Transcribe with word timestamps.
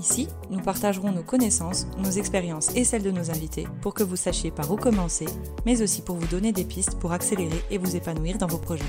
Ici, 0.00 0.28
nous 0.48 0.60
partagerons 0.60 1.12
nos 1.12 1.22
connaissances, 1.22 1.86
nos 1.98 2.10
expériences 2.10 2.74
et 2.74 2.84
celles 2.84 3.02
de 3.02 3.10
nos 3.10 3.30
invités 3.30 3.68
pour 3.82 3.92
que 3.92 4.02
vous 4.02 4.16
sachiez 4.16 4.50
par 4.50 4.72
où 4.72 4.76
commencer, 4.76 5.26
mais 5.66 5.82
aussi 5.82 6.00
pour 6.00 6.16
vous 6.16 6.26
donner 6.26 6.52
des 6.52 6.64
pistes 6.64 6.98
pour 6.98 7.12
accélérer 7.12 7.62
et 7.70 7.76
vous 7.76 7.96
épanouir 7.96 8.38
dans 8.38 8.46
vos 8.46 8.56
projets. 8.56 8.82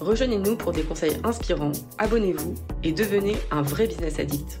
Rejoignez-nous 0.00 0.56
pour 0.56 0.72
des 0.72 0.82
conseils 0.82 1.18
inspirants, 1.22 1.70
abonnez-vous 1.98 2.54
et 2.82 2.90
devenez 2.90 3.36
un 3.52 3.62
vrai 3.62 3.86
business 3.86 4.18
addict. 4.18 4.58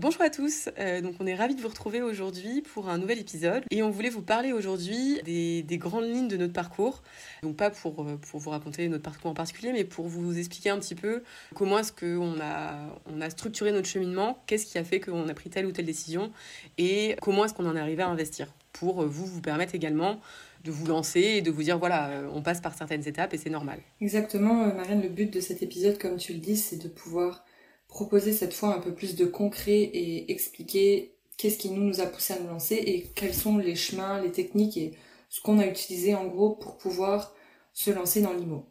Bonjour 0.00 0.22
à 0.22 0.30
tous, 0.30 0.68
euh, 0.78 1.00
donc 1.00 1.16
on 1.18 1.26
est 1.26 1.34
ravis 1.34 1.56
de 1.56 1.60
vous 1.60 1.66
retrouver 1.66 2.02
aujourd'hui 2.02 2.62
pour 2.62 2.88
un 2.88 2.98
nouvel 2.98 3.18
épisode 3.18 3.64
et 3.72 3.82
on 3.82 3.90
voulait 3.90 4.10
vous 4.10 4.22
parler 4.22 4.52
aujourd'hui 4.52 5.20
des, 5.24 5.64
grandes 5.76 6.04
lignes 6.04 6.28
de 6.28 6.36
notre 6.36 6.52
parcours. 6.52 7.02
Donc 7.42 7.56
pas 7.56 7.70
pour, 7.70 8.02
euh, 8.02 8.16
pour 8.16 8.38
vous 8.38 8.50
raconter 8.50 8.88
notre 8.88 9.02
parcours 9.02 9.32
en 9.32 9.34
particulier, 9.34 9.72
mais 9.72 9.82
pour 9.82 10.06
vous 10.06 10.38
expliquer 10.38 10.70
un 10.70 10.78
petit 10.78 10.94
peu 10.94 11.24
comment 11.56 11.80
est-ce 11.80 11.90
qu'on 11.90 12.38
a, 12.40 12.76
on 13.12 13.20
a 13.20 13.28
structuré 13.28 13.72
notre 13.72 13.88
cheminement, 13.88 14.40
qu'est-ce 14.46 14.66
qui 14.66 14.78
a 14.78 14.84
fait 14.84 15.00
qu'on 15.00 15.28
a 15.28 15.34
pris 15.34 15.50
telle 15.50 15.66
ou 15.66 15.72
telle 15.72 15.86
décision 15.86 16.30
et 16.78 17.16
comment 17.20 17.44
est-ce 17.44 17.54
qu'on 17.54 17.68
en 17.68 17.74
est 17.74 17.80
arrivé 17.80 18.04
à 18.04 18.08
investir 18.08 18.54
pour 18.72 19.02
euh, 19.02 19.06
vous 19.06 19.26
vous 19.26 19.40
permettre 19.40 19.74
également 19.74 20.20
de 20.62 20.70
vous 20.70 20.86
lancer 20.86 21.22
et 21.22 21.42
de 21.42 21.50
vous 21.50 21.64
dire 21.64 21.76
voilà, 21.76 22.22
on 22.32 22.40
passe 22.40 22.60
par 22.60 22.74
certaines 22.74 23.08
étapes 23.08 23.34
et 23.34 23.36
c'est 23.36 23.50
normal. 23.50 23.80
Exactement, 24.00 24.72
Marianne, 24.72 25.02
le 25.02 25.08
but 25.08 25.32
de 25.32 25.40
cet 25.40 25.60
épisode, 25.60 25.98
comme 25.98 26.18
tu 26.18 26.34
le 26.34 26.38
dis, 26.38 26.56
c'est 26.56 26.80
de 26.80 26.88
pouvoir 26.88 27.44
proposer 27.98 28.32
cette 28.32 28.54
fois 28.54 28.72
un 28.76 28.78
peu 28.78 28.94
plus 28.94 29.16
de 29.16 29.24
concret 29.24 29.80
et 29.80 30.30
expliquer 30.30 31.16
qu'est-ce 31.36 31.58
qui 31.58 31.68
nous, 31.68 31.82
nous 31.82 32.00
a 32.00 32.06
poussé 32.06 32.32
à 32.32 32.38
nous 32.38 32.46
lancer 32.46 32.76
et 32.76 33.08
quels 33.16 33.34
sont 33.34 33.58
les 33.58 33.74
chemins, 33.74 34.22
les 34.22 34.30
techniques 34.30 34.76
et 34.76 34.92
ce 35.28 35.40
qu'on 35.40 35.58
a 35.58 35.66
utilisé 35.66 36.14
en 36.14 36.26
gros 36.26 36.50
pour 36.50 36.76
pouvoir 36.76 37.34
se 37.72 37.90
lancer 37.90 38.20
dans 38.20 38.32
l'IMO. 38.32 38.66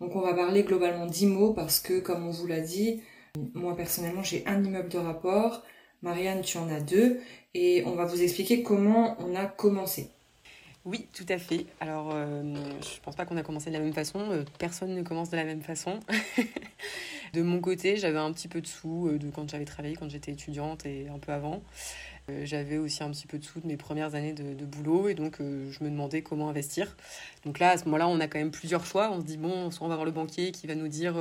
Donc 0.00 0.16
on 0.16 0.22
va 0.22 0.32
parler 0.32 0.62
globalement 0.62 1.04
d'IMO 1.04 1.52
parce 1.52 1.78
que 1.78 2.00
comme 2.00 2.26
on 2.26 2.30
vous 2.30 2.46
l'a 2.46 2.60
dit, 2.60 3.02
moi 3.52 3.76
personnellement 3.76 4.22
j'ai 4.22 4.46
un 4.46 4.64
immeuble 4.64 4.88
de 4.88 4.96
rapport, 4.96 5.62
Marianne 6.00 6.40
tu 6.40 6.56
en 6.56 6.70
as 6.70 6.80
deux 6.80 7.20
et 7.52 7.82
on 7.84 7.94
va 7.96 8.06
vous 8.06 8.22
expliquer 8.22 8.62
comment 8.62 9.14
on 9.20 9.36
a 9.36 9.44
commencé. 9.44 10.08
Oui, 10.86 11.08
tout 11.12 11.26
à 11.28 11.36
fait. 11.36 11.66
Alors, 11.80 12.10
euh, 12.12 12.42
je 12.80 13.00
pense 13.02 13.14
pas 13.14 13.26
qu'on 13.26 13.36
a 13.36 13.42
commencé 13.42 13.68
de 13.68 13.74
la 13.74 13.80
même 13.80 13.92
façon. 13.92 14.18
Euh, 14.30 14.44
personne 14.58 14.94
ne 14.94 15.02
commence 15.02 15.28
de 15.28 15.36
la 15.36 15.44
même 15.44 15.60
façon. 15.60 16.00
de 17.34 17.42
mon 17.42 17.60
côté, 17.60 17.98
j'avais 17.98 18.18
un 18.18 18.32
petit 18.32 18.48
peu 18.48 18.62
de 18.62 18.66
sous 18.66 19.08
euh, 19.08 19.18
de 19.18 19.28
quand 19.28 19.50
j'avais 19.50 19.66
travaillé, 19.66 19.94
quand 19.94 20.08
j'étais 20.08 20.32
étudiante 20.32 20.86
et 20.86 21.08
un 21.08 21.18
peu 21.18 21.32
avant. 21.32 21.62
j'avais 22.44 22.78
aussi 22.78 23.02
un 23.02 23.10
petit 23.10 23.26
peu 23.26 23.38
de 23.38 23.44
sous 23.44 23.60
de 23.60 23.66
mes 23.66 23.76
premières 23.76 24.14
années 24.14 24.32
de, 24.32 24.64
boulot 24.64 25.08
et 25.08 25.14
donc 25.14 25.38
je 25.40 25.84
me 25.84 25.90
demandais 25.90 26.22
comment 26.22 26.48
investir. 26.48 26.96
Donc 27.44 27.58
là, 27.58 27.70
à 27.70 27.76
ce 27.76 27.84
moment-là, 27.86 28.08
on 28.08 28.20
a 28.20 28.28
quand 28.28 28.38
même 28.38 28.52
plusieurs 28.52 28.86
choix. 28.86 29.10
On 29.10 29.20
se 29.20 29.26
dit, 29.26 29.36
bon, 29.36 29.70
soit 29.70 29.84
on 29.86 29.90
va 29.90 29.96
voir 29.96 30.06
le 30.06 30.12
banquier 30.12 30.52
qui 30.52 30.66
va 30.66 30.76
nous 30.76 30.88
dire 30.88 31.14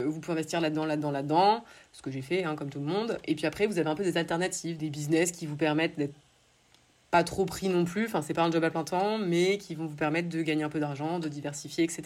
vous 0.00 0.20
pouvez 0.20 0.32
investir 0.34 0.60
là-dedans, 0.60 0.84
là-dedans, 0.84 1.10
là-dedans, 1.10 1.64
ce 1.92 2.02
que 2.02 2.10
j'ai 2.10 2.22
fait, 2.22 2.44
hein, 2.44 2.56
comme 2.56 2.70
tout 2.70 2.80
le 2.80 2.86
monde. 2.86 3.18
Et 3.26 3.34
puis 3.34 3.46
après, 3.46 3.66
vous 3.66 3.78
avez 3.78 3.88
un 3.88 3.94
peu 3.94 4.04
des 4.04 4.16
alternatives, 4.16 4.76
des 4.76 4.90
business 4.90 5.32
qui 5.32 5.46
vous 5.46 5.56
permettent 5.56 5.96
d'être 5.96 6.14
pas 7.14 7.22
trop 7.22 7.44
pris 7.44 7.68
non 7.68 7.84
plus, 7.84 8.06
enfin 8.06 8.22
c'est 8.22 8.34
pas 8.34 8.42
un 8.42 8.50
job 8.50 8.64
à 8.64 8.70
plein 8.70 8.82
temps, 8.82 9.18
mais 9.18 9.56
qui 9.56 9.76
vont 9.76 9.86
vous 9.86 9.94
permettre 9.94 10.28
de 10.28 10.42
gagner 10.42 10.64
un 10.64 10.68
peu 10.68 10.80
d'argent, 10.80 11.20
de 11.20 11.28
diversifier, 11.28 11.84
etc. 11.84 12.02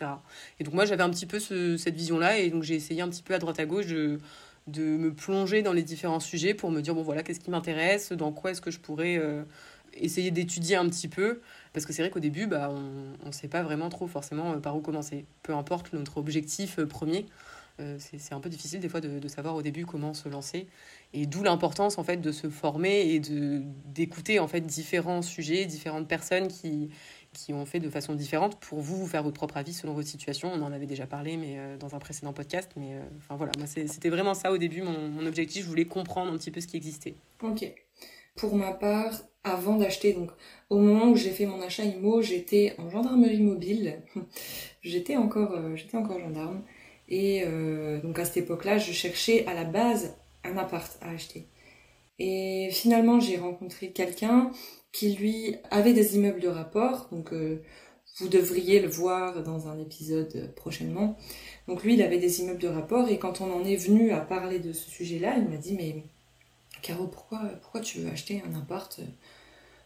Et 0.61 0.65
donc 0.65 0.75
moi 0.75 0.85
j'avais 0.85 1.03
un 1.03 1.09
petit 1.09 1.25
peu 1.25 1.41
cette 1.41 1.95
vision-là, 1.95 2.37
et 2.37 2.51
donc 2.51 2.63
j'ai 2.63 2.75
essayé 2.75 3.01
un 3.01 3.09
petit 3.09 3.23
peu 3.23 3.33
à 3.33 3.39
droite 3.39 3.59
à 3.59 3.65
gauche 3.65 3.87
de, 3.87 4.21
de 4.67 4.83
me 4.83 5.11
plonger 5.15 5.63
dans 5.63 5.73
les 5.73 5.83
différents 5.83 6.21
sujets 6.21 6.53
pour 6.53 6.71
me 6.71 6.83
dire, 6.83 6.95
bon 6.95 7.01
voilà, 7.01 7.23
qu'est-ce 7.23 7.41
qui 7.41 7.51
m'intéresse, 7.51 8.13
dans 8.13 8.33
quoi 8.33 8.51
est-ce 8.51 8.61
que 8.61 8.71
je 8.71 8.81
pourrais 8.81 9.17
euh, 9.17 9.45
essayer 9.95 10.31
d'étudier 10.31 10.77
un 10.77 10.87
petit 10.91 11.09
peu, 11.09 11.41
parce 11.73 11.87
que 11.87 11.95
c'est 11.95 12.03
vrai 12.03 12.11
qu'au 12.11 12.21
début, 12.21 12.47
bah, 12.47 12.71
on 12.71 13.27
ne 13.29 13.33
sait 13.33 13.49
pas 13.49 13.63
vraiment 13.63 13.89
trop 13.89 14.09
forcément 14.09 14.53
euh, 14.53 14.57
par 14.59 14.77
où 14.77 14.83
commencer, 14.83 15.25
peu 15.43 15.55
importe 15.55 15.91
notre 15.95 16.19
objectif 16.19 16.79
euh, 16.81 16.85
premier. 16.85 17.25
c'est 17.97 18.35
un 18.35 18.41
peu 18.41 18.51
difficile 18.51 18.81
des 18.81 18.91
fois 18.91 19.01
de, 19.01 19.19
de, 19.21 19.29
savoir 19.29 19.55
au 19.55 19.63
début 19.63 19.87
comment 19.87 20.13
se 20.13 20.29
lancer. 20.29 20.67
Et 21.15 21.27
d'où 21.27 21.43
l'importance 21.43 21.97
en 21.99 22.05
fait 22.05 22.19
de 22.19 22.33
se 22.33 22.51
former 22.51 23.01
et 23.13 23.21
de 23.21 23.63
d'écouter 23.87 24.39
en 24.39 24.49
fait 24.49 24.61
différents 24.61 25.23
sujets, 25.23 25.65
différentes 25.65 26.07
personnes 26.07 26.49
qui 26.49 26.91
qui 27.33 27.53
ont 27.53 27.67
fait 27.67 27.81
de 27.81 27.91
façon 27.91 28.15
différente 28.15 28.59
pour 28.59 28.81
vous, 28.81 28.97
vous 28.97 29.07
faire 29.07 29.23
votre 29.23 29.37
propre 29.37 29.57
avis 29.59 29.73
selon 29.73 29.93
votre 29.93 30.09
situation. 30.09 30.51
On 30.53 30.63
en 30.63 30.73
avait 30.73 30.87
déjà 30.87 31.07
parlé 31.07 31.37
mais 31.37 31.59
euh, 31.59 31.77
dans 31.77 31.95
un 31.95 31.99
précédent 31.99 32.33
podcast. 32.33 32.71
Mais 32.77 32.95
euh, 32.95 33.01
enfin 33.19 33.37
voilà, 33.37 33.53
c'était 33.67 34.09
vraiment 34.09 34.35
ça 34.35 34.53
au 34.53 34.59
début 34.59 34.83
mon, 34.83 35.09
mon 35.09 35.27
objectif. 35.27 35.65
Je 35.65 35.69
voulais 35.69 35.85
comprendre 35.85 36.33
un 36.33 36.37
petit 36.37 36.51
peu 36.51 36.61
ce 36.61 36.67
qui 36.67 36.77
existait. 36.77 37.15
Ok. 37.43 37.73
Pour 38.37 38.55
ma 38.55 38.73
part, 38.73 39.13
avant 39.45 39.77
d'acheter, 39.77 40.13
donc 40.13 40.31
au 40.71 40.79
moment 40.79 41.09
où 41.09 41.17
j'ai 41.17 41.31
fait 41.31 41.47
mon 41.47 41.61
achat 41.61 41.85
IMO, 41.85 42.23
j'étais 42.23 42.75
en 42.79 42.89
gendarmerie 42.89 43.41
mobile. 43.41 44.03
j'étais 44.83 45.17
encore, 45.17 45.53
euh, 45.53 45.75
j'étais 45.75 45.97
encore 45.97 46.21
gendarme. 46.21 46.63
Et 47.11 47.47
donc 48.03 48.19
à 48.19 48.27
cette 48.27 48.37
époque-là, 48.37 48.77
je 48.77 48.93
cherchais 48.93 49.47
à 49.47 49.55
la 49.55 49.65
base 49.65 50.15
un 50.45 50.57
appart 50.57 50.99
à 51.01 51.11
acheter. 51.11 51.49
Et 52.19 52.71
finalement, 52.73 53.21
j'ai 53.21 53.37
rencontré 53.37 53.93
quelqu'un 53.93 54.51
qui, 54.93 55.15
lui, 55.15 55.57
avait 55.71 55.93
des 55.93 56.17
immeubles 56.17 56.41
de 56.41 56.49
rapport. 56.49 57.09
Donc, 57.13 57.33
euh, 57.33 57.63
vous 58.19 58.29
devriez 58.29 58.81
le 58.81 58.89
voir 58.89 59.43
dans 59.43 59.69
un 59.69 59.79
épisode 59.79 60.53
prochainement. 60.57 61.17
Donc, 61.69 61.85
lui, 61.85 61.95
il 61.95 62.03
avait 62.03 62.19
des 62.19 62.41
immeubles 62.41 62.61
de 62.61 62.69
rapport. 62.69 63.09
Et 63.09 63.19
quand 63.19 63.41
on 63.41 63.53
en 63.53 63.65
est 63.65 63.77
venu 63.77 64.11
à 64.11 64.21
parler 64.21 64.59
de 64.59 64.73
ce 64.73 64.91
sujet-là, 64.91 65.37
il 65.39 65.49
m'a 65.49 65.57
dit, 65.57 65.75
mais 65.75 66.03
Caro, 66.83 67.07
pourquoi, 67.07 67.41
pourquoi 67.61 67.81
tu 67.81 68.01
veux 68.01 68.11
acheter 68.11 68.43
un 68.47 68.59
appart? 68.59 69.01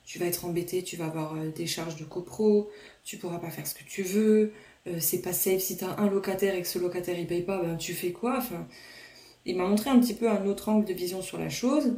Tu 0.04 0.18
vas 0.18 0.26
être 0.26 0.44
embêté, 0.44 0.82
tu 0.82 0.96
vas 0.96 1.06
avoir 1.06 1.34
euh, 1.36 1.50
des 1.50 1.66
charges 1.66 1.96
de 1.96 2.04
copro, 2.04 2.70
tu 3.04 3.18
pourras 3.18 3.38
pas 3.38 3.50
faire 3.50 3.66
ce 3.66 3.74
que 3.74 3.84
tu 3.84 4.02
veux. 4.02 4.52
Euh, 4.86 4.98
c'est 4.98 5.22
pas 5.22 5.32
safe 5.32 5.60
si 5.60 5.76
tu 5.76 5.84
as 5.84 5.98
un 5.98 6.10
locataire 6.10 6.54
et 6.54 6.62
que 6.62 6.68
ce 6.68 6.78
locataire 6.78 7.18
il 7.18 7.26
paye 7.26 7.42
pas, 7.42 7.62
ben 7.62 7.76
tu 7.76 7.94
fais 7.94 8.12
quoi? 8.12 8.40
Il 9.44 9.56
m'a 9.56 9.66
montré 9.66 9.90
un 9.90 9.98
petit 9.98 10.14
peu 10.14 10.30
un 10.30 10.46
autre 10.46 10.68
angle 10.68 10.86
de 10.86 10.92
vision 10.92 11.22
sur 11.22 11.38
la 11.38 11.48
chose. 11.48 11.94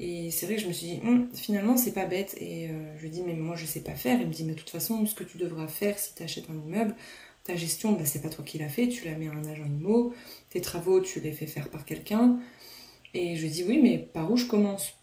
Et 0.00 0.30
c'est 0.30 0.46
vrai 0.46 0.56
que 0.56 0.62
je 0.62 0.66
me 0.66 0.72
suis 0.72 0.86
dit, 0.86 1.00
hum, 1.04 1.28
finalement, 1.34 1.76
c'est 1.76 1.92
pas 1.92 2.06
bête. 2.06 2.34
Et 2.40 2.68
euh, 2.68 2.96
je 2.96 3.02
lui 3.02 3.10
dis, 3.10 3.22
mais 3.22 3.34
moi, 3.34 3.54
je 3.54 3.66
sais 3.66 3.80
pas 3.80 3.94
faire. 3.94 4.18
Il 4.20 4.26
me 4.26 4.32
dit, 4.32 4.44
mais 4.44 4.54
de 4.54 4.58
toute 4.58 4.70
façon, 4.70 5.04
ce 5.06 5.14
que 5.14 5.24
tu 5.24 5.36
devras 5.38 5.68
faire 5.68 5.98
si 5.98 6.14
tu 6.14 6.22
achètes 6.22 6.48
un 6.50 6.54
immeuble, 6.54 6.96
ta 7.44 7.54
gestion, 7.54 7.92
bah, 7.92 8.06
c'est 8.06 8.22
pas 8.22 8.30
toi 8.30 8.44
qui 8.44 8.58
l'as 8.58 8.68
fait, 8.68 8.88
tu 8.88 9.04
la 9.04 9.14
mets 9.16 9.28
à 9.28 9.32
un 9.32 9.44
agent 9.44 9.64
IMO. 9.64 10.14
Tes 10.48 10.62
travaux, 10.62 11.00
tu 11.00 11.20
les 11.20 11.32
fais 11.32 11.46
faire 11.46 11.68
par 11.68 11.84
quelqu'un. 11.84 12.38
Et 13.12 13.36
je 13.36 13.42
lui 13.42 13.50
dis, 13.50 13.64
oui, 13.64 13.78
mais 13.82 13.98
par 13.98 14.30
où 14.32 14.36
je 14.36 14.46
commence? 14.46 14.94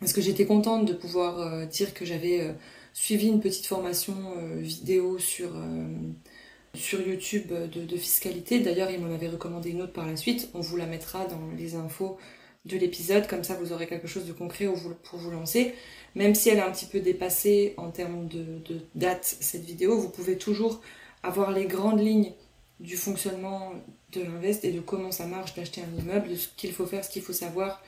Parce 0.00 0.12
que 0.12 0.20
j'étais 0.20 0.46
contente 0.46 0.84
de 0.84 0.92
pouvoir 0.92 1.38
euh, 1.40 1.64
dire 1.66 1.94
que 1.94 2.04
j'avais 2.04 2.40
euh, 2.40 2.52
suivi 2.92 3.28
une 3.28 3.40
petite 3.40 3.66
formation 3.66 4.14
vidéo 4.60 5.18
sur 5.18 5.52
sur 6.74 7.00
YouTube 7.00 7.52
de, 7.52 7.96
fiscalité. 7.96 8.60
D'ailleurs, 8.60 8.90
il 8.90 9.00
m'en 9.00 9.14
avait 9.14 9.28
recommandé 9.28 9.70
une 9.70 9.82
autre 9.82 9.92
par 9.92 10.06
la 10.06 10.16
suite. 10.16 10.48
On 10.54 10.60
vous 10.60 10.76
la 10.76 10.86
mettra 10.86 11.24
dans 11.26 11.40
les 11.56 11.74
infos 11.74 12.18
de 12.64 12.76
l'épisode, 12.78 13.26
comme 13.26 13.44
ça 13.44 13.54
vous 13.54 13.72
aurez 13.72 13.86
quelque 13.86 14.06
chose 14.06 14.24
de 14.26 14.32
concret 14.32 14.66
pour 15.04 15.18
vous 15.18 15.30
lancer. 15.30 15.74
Même 16.14 16.34
si 16.34 16.48
elle 16.48 16.58
est 16.58 16.62
un 16.62 16.70
petit 16.70 16.86
peu 16.86 17.00
dépassée 17.00 17.74
en 17.76 17.90
termes 17.90 18.26
de, 18.28 18.44
date, 18.94 19.36
cette 19.40 19.64
vidéo, 19.64 19.98
vous 19.98 20.08
pouvez 20.08 20.38
toujours 20.38 20.80
avoir 21.22 21.52
les 21.52 21.66
grandes 21.66 22.00
lignes 22.00 22.32
du 22.80 22.96
fonctionnement 22.96 23.72
de 24.12 24.22
l'invest 24.22 24.64
et 24.64 24.72
de 24.72 24.80
comment 24.80 25.12
ça 25.12 25.26
marche 25.26 25.54
d'acheter 25.54 25.82
un 25.82 26.00
immeuble, 26.00 26.30
de 26.30 26.36
ce 26.36 26.48
qu'il 26.56 26.72
faut 26.72 26.86
faire, 26.86 27.04
ce 27.04 27.10
qu'il 27.10 27.22
faut 27.22 27.32
savoir, 27.32 27.82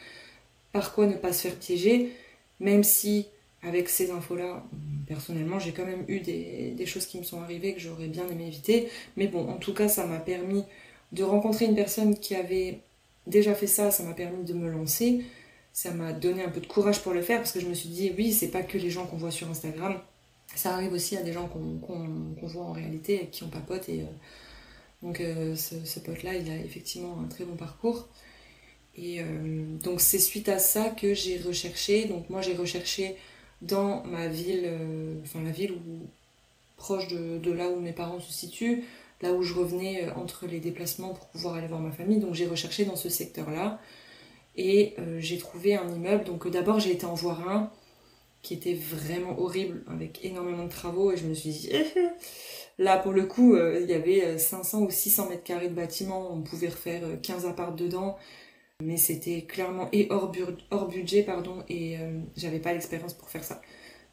par 0.72 0.94
quoi 0.94 1.06
ne 1.06 1.14
pas 1.14 1.32
se 1.32 1.48
faire 1.48 1.56
piéger, 1.56 2.12
même 2.60 2.84
si 2.84 3.26
avec 3.66 3.88
ces 3.88 4.10
infos-là, 4.10 4.64
personnellement, 5.06 5.58
j'ai 5.58 5.72
quand 5.72 5.84
même 5.84 6.04
eu 6.08 6.20
des, 6.20 6.86
choses 6.86 7.06
qui 7.06 7.18
me 7.18 7.24
sont 7.24 7.40
arrivées 7.40 7.74
que 7.74 7.80
j'aurais 7.80 8.08
bien 8.08 8.28
aimé 8.28 8.46
éviter. 8.46 8.88
Mais 9.16 9.26
bon, 9.26 9.48
en 9.48 9.56
tout 9.56 9.74
cas, 9.74 9.88
ça 9.88 10.06
m'a 10.06 10.18
permis 10.18 10.64
de 11.12 11.22
rencontrer 11.22 11.66
une 11.66 11.74
personne 11.74 12.18
qui 12.18 12.34
avait 12.34 12.80
déjà 13.26 13.54
fait 13.54 13.66
ça, 13.66 13.90
ça 13.90 14.02
m'a 14.02 14.14
permis 14.14 14.44
de 14.44 14.54
me 14.54 14.70
lancer. 14.70 15.24
Ça 15.72 15.90
m'a 15.90 16.12
donné 16.12 16.42
un 16.42 16.48
peu 16.48 16.60
de 16.60 16.66
courage 16.66 17.02
pour 17.02 17.12
le 17.12 17.22
faire 17.22 17.38
parce 17.38 17.52
que 17.52 17.60
je 17.60 17.66
me 17.66 17.74
suis 17.74 17.90
dit, 17.90 18.12
oui, 18.16 18.32
c'est 18.32 18.48
pas 18.48 18.62
que 18.62 18.78
les 18.78 18.90
gens 18.90 19.06
qu'on 19.06 19.16
voit 19.16 19.30
sur 19.30 19.50
Instagram. 19.50 20.00
Ça 20.54 20.72
arrive 20.72 20.92
aussi 20.92 21.16
à 21.16 21.22
des 21.22 21.32
gens 21.32 21.48
qu'on 21.48 22.46
voit 22.46 22.64
en 22.64 22.72
réalité 22.72 23.24
et 23.24 23.26
qui 23.26 23.42
ont 23.42 23.48
papote. 23.48 23.88
Et, 23.88 24.04
donc, 25.02 25.20
euh, 25.20 25.54
ce, 25.56 26.00
pote-là, 26.00 26.34
il 26.34 26.50
a 26.50 26.56
effectivement 26.56 27.18
un 27.22 27.28
très 27.28 27.44
bon 27.44 27.56
parcours. 27.56 28.08
Et 28.96 29.20
euh, 29.20 29.24
donc, 29.82 30.00
c'est 30.00 30.18
suite 30.18 30.48
à 30.48 30.58
ça 30.58 30.88
que 30.90 31.12
j'ai 31.14 31.38
recherché. 31.38 32.06
Donc, 32.06 32.30
moi, 32.30 32.40
j'ai 32.40 32.54
recherché 32.54 33.16
dans 33.62 34.04
ma 34.04 34.28
ville, 34.28 34.62
euh, 34.64 35.14
enfin 35.22 35.42
la 35.42 35.50
ville 35.50 35.72
où, 35.72 36.06
proche 36.76 37.08
de, 37.08 37.52
là 37.52 37.68
où 37.68 37.80
mes 37.80 37.92
parents 37.92 38.20
se 38.20 38.32
situent, 38.32 38.84
là 39.22 39.32
où 39.32 39.42
je 39.42 39.54
revenais 39.54 40.04
euh, 40.04 40.14
entre 40.14 40.46
les 40.46 40.60
déplacements 40.60 41.14
pour 41.14 41.26
pouvoir 41.28 41.54
aller 41.54 41.66
voir 41.66 41.80
ma 41.80 41.92
famille. 41.92 42.18
Donc 42.18 42.34
j'ai 42.34 42.46
recherché 42.46 42.84
dans 42.84 42.96
ce 42.96 43.08
secteur-là. 43.08 43.80
Et 44.58 44.94
euh, 44.98 45.18
j'ai 45.20 45.38
trouvé 45.38 45.74
un 45.74 45.88
immeuble. 45.88 46.24
Donc 46.24 46.48
d'abord 46.48 46.80
j'ai 46.80 46.92
été 46.92 47.06
en 47.06 47.14
voir 47.14 47.48
un 47.48 47.70
qui 48.42 48.54
était 48.54 48.74
vraiment 48.74 49.38
horrible 49.40 49.82
avec 49.88 50.24
énormément 50.24 50.64
de 50.64 50.70
travaux. 50.70 51.12
Et 51.12 51.16
je 51.16 51.26
me 51.26 51.34
suis 51.34 51.50
dit 51.50 51.70
Là, 52.78 52.98
pour 52.98 53.12
le 53.12 53.24
coup, 53.24 53.56
il 53.56 53.88
y 53.88 53.94
avait 53.94 54.36
500 54.36 54.82
ou 54.82 54.90
600 54.90 55.30
mètres 55.30 55.42
carrés 55.42 55.70
de 55.70 55.74
bâtiment, 55.74 56.30
on 56.30 56.42
pouvait 56.42 56.68
refaire 56.68 57.02
15 57.22 57.46
apparts 57.46 57.74
dedans, 57.74 58.18
mais 58.82 58.96
c'était 58.96 59.42
clairement 59.42 59.90
hors, 60.10 60.88
budget, 60.88 61.22
pardon, 61.22 61.64
et 61.68 61.96
j'avais 62.36 62.58
pas 62.58 62.72
l'expérience 62.72 63.14
pour 63.14 63.30
faire 63.30 63.44
ça. 63.44 63.62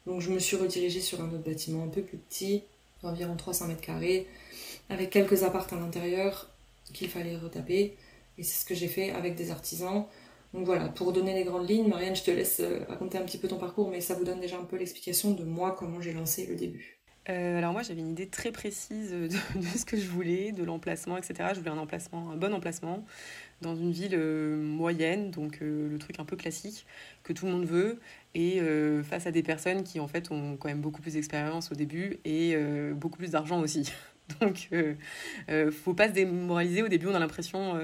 Donc 0.06 0.20
je 0.20 0.30
me 0.30 0.38
suis 0.38 0.56
redirigée 0.56 1.00
sur 1.00 1.20
un 1.20 1.28
autre 1.28 1.44
bâtiment 1.44 1.84
un 1.84 1.88
peu 1.88 2.02
plus 2.02 2.18
petit, 2.18 2.62
d'environ 3.02 3.36
300 3.36 3.68
mètres 3.68 3.80
carrés, 3.80 4.26
avec 4.88 5.10
quelques 5.10 5.42
apparts 5.42 5.72
à 5.72 5.76
l'intérieur 5.76 6.50
qu'il 6.92 7.08
fallait 7.08 7.36
retaper, 7.36 7.96
et 8.38 8.42
c'est 8.42 8.62
ce 8.62 8.64
que 8.66 8.74
j'ai 8.74 8.88
fait 8.88 9.10
avec 9.10 9.34
des 9.34 9.50
artisans. 9.50 10.06
Donc 10.52 10.66
voilà, 10.66 10.88
pour 10.88 11.12
donner 11.12 11.34
les 11.34 11.44
grandes 11.44 11.68
lignes, 11.68 11.88
Marianne, 11.88 12.14
je 12.14 12.22
te 12.22 12.30
laisse 12.30 12.60
euh, 12.60 12.84
raconter 12.88 13.18
un 13.18 13.22
petit 13.22 13.38
peu 13.38 13.48
ton 13.48 13.58
parcours, 13.58 13.90
mais 13.90 14.00
ça 14.00 14.14
vous 14.14 14.24
donne 14.24 14.40
déjà 14.40 14.56
un 14.56 14.64
peu 14.64 14.76
l'explication 14.76 15.32
de 15.32 15.42
moi, 15.42 15.74
comment 15.76 16.00
j'ai 16.00 16.12
lancé 16.12 16.46
le 16.46 16.54
début. 16.54 17.00
Euh, 17.30 17.56
alors 17.56 17.72
moi 17.72 17.82
j'avais 17.82 18.00
une 18.00 18.10
idée 18.10 18.28
très 18.28 18.52
précise 18.52 19.10
de, 19.12 19.28
ce 19.76 19.84
que 19.84 19.96
je 19.96 20.06
voulais, 20.06 20.52
de 20.52 20.62
l'emplacement, 20.62 21.16
etc. 21.16 21.50
Je 21.54 21.58
voulais 21.58 21.70
un 21.70 21.78
emplacement, 21.78 22.30
un 22.30 22.36
bon 22.36 22.52
emplacement 22.52 23.04
dans 23.60 23.74
une 23.76 23.92
ville 23.92 24.14
euh, 24.14 24.56
moyenne, 24.56 25.30
donc 25.30 25.58
le 25.60 25.96
truc 25.98 26.20
un 26.20 26.24
peu 26.24 26.36
classique 26.36 26.86
que 27.22 27.32
tout 27.32 27.46
le 27.46 27.52
monde 27.52 27.64
veut, 27.64 27.98
et 28.34 28.60
face 29.04 29.26
à 29.26 29.30
des 29.30 29.42
personnes 29.42 29.84
qui 29.84 30.00
en 30.00 30.08
fait 30.08 30.30
ont 30.30 30.56
quand 30.56 30.68
même 30.68 30.80
beaucoup 30.80 31.00
plus 31.00 31.14
d'expérience 31.14 31.70
au 31.70 31.74
début 31.74 32.18
et 32.24 32.56
beaucoup 32.94 33.18
plus 33.18 33.30
d'argent 33.30 33.60
aussi. 33.60 33.92
Donc, 34.40 34.68
euh, 34.72 35.70
faut 35.70 35.94
pas 35.94 36.08
se 36.08 36.14
démoraliser. 36.14 36.82
Au 36.82 36.88
début, 36.88 37.06
on 37.06 37.14
a 37.14 37.18
l'impression 37.18 37.78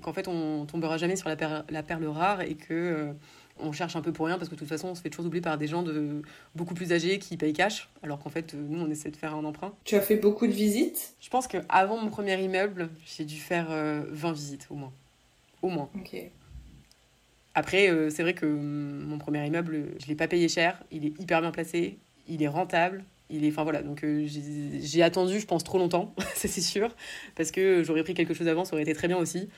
qu'en 0.00 0.12
fait 0.12 0.28
on 0.28 0.66
tombera 0.66 0.96
jamais 0.96 1.16
sur 1.16 1.28
la, 1.28 1.36
perle, 1.36 1.64
la 1.68 1.82
perle 1.82 2.06
rare 2.06 2.40
et 2.42 2.54
que 2.54 2.72
euh, 2.72 3.12
on 3.60 3.72
cherche 3.72 3.96
un 3.96 4.00
peu 4.00 4.12
pour 4.12 4.26
rien 4.26 4.36
parce 4.36 4.48
que 4.48 4.54
de 4.54 4.58
toute 4.58 4.68
façon 4.68 4.88
on 4.88 4.94
se 4.94 5.02
fait 5.02 5.10
toujours 5.10 5.24
doubler 5.24 5.40
par 5.40 5.58
des 5.58 5.66
gens 5.66 5.82
de 5.82 6.22
beaucoup 6.54 6.74
plus 6.74 6.92
âgés 6.92 7.18
qui 7.18 7.36
payent 7.36 7.52
cash 7.52 7.88
alors 8.02 8.18
qu'en 8.18 8.30
fait 8.30 8.54
nous 8.54 8.80
on 8.80 8.90
essaie 8.90 9.10
de 9.10 9.16
faire 9.16 9.34
un 9.34 9.44
emprunt. 9.44 9.72
Tu 9.84 9.94
as 9.96 10.00
fait 10.00 10.16
beaucoup 10.16 10.46
de 10.46 10.52
visites? 10.52 11.14
Je 11.20 11.30
pense 11.30 11.46
qu'avant 11.46 11.96
mon 11.96 12.10
premier 12.10 12.40
immeuble 12.42 12.90
j'ai 13.06 13.24
dû 13.24 13.36
faire 13.36 13.66
20 13.68 13.72
euh, 13.72 14.32
visites 14.32 14.66
au 14.70 14.74
moins. 14.74 14.92
Au 15.62 15.68
moins. 15.68 15.88
Ok. 15.94 16.16
Après 17.54 17.90
euh, 17.90 18.10
c'est 18.10 18.22
vrai 18.22 18.34
que 18.34 18.46
mon 18.46 19.18
premier 19.18 19.46
immeuble 19.46 19.86
je 20.00 20.06
l'ai 20.06 20.16
pas 20.16 20.28
payé 20.28 20.48
cher, 20.48 20.82
il 20.90 21.06
est 21.06 21.20
hyper 21.20 21.40
bien 21.40 21.52
placé, 21.52 21.98
il 22.28 22.42
est 22.42 22.48
rentable, 22.48 23.04
il 23.30 23.44
est 23.44 23.50
enfin 23.50 23.62
voilà 23.62 23.82
donc 23.82 24.04
j'ai 24.26 25.02
attendu 25.02 25.38
je 25.40 25.46
pense 25.46 25.64
trop 25.64 25.78
longtemps 25.78 26.14
ça 26.34 26.48
c'est 26.48 26.60
sûr 26.60 26.94
parce 27.36 27.50
que 27.50 27.82
j'aurais 27.84 28.02
pris 28.02 28.14
quelque 28.14 28.34
chose 28.34 28.48
avant 28.48 28.64
ça 28.64 28.74
aurait 28.74 28.82
été 28.82 28.94
très 28.94 29.08
bien 29.08 29.16
aussi 29.16 29.48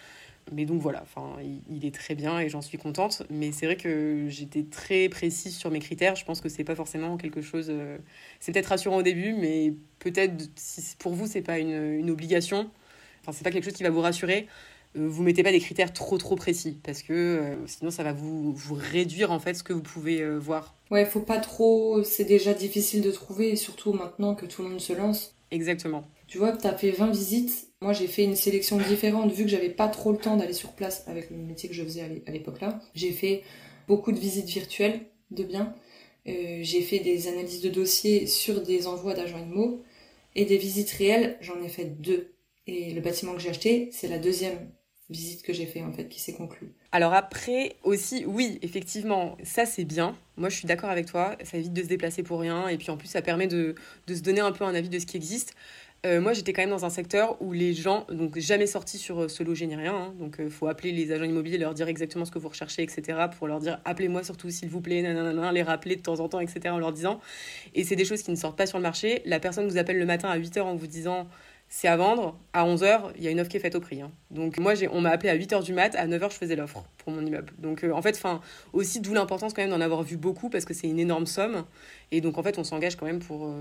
mais 0.52 0.64
donc 0.64 0.80
voilà, 0.80 1.02
enfin, 1.02 1.36
il, 1.68 1.84
est 1.84 1.94
très 1.94 2.14
bien 2.14 2.38
et 2.38 2.48
j'en 2.48 2.62
suis 2.62 2.78
contente. 2.78 3.22
Mais 3.30 3.50
c'est 3.52 3.66
vrai 3.66 3.76
que 3.76 4.26
j'étais 4.28 4.62
très 4.62 5.08
précise 5.08 5.56
sur 5.56 5.70
mes 5.70 5.80
critères. 5.80 6.14
Je 6.14 6.24
pense 6.24 6.40
que 6.40 6.48
c'est 6.48 6.64
pas 6.64 6.76
forcément 6.76 7.16
quelque 7.16 7.42
chose. 7.42 7.66
Euh, 7.68 7.98
c'est 8.38 8.52
peut-être 8.52 8.66
rassurant 8.66 8.98
au 8.98 9.02
début, 9.02 9.32
mais 9.32 9.74
peut-être 9.98 10.44
si 10.54 10.82
pour 10.98 11.14
vous 11.14 11.26
c'est 11.26 11.42
pas 11.42 11.58
une, 11.58 11.98
une, 11.98 12.10
obligation. 12.10 12.70
Enfin, 13.22 13.32
c'est 13.32 13.42
pas 13.42 13.50
quelque 13.50 13.64
chose 13.64 13.72
qui 13.72 13.82
va 13.82 13.90
vous 13.90 14.00
rassurer. 14.00 14.46
Euh, 14.96 15.08
vous 15.08 15.24
mettez 15.24 15.42
pas 15.42 15.50
des 15.50 15.58
critères 15.58 15.92
trop 15.92 16.16
trop 16.16 16.36
précis 16.36 16.78
parce 16.84 17.02
que 17.02 17.12
euh, 17.12 17.66
sinon 17.66 17.90
ça 17.90 18.04
va 18.04 18.12
vous, 18.12 18.52
vous 18.52 18.74
réduire 18.74 19.32
en 19.32 19.40
fait 19.40 19.54
ce 19.54 19.64
que 19.64 19.72
vous 19.72 19.82
pouvez 19.82 20.24
voir. 20.38 20.76
Ouais, 20.92 21.04
faut 21.04 21.20
pas 21.20 21.38
trop. 21.38 22.04
C'est 22.04 22.24
déjà 22.24 22.54
difficile 22.54 23.02
de 23.02 23.10
trouver, 23.10 23.56
surtout 23.56 23.92
maintenant 23.92 24.36
que 24.36 24.46
tout 24.46 24.62
le 24.62 24.68
monde 24.68 24.80
se 24.80 24.92
lance. 24.92 25.34
Exactement. 25.50 26.04
Tu 26.28 26.38
vois, 26.38 26.52
tu 26.52 26.66
as 26.66 26.76
fait 26.76 26.90
20 26.90 27.10
visites. 27.10 27.65
Moi, 27.82 27.92
j'ai 27.92 28.06
fait 28.06 28.24
une 28.24 28.36
sélection 28.36 28.78
différente 28.78 29.30
vu 29.32 29.44
que 29.44 29.50
j'avais 29.50 29.68
pas 29.68 29.88
trop 29.88 30.10
le 30.12 30.18
temps 30.18 30.36
d'aller 30.36 30.54
sur 30.54 30.72
place 30.72 31.04
avec 31.06 31.30
le 31.30 31.36
métier 31.36 31.68
que 31.68 31.74
je 31.74 31.84
faisais 31.84 32.22
à 32.26 32.30
l'époque 32.30 32.60
là. 32.60 32.80
J'ai 32.94 33.12
fait 33.12 33.42
beaucoup 33.86 34.12
de 34.12 34.18
visites 34.18 34.48
virtuelles 34.48 35.00
de 35.30 35.44
biens. 35.44 35.74
Euh, 36.26 36.60
j'ai 36.62 36.80
fait 36.80 37.00
des 37.00 37.28
analyses 37.28 37.60
de 37.60 37.68
dossiers 37.68 38.26
sur 38.26 38.62
des 38.62 38.86
envois 38.86 39.14
d'agents 39.14 39.38
IMO 39.38 39.82
et 40.34 40.46
des 40.46 40.56
visites 40.56 40.90
réelles, 40.90 41.36
j'en 41.40 41.62
ai 41.62 41.68
fait 41.68 41.84
deux. 41.84 42.32
Et 42.66 42.94
le 42.94 43.00
bâtiment 43.00 43.34
que 43.34 43.40
j'ai 43.40 43.50
acheté, 43.50 43.90
c'est 43.92 44.08
la 44.08 44.18
deuxième 44.18 44.70
visite 45.08 45.42
que 45.42 45.52
j'ai 45.52 45.66
fait 45.66 45.82
en 45.82 45.92
fait 45.92 46.08
qui 46.08 46.20
s'est 46.20 46.32
conclue. 46.32 46.74
Alors 46.90 47.14
après 47.14 47.76
aussi 47.84 48.24
oui 48.26 48.58
effectivement 48.62 49.36
ça 49.44 49.64
c'est 49.64 49.84
bien 49.84 50.16
moi 50.36 50.48
je 50.48 50.56
suis 50.56 50.66
d'accord 50.66 50.90
avec 50.90 51.06
toi 51.06 51.36
ça 51.44 51.58
évite 51.58 51.72
de 51.72 51.82
se 51.82 51.86
déplacer 51.86 52.24
pour 52.24 52.40
rien 52.40 52.66
et 52.66 52.76
puis 52.76 52.90
en 52.90 52.96
plus 52.96 53.06
ça 53.06 53.22
permet 53.22 53.46
de, 53.46 53.76
de 54.08 54.14
se 54.14 54.20
donner 54.20 54.40
un 54.40 54.50
peu 54.50 54.64
un 54.64 54.74
avis 54.74 54.88
de 54.88 54.98
ce 54.98 55.06
qui 55.06 55.16
existe 55.16 55.54
euh, 56.06 56.20
moi, 56.20 56.32
j'étais 56.32 56.52
quand 56.52 56.62
même 56.62 56.70
dans 56.70 56.84
un 56.84 56.90
secteur 56.90 57.36
où 57.42 57.52
les 57.52 57.74
gens, 57.74 58.06
donc 58.08 58.38
jamais 58.38 58.66
sortis 58.66 58.96
sur 58.96 59.22
euh, 59.22 59.28
se 59.28 59.42
loger 59.42 59.66
ni 59.66 59.74
rien, 59.74 59.94
hein. 59.94 60.14
donc 60.20 60.36
il 60.38 60.44
euh, 60.44 60.50
faut 60.50 60.68
appeler 60.68 60.92
les 60.92 61.10
agents 61.10 61.24
immobiliers, 61.24 61.58
leur 61.58 61.74
dire 61.74 61.88
exactement 61.88 62.24
ce 62.24 62.30
que 62.30 62.38
vous 62.38 62.48
recherchez, 62.48 62.82
etc., 62.82 63.18
pour 63.36 63.48
leur 63.48 63.58
dire 63.58 63.80
appelez-moi 63.84 64.22
surtout 64.22 64.48
s'il 64.48 64.68
vous 64.68 64.80
plaît, 64.80 65.02
nanana, 65.02 65.50
les 65.50 65.64
rappeler 65.64 65.96
de 65.96 66.02
temps 66.02 66.20
en 66.20 66.28
temps, 66.28 66.38
etc., 66.38 66.68
en 66.68 66.78
leur 66.78 66.92
disant. 66.92 67.20
Et 67.74 67.82
c'est 67.82 67.96
des 67.96 68.04
choses 68.04 68.22
qui 68.22 68.30
ne 68.30 68.36
sortent 68.36 68.56
pas 68.56 68.66
sur 68.66 68.78
le 68.78 68.82
marché. 68.82 69.22
La 69.24 69.40
personne 69.40 69.66
vous 69.68 69.78
appelle 69.78 69.98
le 69.98 70.06
matin 70.06 70.28
à 70.28 70.38
8h 70.38 70.60
en 70.60 70.76
vous 70.76 70.86
disant 70.86 71.26
c'est 71.68 71.88
à 71.88 71.96
vendre. 71.96 72.38
À 72.52 72.66
11h, 72.66 73.12
il 73.16 73.24
y 73.24 73.28
a 73.28 73.30
une 73.30 73.40
offre 73.40 73.50
qui 73.50 73.56
est 73.56 73.60
faite 73.60 73.74
au 73.74 73.80
prix. 73.80 74.00
Hein. 74.00 74.10
Donc 74.30 74.58
moi, 74.58 74.74
on 74.92 75.00
m'a 75.00 75.10
appelé 75.10 75.28
à 75.28 75.36
8h 75.36 75.62
du 75.62 75.72
mat, 75.72 75.94
à 75.94 76.06
9h, 76.06 76.30
je 76.30 76.36
faisais 76.36 76.56
l'offre 76.56 76.84
pour 76.98 77.12
mon 77.12 77.24
immeuble. 77.24 77.52
Donc 77.58 77.84
en 77.84 78.02
fait, 78.02 78.16
fin, 78.16 78.40
aussi 78.72 79.00
d'où 79.00 79.14
l'importance 79.14 79.52
quand 79.52 79.62
même 79.62 79.70
d'en 79.70 79.80
avoir 79.80 80.02
vu 80.02 80.16
beaucoup 80.16 80.48
parce 80.48 80.64
que 80.64 80.74
c'est 80.74 80.86
une 80.88 80.98
énorme 80.98 81.26
somme. 81.26 81.64
Et 82.12 82.20
donc 82.20 82.38
en 82.38 82.42
fait, 82.42 82.58
on 82.58 82.64
s'engage 82.64 82.96
quand 82.96 83.06
même 83.06 83.18
pour, 83.18 83.52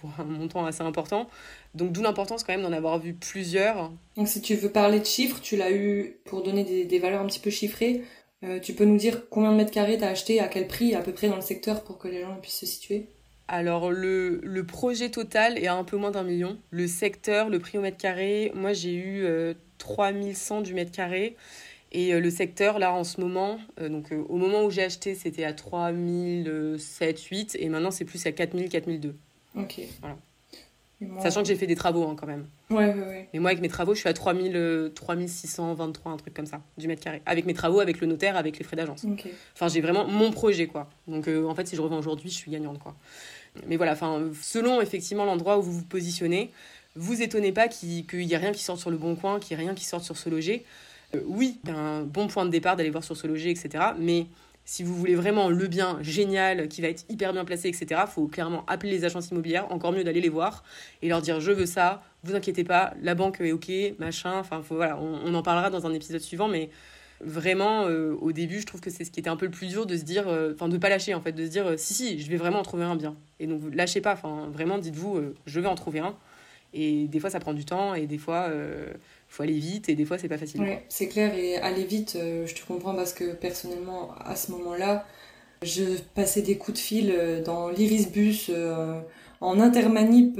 pour 0.00 0.10
un 0.18 0.24
montant 0.24 0.64
assez 0.64 0.82
important. 0.82 1.28
Donc 1.74 1.92
d'où 1.92 2.02
l'importance 2.02 2.44
quand 2.44 2.52
même 2.52 2.62
d'en 2.62 2.72
avoir 2.72 2.98
vu 2.98 3.14
plusieurs. 3.14 3.90
Donc 4.16 4.28
si 4.28 4.40
tu 4.40 4.54
veux 4.54 4.70
parler 4.70 5.00
de 5.00 5.06
chiffres, 5.06 5.40
tu 5.40 5.56
l'as 5.56 5.72
eu 5.72 6.16
pour 6.24 6.42
donner 6.42 6.84
des, 6.84 6.98
valeurs 6.98 7.22
un 7.22 7.26
petit 7.26 7.40
peu 7.40 7.50
chiffrées. 7.50 8.02
Euh, 8.44 8.58
tu 8.60 8.72
peux 8.74 8.84
nous 8.84 8.96
dire 8.96 9.28
combien 9.28 9.52
de 9.52 9.56
mètres 9.56 9.70
carrés 9.70 9.98
t'as 9.98 10.08
acheté, 10.08 10.40
à 10.40 10.48
quel 10.48 10.66
prix 10.66 10.94
à 10.94 11.00
peu 11.00 11.12
près 11.12 11.28
dans 11.28 11.36
le 11.36 11.42
secteur 11.42 11.84
pour 11.84 11.98
que 11.98 12.08
les 12.08 12.22
gens 12.22 12.36
puissent 12.40 12.60
se 12.60 12.66
situer? 12.66 13.08
Alors 13.52 13.90
le, 13.92 14.40
le, 14.42 14.64
projet 14.64 15.10
total 15.10 15.58
est 15.58 15.66
à 15.66 15.74
un 15.74 15.84
peu 15.84 15.98
moins 15.98 16.10
d'un 16.10 16.22
million. 16.22 16.58
Le 16.70 16.86
secteur, 16.86 17.50
le 17.50 17.58
prix 17.58 17.76
au 17.76 17.82
mètre 17.82 17.98
carré, 17.98 18.50
moi 18.54 18.72
j'ai 18.72 18.94
eu 18.94 19.26
3100 19.76 20.60
euh, 20.60 20.62
du 20.62 20.72
mètre 20.72 20.90
carré. 20.90 21.36
Et 21.92 22.14
euh, 22.14 22.20
le 22.20 22.30
secteur, 22.30 22.78
là, 22.78 22.94
en 22.94 23.04
ce 23.04 23.20
moment, 23.20 23.58
donc 23.78 24.10
au 24.10 24.38
moment 24.38 24.64
où 24.64 24.70
j'ai 24.70 24.82
acheté, 24.82 25.14
c'était 25.14 25.44
à 25.44 25.52
3007, 25.52 27.20
8, 27.20 27.56
et 27.60 27.68
maintenant 27.68 27.90
c'est 27.90 28.06
plus 28.06 28.24
à 28.24 28.32
4000, 28.32 28.70
4002. 28.70 29.14
Ok. 29.54 29.80
Voilà. 30.00 30.16
Sachant 31.20 31.42
que 31.42 31.48
j'ai 31.48 31.56
fait 31.56 31.66
des 31.66 31.74
travaux 31.74 32.04
hein, 32.04 32.16
quand 32.18 32.26
même. 32.26 32.46
Ouais, 32.70 32.86
ouais, 32.86 33.00
ouais. 33.00 33.28
Mais 33.32 33.40
moi, 33.40 33.50
avec 33.50 33.60
mes 33.60 33.68
travaux, 33.68 33.94
je 33.94 34.00
suis 34.00 34.08
à 34.08 34.12
3000, 34.12 34.92
3623, 34.94 36.10
euh, 36.10 36.14
un 36.14 36.18
truc 36.18 36.34
comme 36.34 36.46
ça, 36.46 36.62
du 36.78 36.88
mètre 36.88 37.02
carré. 37.02 37.22
Avec 37.26 37.44
mes 37.46 37.54
travaux, 37.54 37.80
avec 37.80 38.00
le 38.00 38.06
notaire, 38.06 38.36
avec 38.36 38.58
les 38.58 38.64
frais 38.64 38.76
d'agence. 38.76 39.04
Enfin, 39.54 39.68
j'ai 39.68 39.80
vraiment 39.80 40.06
mon 40.06 40.30
projet, 40.30 40.66
quoi. 40.66 40.88
Donc, 41.06 41.28
euh, 41.28 41.46
en 41.46 41.54
fait, 41.54 41.66
si 41.66 41.76
je 41.76 41.80
revends 41.80 41.98
aujourd'hui, 41.98 42.30
je 42.30 42.36
suis 42.36 42.50
gagnante, 42.50 42.78
quoi. 42.78 42.96
Mais 43.66 43.76
voilà, 43.76 43.92
enfin, 43.92 44.30
selon 44.40 44.80
effectivement 44.80 45.24
l'endroit 45.24 45.58
où 45.58 45.62
vous 45.62 45.72
vous 45.72 45.84
positionnez, 45.84 46.50
vous 46.96 47.22
étonnez 47.22 47.52
pas 47.52 47.68
qu'il 47.68 48.04
n'y 48.12 48.32
ait 48.32 48.36
rien 48.36 48.52
qui 48.52 48.62
sorte 48.62 48.80
sur 48.80 48.90
le 48.90 48.96
bon 48.96 49.16
coin, 49.16 49.40
qu'il 49.40 49.56
n'y 49.56 49.62
ait 49.62 49.66
rien 49.66 49.74
qui 49.74 49.84
sorte 49.84 50.04
sur 50.04 50.16
ce 50.16 50.28
loger. 50.28 50.64
Euh, 51.14 51.20
oui, 51.26 51.58
c'est 51.64 51.72
un 51.72 52.02
bon 52.02 52.28
point 52.28 52.44
de 52.44 52.50
départ 52.50 52.76
d'aller 52.76 52.90
voir 52.90 53.04
sur 53.04 53.16
ce 53.16 53.26
loger, 53.26 53.50
etc. 53.50 53.84
Mais 53.98 54.26
si 54.64 54.82
vous 54.82 54.94
voulez 54.94 55.14
vraiment 55.14 55.48
le 55.48 55.66
bien 55.66 55.98
génial, 56.02 56.68
qui 56.68 56.82
va 56.82 56.88
être 56.88 57.04
hyper 57.08 57.32
bien 57.32 57.44
placé, 57.44 57.68
etc., 57.68 58.02
faut 58.06 58.26
clairement 58.26 58.64
appeler 58.66 58.92
les 58.92 59.04
agences 59.04 59.30
immobilières, 59.30 59.70
encore 59.72 59.92
mieux 59.92 60.04
d'aller 60.04 60.20
les 60.20 60.28
voir 60.28 60.62
et 61.02 61.08
leur 61.08 61.20
dire 61.20 61.40
je 61.40 61.50
veux 61.50 61.66
ça, 61.66 62.02
vous 62.22 62.34
inquiétez 62.34 62.64
pas, 62.64 62.94
la 63.02 63.14
banque 63.14 63.40
est 63.40 63.52
ok, 63.52 63.70
machin, 63.98 64.38
enfin 64.38 64.62
voilà, 64.68 64.98
on, 65.00 65.34
en 65.34 65.42
parlera 65.42 65.70
dans 65.70 65.86
un 65.86 65.92
épisode 65.92 66.20
suivant, 66.20 66.46
mais 66.46 66.70
vraiment 67.22 67.86
euh, 67.86 68.14
au 68.20 68.32
début 68.32 68.60
je 68.60 68.66
trouve 68.66 68.80
que 68.80 68.90
c'est 68.90 69.04
ce 69.04 69.10
qui 69.10 69.20
était 69.20 69.30
un 69.30 69.36
peu 69.36 69.46
le 69.46 69.50
plus 69.50 69.68
dur 69.68 69.86
de 69.86 69.96
se 69.96 70.02
dire, 70.02 70.28
euh, 70.28 70.52
enfin 70.54 70.68
de 70.68 70.76
pas 70.78 70.88
lâcher 70.88 71.14
en 71.14 71.20
fait, 71.20 71.32
de 71.32 71.44
se 71.44 71.50
dire 71.50 71.66
euh, 71.66 71.76
si 71.76 71.94
si, 71.94 72.20
je 72.20 72.30
vais 72.30 72.36
vraiment 72.36 72.60
en 72.60 72.62
trouver 72.62 72.84
un 72.84 72.96
bien. 72.96 73.16
Et 73.40 73.46
donc 73.46 73.60
lâchez 73.72 74.00
pas, 74.00 74.12
enfin 74.12 74.48
vraiment 74.52 74.78
dites-vous 74.78 75.20
je 75.46 75.60
vais 75.60 75.68
en 75.68 75.74
trouver 75.74 76.00
un. 76.00 76.16
Et 76.74 77.06
des 77.08 77.20
fois 77.20 77.30
ça 77.30 77.40
prend 77.40 77.52
du 77.52 77.64
temps 77.64 77.94
et 77.94 78.06
des 78.06 78.18
fois 78.18 78.50
faut 79.28 79.42
aller 79.42 79.58
vite 79.58 79.88
et 79.88 79.94
des 79.94 80.04
fois 80.04 80.18
c'est 80.18 80.28
pas 80.28 80.38
facile. 80.38 80.62
Oui, 80.62 80.74
c'est 80.88 81.08
clair 81.08 81.34
et 81.34 81.56
aller 81.56 81.84
vite, 81.84 82.16
je 82.18 82.54
te 82.54 82.66
comprends 82.66 82.94
parce 82.94 83.12
que 83.12 83.34
personnellement 83.34 84.14
à 84.18 84.36
ce 84.36 84.52
moment-là, 84.52 85.04
je 85.62 85.84
passais 86.14 86.42
des 86.42 86.56
coups 86.58 86.78
de 86.78 86.82
fil 86.82 87.42
dans 87.44 87.68
l'Irisbus, 87.68 88.50
euh, 88.50 89.00
en 89.40 89.60
intermanip, 89.60 90.38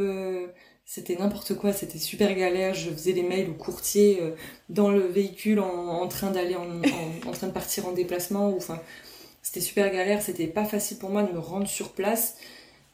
c'était 0.85 1.17
n'importe 1.17 1.55
quoi, 1.55 1.73
c'était 1.73 1.99
super 1.99 2.35
galère. 2.35 2.75
Je 2.75 2.91
faisais 2.91 3.12
des 3.12 3.23
mails 3.23 3.49
au 3.49 3.55
courtier 3.55 4.21
dans 4.69 4.91
le 4.91 5.01
véhicule 5.07 5.59
en, 5.61 6.07
train 6.09 6.31
d'aller 6.31 6.57
en, 6.57 6.83
en, 7.27 7.33
train 7.33 7.47
de 7.47 7.53
partir 7.53 7.87
en 7.87 7.93
déplacement. 7.93 8.55
Enfin, 8.55 8.79
c'était 9.43 9.61
super 9.61 9.91
galère, 9.91 10.21
c'était 10.23 10.47
pas 10.47 10.65
facile 10.65 10.99
pour 10.99 11.11
moi 11.11 11.23
de 11.23 11.33
me 11.33 11.39
rendre 11.39 11.67
sur 11.67 11.93
place. 11.93 12.37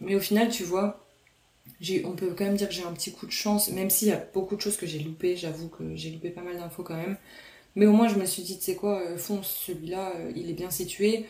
Mais 0.00 0.14
au 0.14 0.20
final, 0.20 0.48
tu 0.48 0.62
vois, 0.62 1.04
on 2.04 2.12
peut 2.12 2.34
quand 2.36 2.44
même 2.44 2.56
dire 2.56 2.68
que 2.68 2.74
j'ai 2.74 2.84
un 2.84 2.92
petit 2.92 3.12
coup 3.12 3.26
de 3.26 3.32
chance, 3.32 3.70
même 3.70 3.90
s'il 3.90 4.08
y 4.08 4.12
a 4.12 4.24
beaucoup 4.32 4.56
de 4.56 4.60
choses 4.60 4.76
que 4.76 4.86
j'ai 4.86 4.98
loupées, 4.98 5.36
j'avoue 5.36 5.68
que 5.68 5.94
j'ai 5.94 6.10
loupé 6.10 6.30
pas 6.30 6.42
mal 6.42 6.56
d'infos 6.56 6.82
quand 6.82 6.96
même. 6.96 7.16
Mais 7.76 7.86
au 7.86 7.92
moins, 7.92 8.08
je 8.08 8.16
me 8.16 8.24
suis 8.24 8.42
dit, 8.42 8.58
tu 8.58 8.64
sais 8.64 8.74
quoi, 8.74 9.00
euh, 9.00 9.16
fonce, 9.16 9.64
celui-là, 9.66 10.12
euh, 10.16 10.32
il 10.34 10.50
est 10.50 10.54
bien 10.54 10.70
situé. 10.70 11.26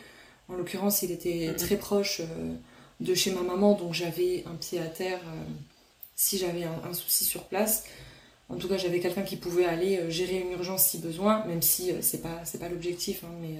En 0.47 0.55
l'occurrence, 0.55 1.03
il 1.03 1.11
était 1.11 1.53
très 1.55 1.75
proche 1.75 2.21
euh, 2.21 2.55
de 2.99 3.13
chez 3.13 3.31
ma 3.31 3.41
maman, 3.41 3.73
donc 3.73 3.93
j'avais 3.93 4.43
un 4.47 4.55
pied 4.55 4.79
à 4.79 4.85
terre 4.85 5.21
si 6.19 6.37
j'avais 6.37 6.63
un, 6.63 6.93
souci 6.93 7.23
sur 7.23 7.45
place. 7.45 7.85
En 8.49 8.55
tout 8.55 8.67
cas, 8.67 8.77
j'avais 8.77 8.99
quelqu'un 8.99 9.21
qui 9.21 9.37
pouvait 9.37 9.65
aller 9.65 10.11
gérer 10.11 10.39
une 10.39 10.51
urgence 10.51 10.83
si 10.83 10.97
besoin, 10.97 11.45
même 11.45 11.61
si 11.61 11.93
c'est 12.01 12.21
pas, 12.21 12.41
pas 12.59 12.67
l'objectif, 12.67 13.23
hein, 13.23 13.31
mais, 13.39 13.55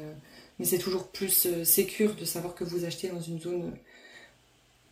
mais 0.58 0.66
c'est 0.66 0.78
toujours 0.78 1.08
plus 1.08 1.48
sécure 1.63 2.16
de 2.16 2.25
savoir 2.25 2.56
que 2.56 2.66
vous 2.66 2.84
achetez 2.84 3.08
dans 3.08 3.22
une 3.22 3.39
zone 3.39 3.72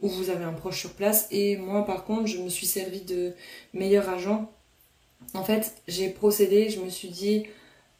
où 0.02 0.08
vous 0.08 0.30
avez 0.30 0.46
un 0.46 0.54
proche 0.54 0.80
sur 0.80 0.94
place. 0.94 1.28
Et 1.32 1.58
moi, 1.58 1.86
par 1.86 2.06
contre, 2.06 2.28
je 2.28 2.38
me 2.38 2.48
suis 2.48 2.68
servi 2.68 3.02
de 3.02 3.34
meilleur 3.74 4.08
agent. 4.08 4.50
En 5.34 5.44
fait, 5.44 5.76
j'ai 5.90 6.10
procédé, 6.10 6.70
je 6.70 6.80
me 6.80 6.90
suis 6.90 7.10
dit, 7.10 7.48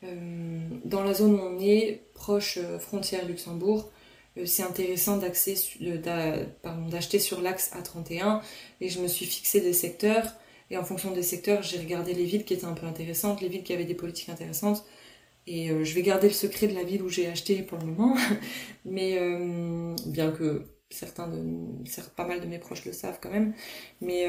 euh, 0.04 0.60
dans 0.86 1.04
la 1.04 1.14
zone 1.14 1.34
où 1.34 1.42
on 1.42 1.60
est, 1.60 2.04
proche 2.14 2.58
euh, 2.58 2.80
frontière 2.80 3.26
Luxembourg, 3.26 3.86
euh, 3.86 3.97
c'est 4.46 4.64
intéressant 4.64 5.18
d'acheter 5.18 5.56
sur 7.20 7.42
l'axe 7.42 7.72
A31 7.74 8.42
et 8.82 8.90
je 8.90 9.00
me 9.00 9.08
suis 9.08 9.26
fixé 9.26 9.62
des 9.62 9.74
secteurs 9.74 10.34
et 10.70 10.78
en 10.78 10.84
fonction 10.84 11.12
des 11.12 11.24
secteurs 11.24 11.64
j'ai 11.64 11.78
regardé 11.80 12.14
les 12.14 12.26
villes 12.26 12.46
qui 12.46 12.54
étaient 12.54 12.66
un 12.66 12.74
peu 12.74 12.86
intéressantes, 12.86 13.42
les 13.42 13.50
villes 13.50 13.64
qui 13.64 13.74
avaient 13.74 13.86
des 13.86 13.96
politiques 13.96 14.30
intéressantes 14.30 14.86
et 15.48 15.70
je 15.84 15.96
vais 15.96 16.02
garder 16.02 16.28
le 16.28 16.34
secret 16.34 16.68
de 16.68 16.76
la 16.76 16.84
ville 16.84 17.02
où 17.02 17.10
j'ai 17.10 17.28
acheté 17.28 17.62
pour 17.62 17.78
le 17.78 17.86
moment 17.86 18.16
mais 18.86 19.18
bien 20.06 20.32
que 20.32 20.64
certains 20.90 21.28
de 21.28 21.44
pas 22.16 22.26
mal 22.26 22.42
de 22.42 22.46
mes 22.46 22.60
proches 22.60 22.86
le 22.86 22.94
savent 22.94 23.20
quand 23.22 23.32
même 23.32 23.54
mais 24.02 24.28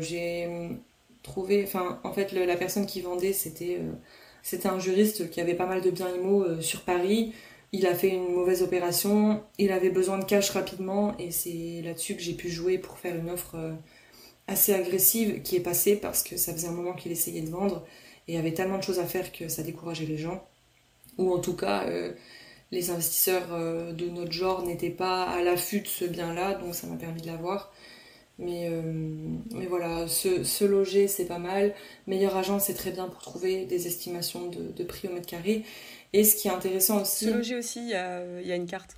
j'ai 0.00 0.48
trouvé 1.22 1.64
enfin 1.64 2.00
en 2.04 2.12
fait 2.12 2.32
la 2.32 2.56
personne 2.56 2.86
qui 2.86 3.00
vendait 3.00 3.32
c'était 3.32 3.80
c'était 4.42 4.68
un 4.68 4.78
juriste 4.78 5.30
qui 5.30 5.40
avait 5.40 5.54
pas 5.54 5.66
mal 5.66 5.80
de 5.80 5.90
biens 5.90 6.12
immo 6.14 6.42
euh, 6.42 6.60
sur 6.60 6.82
Paris. 6.82 7.32
Il 7.72 7.86
a 7.86 7.94
fait 7.94 8.10
une 8.10 8.32
mauvaise 8.34 8.62
opération, 8.62 9.42
il 9.58 9.72
avait 9.72 9.90
besoin 9.90 10.18
de 10.18 10.24
cash 10.24 10.50
rapidement 10.50 11.16
et 11.18 11.30
c'est 11.30 11.80
là-dessus 11.82 12.16
que 12.16 12.22
j'ai 12.22 12.34
pu 12.34 12.50
jouer 12.50 12.78
pour 12.78 12.98
faire 12.98 13.16
une 13.16 13.30
offre 13.30 13.54
euh, 13.54 13.72
assez 14.46 14.74
agressive 14.74 15.40
qui 15.42 15.56
est 15.56 15.60
passée 15.60 15.96
parce 15.96 16.22
que 16.22 16.36
ça 16.36 16.52
faisait 16.52 16.68
un 16.68 16.72
moment 16.72 16.92
qu'il 16.92 17.12
essayait 17.12 17.40
de 17.40 17.50
vendre 17.50 17.86
et 18.28 18.34
il 18.34 18.36
avait 18.38 18.52
tellement 18.52 18.76
de 18.78 18.82
choses 18.82 18.98
à 18.98 19.06
faire 19.06 19.32
que 19.32 19.48
ça 19.48 19.62
décourageait 19.62 20.04
les 20.04 20.18
gens. 20.18 20.46
Ou 21.18 21.32
en 21.32 21.38
tout 21.38 21.56
cas, 21.56 21.84
euh, 21.86 22.12
les 22.70 22.90
investisseurs 22.90 23.48
de 23.94 24.08
notre 24.08 24.32
genre 24.32 24.64
n'étaient 24.64 24.90
pas 24.90 25.24
à 25.24 25.42
l'affût 25.42 25.80
de 25.80 25.86
ce 25.86 26.04
bien-là, 26.04 26.54
donc 26.54 26.74
ça 26.74 26.86
m'a 26.86 26.96
permis 26.96 27.22
de 27.22 27.26
l'avoir. 27.26 27.72
Mais, 28.38 28.68
euh, 28.68 28.82
mais 29.52 29.66
voilà, 29.66 30.08
se, 30.08 30.64
loger, 30.64 31.06
c'est 31.08 31.26
pas 31.26 31.38
mal. 31.38 31.74
Meilleur 32.06 32.36
agent, 32.36 32.58
c'est 32.58 32.74
très 32.74 32.90
bien 32.90 33.08
pour 33.08 33.20
trouver 33.22 33.66
des 33.66 33.86
estimations 33.86 34.48
de, 34.48 34.84
prix 34.84 35.08
au 35.08 35.12
mètre 35.12 35.26
carré. 35.26 35.64
Et 36.12 36.24
ce 36.24 36.36
qui 36.36 36.48
est 36.48 36.50
intéressant 36.50 37.02
aussi. 37.02 37.26
Se 37.26 37.30
loger 37.30 37.56
aussi, 37.56 37.80
il 37.80 37.88
y 37.88 37.94
a, 37.94 38.22
y 38.40 38.52
a, 38.52 38.56
une 38.56 38.66
carte. 38.66 38.96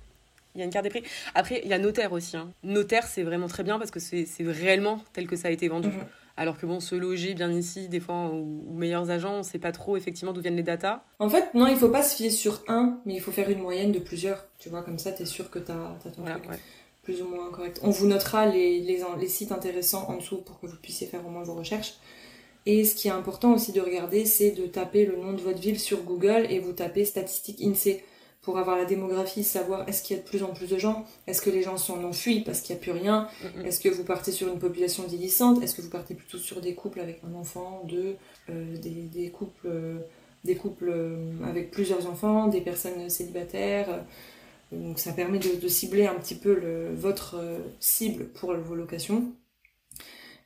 Il 0.53 0.59
y 0.59 0.61
a 0.61 0.65
une 0.65 0.71
carte 0.71 0.83
des 0.83 0.89
prix. 0.89 1.03
Après, 1.33 1.61
il 1.63 1.69
y 1.69 1.73
a 1.73 1.79
notaire 1.79 2.11
aussi. 2.11 2.35
Hein. 2.37 2.49
Notaire, 2.63 3.07
c'est 3.07 3.23
vraiment 3.23 3.47
très 3.47 3.63
bien 3.63 3.79
parce 3.79 3.91
que 3.91 3.99
c'est 3.99 4.27
réellement 4.39 5.01
tel 5.13 5.27
que 5.27 5.35
ça 5.35 5.47
a 5.47 5.51
été 5.51 5.67
vendu. 5.67 5.89
Mhm. 5.89 6.05
Alors 6.37 6.57
que 6.57 6.65
bon, 6.65 6.81
se 6.81 6.95
loger 6.95 7.33
bien 7.33 7.49
ici, 7.51 7.87
des 7.87 8.01
fois, 8.01 8.29
ou, 8.33 8.65
meilleurs 8.73 9.09
agents, 9.09 9.35
on 9.35 9.43
sait 9.43 9.59
pas 9.59 9.71
trop 9.71 9.95
effectivement 9.95 10.33
d'où 10.33 10.41
viennent 10.41 10.57
les 10.57 10.63
datas. 10.63 11.01
En 11.19 11.29
fait, 11.29 11.53
non, 11.53 11.67
il 11.67 11.77
faut 11.77 11.87
pas 11.87 12.03
se 12.03 12.17
fier 12.17 12.29
sur 12.29 12.61
un, 12.67 12.99
mais 13.05 13.13
il 13.13 13.21
faut 13.21 13.31
faire 13.31 13.49
une 13.49 13.61
moyenne 13.61 13.93
de 13.93 13.99
plusieurs. 13.99 14.45
Tu 14.59 14.67
vois, 14.67 14.83
comme 14.83 14.99
ça, 14.99 15.13
tu 15.13 15.23
es 15.23 15.25
sûr 15.25 15.49
que 15.49 15.59
tu 15.59 15.71
as, 15.71 15.97
ton 16.03 16.21
voilà, 16.21 16.39
truc 16.39 16.59
plus 17.05 17.21
ou 17.21 17.27
moins 17.27 17.49
correct. 17.51 17.79
On 17.83 17.91
vous 17.91 18.07
notera 18.07 18.47
les, 18.47 18.81
les, 18.81 19.01
les, 19.19 19.27
sites 19.27 19.51
intéressants 19.51 20.09
en 20.09 20.17
dessous 20.17 20.37
pour 20.37 20.59
que 20.59 20.65
vous 20.65 20.75
puissiez 20.81 21.07
faire 21.07 21.25
au 21.25 21.29
moins 21.29 21.43
vos 21.43 21.53
recherches. 21.53 21.93
Et 22.65 22.83
ce 22.83 22.95
qui 22.95 23.07
est 23.07 23.11
important 23.11 23.53
aussi 23.53 23.71
de 23.71 23.81
regarder, 23.81 24.25
c'est 24.25 24.51
de 24.51 24.65
taper 24.65 25.05
le 25.05 25.17
nom 25.17 25.33
de 25.33 25.41
votre 25.41 25.59
ville 25.59 25.79
sur 25.79 26.01
Google 26.03 26.47
et 26.49 26.59
vous 26.59 26.73
tapez 26.73 27.05
statistiques 27.05 27.61
INSEE 27.61 28.03
pour 28.45 28.59
avoir 28.59 28.77
la 28.77 28.85
démographie, 28.85 29.43
savoir 29.43 29.89
est-ce 29.89 30.03
qu'il 30.03 30.15
y 30.15 30.19
a 30.19 30.21
de 30.21 30.27
plus 30.27 30.43
en 30.43 30.53
plus 30.53 30.67
de 30.67 30.77
gens, 30.77 31.03
est-ce 31.25 31.41
que 31.41 31.49
les 31.49 31.63
gens 31.63 31.77
sont 31.77 32.05
enfuis 32.05 32.41
parce 32.41 32.61
qu'il 32.61 32.75
n'y 32.75 32.79
a 32.79 32.83
plus 32.83 32.91
rien, 32.91 33.27
est-ce 33.65 33.79
que 33.79 33.89
vous 33.89 34.03
partez 34.03 34.31
sur 34.31 34.47
une 34.47 34.59
population 34.59 35.03
vieillissante, 35.03 35.63
est-ce 35.63 35.73
que 35.73 35.81
vous 35.81 35.89
partez 35.89 36.13
plutôt 36.13 36.37
sur 36.37 36.61
des 36.61 36.75
couples 36.75 36.99
avec 36.99 37.21
un 37.27 37.33
enfant, 37.33 37.81
deux, 37.85 38.17
euh, 38.51 38.77
des, 38.77 39.09
des, 39.11 39.31
couples, 39.31 39.65
euh, 39.65 39.97
des 40.43 40.55
couples 40.55 40.91
euh, 40.93 41.31
avec 41.43 41.71
plusieurs 41.71 42.07
enfants, 42.07 42.47
des 42.47 42.61
personnes 42.61 43.09
célibataires, 43.09 44.05
donc 44.71 44.99
ça 44.99 45.11
permet 45.11 45.39
de, 45.39 45.67
cibler 45.67 46.05
un 46.05 46.15
petit 46.15 46.35
peu 46.35 46.91
votre 46.93 47.37
cible 47.79 48.25
pour 48.25 48.53
vos 48.53 48.75
locations. 48.75 49.31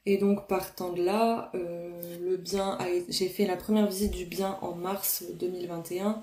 Et 0.05 0.17
donc 0.17 0.47
partant 0.47 0.91
de 0.93 1.03
là, 1.03 1.51
euh, 1.55 1.89
le 2.21 2.37
bien 2.37 2.77
j'ai 3.09 3.27
fait 3.27 3.45
la 3.45 3.57
première 3.57 3.87
visite 3.87 4.11
du 4.11 4.25
bien 4.25 4.57
en 4.61 4.73
mars 4.73 5.23
2021 5.39 6.21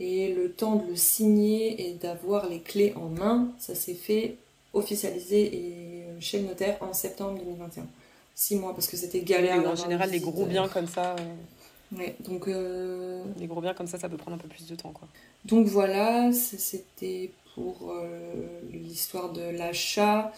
et 0.00 0.34
le 0.34 0.50
temps 0.50 0.76
de 0.76 0.88
le 0.88 0.96
signer 0.96 1.88
et 1.88 1.94
d'avoir 1.94 2.48
les 2.48 2.60
clés 2.60 2.92
en 2.96 3.08
main, 3.08 3.48
ça 3.58 3.74
s'est 3.74 3.94
fait 3.94 4.36
officialiser 4.72 5.54
et 5.54 6.04
chez 6.20 6.40
le 6.40 6.48
notaire 6.48 6.76
en 6.80 6.92
septembre 6.92 7.38
2021. 7.38 7.86
Six 8.34 8.56
mois 8.56 8.74
parce 8.74 8.88
que 8.88 8.96
c'était 8.96 9.20
galère. 9.20 9.66
en 9.66 9.76
général, 9.76 10.10
les 10.10 10.20
gros 10.20 10.44
biens 10.46 10.68
comme 10.68 10.88
ça. 10.88 11.14
Ouais, 11.96 12.16
donc. 12.20 12.48
Euh, 12.48 13.22
les 13.38 13.46
gros 13.46 13.60
biens 13.60 13.74
comme 13.74 13.86
ça, 13.86 13.98
ça 13.98 14.08
peut 14.08 14.16
prendre 14.16 14.36
un 14.36 14.40
peu 14.40 14.48
plus 14.48 14.66
de 14.66 14.74
temps, 14.74 14.90
quoi. 14.90 15.06
Donc 15.44 15.66
voilà, 15.66 16.32
c'était 16.32 17.30
pour 17.54 17.92
euh, 17.92 18.60
l'histoire 18.72 19.32
de 19.32 19.42
l'achat. 19.56 20.32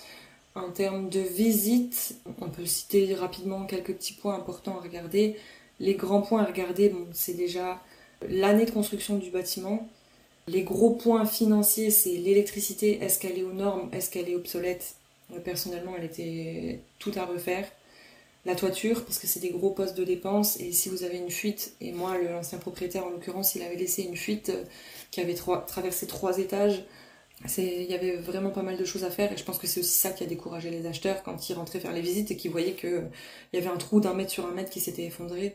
En 0.57 0.71
termes 0.71 1.11
de 1.11 1.21
visite, 1.21 2.17
on 2.41 2.49
peut 2.49 2.65
citer 2.65 3.15
rapidement 3.15 3.67
quelques 3.67 3.93
petits 3.93 4.15
points 4.15 4.35
importants 4.37 4.79
à 4.79 4.81
regarder. 4.81 5.37
Les 5.81 5.95
grands 5.95 6.23
points 6.23 6.43
à 6.43 6.47
regarder, 6.47 6.89
bon, 6.89 7.07
c'est 7.13 7.35
déjà 7.35 7.83
l'année 8.27 8.65
de 8.65 8.71
construction 8.71 9.19
du 9.19 9.31
bâtiment. 9.31 9.87
Les 10.49 10.63
gros 10.63 10.95
points 10.95 11.27
financiers, 11.27 11.91
c'est 11.91 12.17
l'électricité. 12.17 13.03
Est-ce 13.03 13.19
qu'elle 13.19 13.39
est 13.39 13.43
aux 13.43 13.53
normes? 13.53 13.91
Est-ce 13.93 14.09
qu'elle 14.09 14.31
est 14.31 14.35
obsolète? 14.35 14.95
Personnellement, 15.45 15.93
elle 15.99 16.05
était 16.05 16.81
tout 16.99 17.13
à 17.17 17.27
refaire 17.27 17.71
la 18.47 18.55
toiture 18.55 19.05
parce 19.05 19.19
que 19.19 19.27
c'est 19.27 19.41
des 19.41 19.51
gros 19.51 19.71
postes 19.71 19.97
de 19.97 20.05
dépenses 20.05 20.59
et 20.61 20.73
si 20.73 20.89
vous 20.89 21.03
avez 21.03 21.19
une 21.19 21.31
fuite 21.31 21.75
et 21.81 21.91
moi 21.91 22.17
l'ancien 22.17 22.59
propriétaire 22.59 23.05
en 23.05 23.11
l'occurrence 23.11 23.57
il 23.57 23.63
avait 23.63 23.75
laissé 23.75 24.05
une 24.05 24.17
fuite 24.17 24.51
euh, 24.51 24.63
qui 25.11 25.21
avait 25.21 25.35
traversé 25.35 26.07
trois 26.07 26.39
étages 26.39 26.85
il 27.59 27.91
y 27.91 27.95
avait 27.95 28.17
vraiment 28.17 28.51
pas 28.51 28.63
mal 28.63 28.77
de 28.77 28.85
choses 28.85 29.05
à 29.05 29.11
faire 29.11 29.33
et 29.33 29.37
je 29.37 29.45
pense 29.45 29.59
que 29.59 29.67
c'est 29.67 29.81
aussi 29.81 29.97
ça 29.97 30.11
qui 30.11 30.25
a 30.25 30.27
découragé 30.27 30.71
les 30.71 30.87
acheteurs 30.87 31.23
quand 31.23 31.49
ils 31.49 31.55
rentraient 31.55 31.81
faire 31.81 31.93
les 31.93 32.01
visites 32.01 32.31
et 32.31 32.37
qu'ils 32.37 32.51
voyaient 32.51 32.75
qu'il 32.75 33.11
y 33.53 33.57
avait 33.59 33.69
un 33.69 33.77
trou 33.77 34.01
d'un 34.01 34.15
mètre 34.15 34.31
sur 34.31 34.47
un 34.47 34.53
mètre 34.53 34.71
qui 34.71 34.81
s'était 34.81 35.05
effondré. 35.05 35.55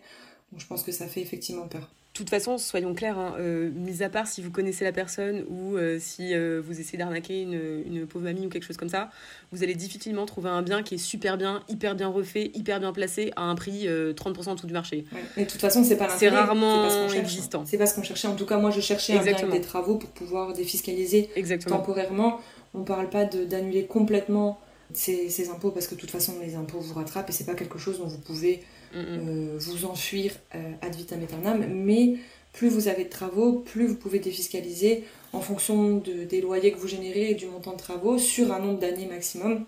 Donc 0.51 0.61
je 0.61 0.67
pense 0.67 0.83
que 0.83 0.91
ça 0.91 1.07
fait 1.07 1.21
effectivement 1.21 1.67
peur 1.67 1.89
toute 2.13 2.29
façon, 2.29 2.57
soyons 2.57 2.93
clairs, 2.93 3.17
hein, 3.17 3.35
euh, 3.39 3.71
mis 3.73 4.03
à 4.03 4.09
part 4.09 4.27
si 4.27 4.41
vous 4.41 4.51
connaissez 4.51 4.83
la 4.83 4.91
personne 4.91 5.45
ou 5.49 5.77
euh, 5.77 5.97
si 5.97 6.33
euh, 6.33 6.61
vous 6.63 6.79
essayez 6.79 6.97
d'arnaquer 6.97 7.41
une, 7.41 7.83
une, 7.85 8.05
pauvre 8.05 8.25
mamie 8.25 8.45
ou 8.45 8.49
quelque 8.49 8.65
chose 8.65 8.75
comme 8.75 8.89
ça, 8.89 9.09
vous 9.53 9.63
allez 9.63 9.75
difficilement 9.75 10.25
trouver 10.25 10.49
un 10.49 10.61
bien 10.61 10.83
qui 10.83 10.95
est 10.95 10.97
super 10.97 11.37
bien, 11.37 11.63
hyper 11.69 11.95
bien 11.95 12.09
refait, 12.09 12.51
hyper 12.53 12.81
bien 12.81 12.91
placé 12.91 13.31
à 13.37 13.43
un 13.43 13.55
prix 13.55 13.87
30% 13.87 14.49
en 14.49 14.55
dessous 14.55 14.67
du 14.67 14.73
marché. 14.73 15.05
Et 15.37 15.45
de 15.45 15.49
toute 15.49 15.61
façon, 15.61 15.85
c'est 15.85 15.95
pas 15.95 16.09
C'est 16.09 16.27
rarement 16.27 17.07
existant. 17.09 17.63
C'est 17.65 17.77
pas 17.77 17.85
ce 17.85 17.95
qu'on 17.95 18.03
cherchait. 18.03 18.27
En 18.27 18.35
tout 18.35 18.45
cas, 18.45 18.57
moi, 18.57 18.71
je 18.71 18.81
cherchais 18.81 19.17
un 19.17 19.23
bien 19.23 19.33
avec 19.33 19.49
des 19.49 19.61
travaux 19.61 19.97
pour 19.97 20.09
pouvoir 20.09 20.53
défiscaliser 20.53 21.29
temporairement. 21.65 22.39
On 22.73 22.83
parle 22.83 23.09
pas 23.09 23.25
d'annuler 23.25 23.85
complètement 23.85 24.59
ces, 24.93 25.29
ces, 25.29 25.49
impôts 25.49 25.71
parce 25.71 25.87
que 25.87 25.95
de 25.95 25.99
toute 25.99 26.11
façon, 26.11 26.33
les 26.41 26.55
impôts 26.55 26.79
vous 26.79 26.93
rattrapent 26.93 27.29
et 27.29 27.33
c'est 27.33 27.45
pas 27.45 27.55
quelque 27.55 27.77
chose 27.77 27.99
dont 27.99 28.07
vous 28.07 28.19
pouvez 28.19 28.61
euh, 28.95 29.57
vous 29.59 29.85
enfuir 29.85 30.33
euh, 30.55 30.73
ad 30.81 30.95
vitam 30.95 31.21
aeternam, 31.21 31.65
mais 31.67 32.15
plus 32.53 32.69
vous 32.69 32.87
avez 32.87 33.05
de 33.05 33.09
travaux, 33.09 33.59
plus 33.59 33.87
vous 33.87 33.95
pouvez 33.95 34.19
défiscaliser 34.19 35.03
en 35.33 35.41
fonction 35.41 35.97
de, 35.97 36.25
des 36.25 36.41
loyers 36.41 36.71
que 36.71 36.77
vous 36.77 36.87
générez 36.87 37.31
et 37.31 37.35
du 37.35 37.45
montant 37.45 37.73
de 37.73 37.77
travaux 37.77 38.17
sur 38.17 38.51
un 38.51 38.59
nombre 38.59 38.79
d'années 38.79 39.07
maximum. 39.07 39.65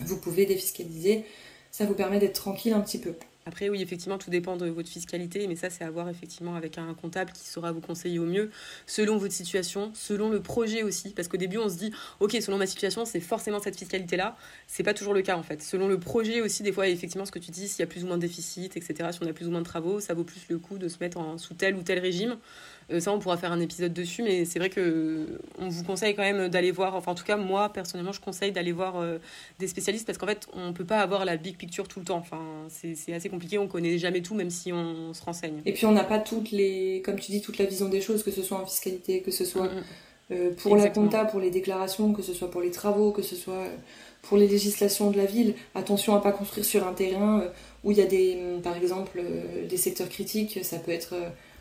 Vous 0.00 0.18
pouvez 0.18 0.44
défiscaliser. 0.46 1.24
Ça 1.70 1.84
vous 1.86 1.94
permet 1.94 2.18
d'être 2.18 2.34
tranquille 2.34 2.72
un 2.72 2.80
petit 2.80 2.98
peu. 2.98 3.14
Après, 3.46 3.68
oui, 3.68 3.82
effectivement, 3.82 4.16
tout 4.16 4.30
dépend 4.30 4.56
de 4.56 4.66
votre 4.70 4.88
fiscalité, 4.88 5.46
mais 5.46 5.54
ça, 5.54 5.68
c'est 5.68 5.84
à 5.84 5.90
voir 5.90 6.08
effectivement 6.08 6.54
avec 6.54 6.78
un 6.78 6.94
comptable 6.94 7.30
qui 7.32 7.46
saura 7.46 7.72
vous 7.72 7.82
conseiller 7.82 8.18
au 8.18 8.24
mieux, 8.24 8.50
selon 8.86 9.18
votre 9.18 9.34
situation, 9.34 9.90
selon 9.94 10.30
le 10.30 10.40
projet 10.40 10.82
aussi. 10.82 11.10
Parce 11.10 11.28
qu'au 11.28 11.36
début, 11.36 11.58
on 11.58 11.68
se 11.68 11.76
dit, 11.76 11.92
OK, 12.20 12.32
selon 12.40 12.56
ma 12.56 12.66
situation, 12.66 13.04
c'est 13.04 13.20
forcément 13.20 13.60
cette 13.60 13.76
fiscalité-là. 13.76 14.36
C'est 14.66 14.82
pas 14.82 14.94
toujours 14.94 15.12
le 15.12 15.20
cas, 15.20 15.36
en 15.36 15.42
fait. 15.42 15.62
Selon 15.62 15.88
le 15.88 16.00
projet 16.00 16.40
aussi, 16.40 16.62
des 16.62 16.72
fois, 16.72 16.88
effectivement, 16.88 17.26
ce 17.26 17.32
que 17.32 17.38
tu 17.38 17.50
dis, 17.50 17.68
s'il 17.68 17.80
y 17.80 17.82
a 17.82 17.86
plus 17.86 18.02
ou 18.02 18.06
moins 18.06 18.16
de 18.16 18.22
déficit, 18.22 18.78
etc., 18.78 19.10
si 19.12 19.18
on 19.22 19.26
a 19.26 19.34
plus 19.34 19.46
ou 19.46 19.50
moins 19.50 19.60
de 19.60 19.66
travaux, 19.66 20.00
ça 20.00 20.14
vaut 20.14 20.24
plus 20.24 20.40
le 20.48 20.58
coup 20.58 20.78
de 20.78 20.88
se 20.88 20.96
mettre 21.00 21.20
sous 21.38 21.52
tel 21.52 21.76
ou 21.76 21.82
tel 21.82 21.98
régime. 21.98 22.38
Euh, 22.90 23.00
ça, 23.00 23.12
on 23.12 23.18
pourra 23.18 23.36
faire 23.36 23.52
un 23.52 23.60
épisode 23.60 23.92
dessus, 23.92 24.22
mais 24.22 24.44
c'est 24.44 24.58
vrai 24.58 24.70
que 24.70 25.40
on 25.58 25.68
vous 25.68 25.84
conseille 25.84 26.14
quand 26.14 26.22
même 26.22 26.48
d'aller 26.48 26.70
voir. 26.70 26.94
Enfin, 26.94 27.12
en 27.12 27.14
tout 27.14 27.24
cas, 27.24 27.36
moi 27.36 27.72
personnellement, 27.72 28.12
je 28.12 28.20
conseille 28.20 28.52
d'aller 28.52 28.72
voir 28.72 28.96
euh, 28.96 29.18
des 29.58 29.68
spécialistes 29.68 30.06
parce 30.06 30.18
qu'en 30.18 30.26
fait, 30.26 30.46
on 30.52 30.72
peut 30.72 30.84
pas 30.84 31.00
avoir 31.00 31.24
la 31.24 31.36
big 31.36 31.56
picture 31.56 31.88
tout 31.88 32.00
le 32.00 32.04
temps. 32.04 32.18
Enfin, 32.18 32.42
c'est 32.68 33.12
assez 33.12 33.28
compliqué. 33.28 33.58
On 33.58 33.68
connaît 33.68 33.98
jamais 33.98 34.22
tout, 34.22 34.34
même 34.34 34.50
si 34.50 34.72
on, 34.72 35.14
se 35.14 35.22
renseigne. 35.22 35.62
Et 35.64 35.72
puis, 35.72 35.86
on 35.86 35.92
n'a 35.92 36.04
pas 36.04 36.18
toutes 36.18 36.50
les, 36.50 37.02
comme 37.04 37.18
tu 37.18 37.30
dis, 37.32 37.40
toute 37.40 37.58
la 37.58 37.64
vision 37.64 37.88
des 37.88 38.00
choses, 38.00 38.22
que 38.22 38.30
ce 38.30 38.42
soit 38.42 38.58
en 38.58 38.66
fiscalité, 38.66 39.20
que 39.20 39.30
ce 39.30 39.44
soit 39.44 39.68
mm, 39.68 39.78
mm. 39.78 39.84
Euh, 40.30 40.54
pour 40.56 40.74
la 40.74 40.88
compta, 40.88 41.26
pour 41.26 41.38
les 41.38 41.50
déclarations, 41.50 42.14
que 42.14 42.22
ce 42.22 42.32
soit 42.32 42.50
pour 42.50 42.62
les 42.62 42.70
travaux, 42.70 43.10
que 43.10 43.20
ce 43.20 43.36
soit 43.36 43.66
pour 44.22 44.38
les 44.38 44.48
législations 44.48 45.10
de 45.10 45.18
la 45.18 45.26
ville. 45.26 45.54
Attention 45.74 46.16
à 46.16 46.20
pas 46.20 46.32
construire 46.32 46.64
sur 46.64 46.86
un 46.86 46.94
terrain 46.94 47.44
où 47.84 47.90
il 47.90 47.98
y 47.98 48.00
a 48.00 48.06
des, 48.06 48.38
par 48.62 48.74
exemple, 48.74 49.22
des 49.68 49.76
secteurs 49.76 50.08
critiques. 50.08 50.60
Ça 50.64 50.78
peut 50.78 50.92
être 50.92 51.14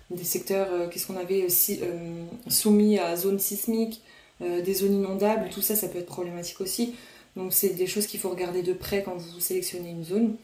des 0.09 0.23
secteurs, 0.23 0.67
euh, 0.71 0.87
qu'est-ce 0.87 1.07
qu'on 1.07 1.17
avait 1.17 1.45
aussi 1.45 1.79
euh, 1.81 2.25
soumis 2.47 2.99
à 2.99 3.15
zone 3.15 3.39
sismique, 3.39 4.01
euh, 4.41 4.61
des 4.61 4.73
zones 4.73 4.93
inondables, 4.93 5.49
tout 5.49 5.61
ça, 5.61 5.75
ça 5.75 5.87
peut 5.87 5.99
être 5.99 6.07
problématique 6.07 6.61
aussi. 6.61 6.95
Donc 7.35 7.53
c'est 7.53 7.69
des 7.69 7.87
choses 7.87 8.05
qu'il 8.05 8.19
faut 8.19 8.29
regarder 8.29 8.61
de 8.61 8.73
près 8.73 9.03
quand 9.03 9.15
vous 9.15 9.39
sélectionnez 9.39 9.89
une 9.89 10.03
zone. 10.03 10.35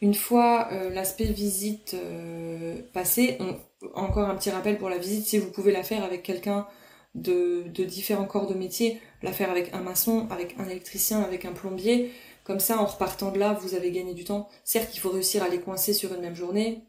Une 0.00 0.14
fois 0.14 0.68
l'aspect 0.92 1.26
visite 1.26 1.94
passé, 2.92 3.38
encore 3.94 4.28
un 4.28 4.34
petit 4.34 4.50
rappel 4.50 4.78
pour 4.78 4.88
la 4.88 4.98
visite, 4.98 5.26
si 5.26 5.38
vous 5.38 5.50
pouvez 5.50 5.70
la 5.70 5.84
faire 5.84 6.02
avec 6.02 6.22
quelqu'un 6.22 6.66
de, 7.14 7.64
de 7.72 7.84
différents 7.84 8.24
corps 8.24 8.48
de 8.48 8.54
métier, 8.54 8.98
la 9.22 9.30
faire 9.30 9.50
avec 9.50 9.74
un 9.74 9.80
maçon, 9.80 10.26
avec 10.30 10.56
un 10.58 10.66
électricien, 10.68 11.20
avec 11.20 11.44
un 11.44 11.52
plombier. 11.52 12.10
Comme 12.44 12.58
ça, 12.58 12.80
en 12.80 12.86
repartant 12.86 13.30
de 13.30 13.38
là, 13.38 13.52
vous 13.52 13.74
avez 13.74 13.92
gagné 13.92 14.14
du 14.14 14.24
temps. 14.24 14.48
Certes, 14.64 14.90
il 14.94 14.98
faut 14.98 15.10
réussir 15.10 15.42
à 15.42 15.48
les 15.48 15.60
coincer 15.60 15.92
sur 15.92 16.12
une 16.14 16.22
même 16.22 16.34
journée, 16.34 16.82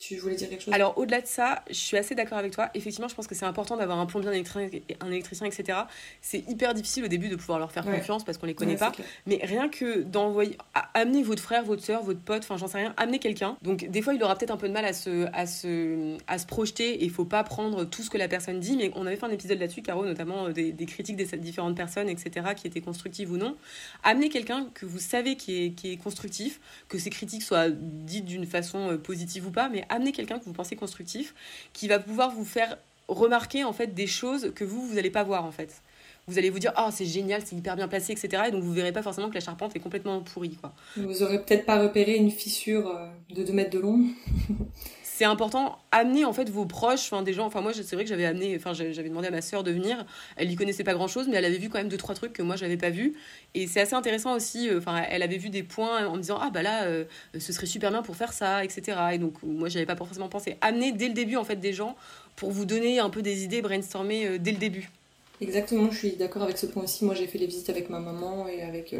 tu 0.00 0.16
voulais 0.16 0.34
dire 0.34 0.48
quelque 0.48 0.62
chose? 0.62 0.72
Alors, 0.72 0.96
au-delà 0.96 1.20
de 1.20 1.26
ça, 1.26 1.62
je 1.68 1.74
suis 1.74 1.98
assez 1.98 2.14
d'accord 2.14 2.38
avec 2.38 2.52
toi. 2.52 2.70
Effectivement, 2.72 3.06
je 3.06 3.14
pense 3.14 3.26
que 3.26 3.34
c'est 3.34 3.44
important 3.44 3.76
d'avoir 3.76 3.98
un 3.98 4.06
plombier, 4.06 4.30
un 4.30 4.32
électricien, 4.32 4.80
un 4.98 5.08
électricien 5.08 5.46
etc. 5.46 5.80
C'est 6.22 6.48
hyper 6.48 6.72
difficile 6.72 7.04
au 7.04 7.08
début 7.08 7.28
de 7.28 7.36
pouvoir 7.36 7.58
leur 7.58 7.70
faire 7.70 7.84
confiance 7.84 8.24
parce 8.24 8.38
qu'on 8.38 8.46
les 8.46 8.54
connaît 8.54 8.76
pas. 8.76 8.92
Mais 9.26 9.40
rien 9.42 9.68
que 9.68 10.00
d'envoyer, 10.00 10.56
amener 10.94 11.22
votre 11.22 11.42
frère, 11.42 11.64
votre 11.64 11.84
soeur, 11.84 12.02
votre 12.02 12.20
pote, 12.20 12.44
enfin, 12.44 12.56
j'en 12.56 12.66
sais 12.66 12.78
rien, 12.78 12.94
amener 12.96 13.18
quelqu'un. 13.18 13.58
Donc, 13.60 13.90
des 13.90 14.00
fois, 14.00 14.14
il 14.14 14.22
aura 14.24 14.36
peut-être 14.36 14.52
un 14.52 14.56
peu 14.56 14.68
de 14.68 14.72
mal 14.72 14.86
à 14.86 14.94
se, 14.94 15.28
à 15.34 15.46
se, 15.46 16.16
à 16.26 16.38
se 16.38 16.46
projeter 16.46 16.94
et 16.94 17.04
il 17.04 17.10
faut 17.10 17.26
pas 17.26 17.44
prendre 17.44 17.84
tout 17.84 18.02
ce 18.02 18.08
que 18.08 18.16
la 18.16 18.28
personne 18.28 18.58
dit. 18.58 18.78
Mais 18.78 18.90
on 18.94 19.06
avait 19.06 19.16
fait 19.16 19.26
un 19.26 19.30
épisode 19.30 19.60
là-dessus, 19.60 19.82
Caro, 19.82 20.06
notamment 20.06 20.46
euh, 20.46 20.52
des, 20.52 20.72
des, 20.72 20.86
critiques 20.86 21.16
des 21.16 21.26
différentes 21.36 21.76
personnes, 21.76 22.08
etc., 22.08 22.54
qui 22.56 22.66
étaient 22.66 22.80
constructives 22.80 23.30
ou 23.32 23.36
non. 23.36 23.54
Amener 24.02 24.30
quelqu'un 24.30 24.66
que 24.72 24.86
vous 24.86 24.98
savez 24.98 25.36
qui 25.36 25.66
est, 25.66 25.70
qui 25.72 25.92
est 25.92 25.96
constructif, 25.98 26.58
que 26.88 26.98
ces 26.98 27.10
critiques 27.10 27.42
soient 27.42 27.68
dites 27.68 28.24
d'une 28.24 28.46
façon 28.46 28.92
euh, 28.92 28.96
positive 28.96 29.46
ou 29.46 29.50
pas, 29.50 29.68
mais 29.68 29.84
amener 29.90 30.12
quelqu'un 30.12 30.38
que 30.38 30.44
vous 30.44 30.52
pensez 30.52 30.76
constructif, 30.76 31.34
qui 31.72 31.88
va 31.88 31.98
pouvoir 31.98 32.30
vous 32.30 32.44
faire 32.44 32.78
remarquer 33.08 33.64
en 33.64 33.72
fait 33.72 33.88
des 33.88 34.06
choses 34.06 34.52
que 34.54 34.64
vous, 34.64 34.86
vous 34.86 34.94
n'allez 34.94 35.10
pas 35.10 35.24
voir 35.24 35.44
en 35.44 35.50
fait. 35.50 35.82
Vous 36.26 36.38
allez 36.38 36.50
vous 36.50 36.60
dire, 36.60 36.72
oh 36.78 36.90
c'est 36.92 37.06
génial, 37.06 37.42
c'est 37.44 37.56
hyper 37.56 37.74
bien 37.76 37.88
placé, 37.88 38.12
etc. 38.12 38.44
Et 38.48 38.50
donc 38.52 38.62
vous 38.62 38.72
verrez 38.72 38.92
pas 38.92 39.02
forcément 39.02 39.28
que 39.28 39.34
la 39.34 39.40
charpente 39.40 39.74
est 39.74 39.80
complètement 39.80 40.20
pourrie. 40.20 40.56
Quoi. 40.60 40.72
Vous 40.96 41.22
aurez 41.22 41.42
peut-être 41.42 41.66
pas 41.66 41.82
repéré 41.82 42.14
une 42.14 42.30
fissure 42.30 42.88
euh, 42.88 43.08
de 43.34 43.42
2 43.42 43.52
mètres 43.52 43.70
de 43.70 43.80
long. 43.80 44.04
c'est 45.20 45.26
important 45.26 45.76
amener 45.92 46.24
en 46.24 46.32
fait 46.32 46.48
vos 46.48 46.64
proches 46.64 47.12
enfin 47.12 47.20
des 47.20 47.34
gens 47.34 47.44
enfin 47.44 47.60
moi 47.60 47.74
c'est 47.74 47.92
vrai 47.94 48.04
que 48.04 48.08
j'avais 48.08 48.24
amené 48.24 48.56
enfin 48.56 48.72
j'avais 48.72 49.10
demandé 49.10 49.28
à 49.28 49.30
ma 49.30 49.42
sœur 49.42 49.62
de 49.62 49.70
venir. 49.70 50.06
Elle 50.36 50.50
y 50.50 50.56
connaissait 50.56 50.82
pas 50.82 50.94
grand 50.94 51.08
chose 51.08 51.28
mais 51.28 51.36
elle 51.36 51.44
avait 51.44 51.58
vu 51.58 51.68
quand 51.68 51.76
même 51.76 51.90
deux 51.90 51.98
trois 51.98 52.14
trucs 52.14 52.32
que 52.32 52.40
moi 52.40 52.56
j'avais 52.56 52.78
pas 52.78 52.88
vu 52.88 53.12
et 53.52 53.66
c'est 53.66 53.82
assez 53.82 53.92
intéressant 53.92 54.34
aussi 54.34 54.70
euh, 54.70 54.78
enfin 54.78 55.04
elle 55.10 55.22
avait 55.22 55.36
vu 55.36 55.50
des 55.50 55.62
points 55.62 56.06
en 56.06 56.16
me 56.16 56.22
disant 56.22 56.38
ah 56.40 56.48
bah 56.48 56.62
là 56.62 56.84
euh, 56.84 57.04
ce 57.38 57.52
serait 57.52 57.66
super 57.66 57.90
bien 57.90 58.00
pour 58.00 58.16
faire 58.16 58.32
ça 58.32 58.64
etc 58.64 58.96
et 59.12 59.18
donc 59.18 59.34
moi 59.42 59.68
j'avais 59.68 59.84
pas 59.84 59.94
forcément 59.94 60.30
pensé. 60.30 60.56
Amener 60.62 60.92
dès 60.92 61.08
le 61.08 61.14
début 61.14 61.36
en 61.36 61.44
fait 61.44 61.56
des 61.56 61.74
gens 61.74 61.96
pour 62.34 62.50
vous 62.50 62.64
donner 62.64 62.98
un 62.98 63.10
peu 63.10 63.20
des 63.20 63.44
idées 63.44 63.60
brainstormer 63.60 64.26
euh, 64.26 64.38
dès 64.38 64.52
le 64.52 64.58
début. 64.58 64.88
Exactement 65.42 65.90
je 65.90 65.98
suis 65.98 66.12
d'accord 66.12 66.44
avec 66.44 66.56
ce 66.56 66.64
point 66.64 66.84
aussi. 66.84 67.04
Moi 67.04 67.14
j'ai 67.14 67.26
fait 67.26 67.36
les 67.36 67.46
visites 67.46 67.68
avec 67.68 67.90
ma 67.90 67.98
maman 67.98 68.48
et 68.48 68.62
avec 68.62 68.94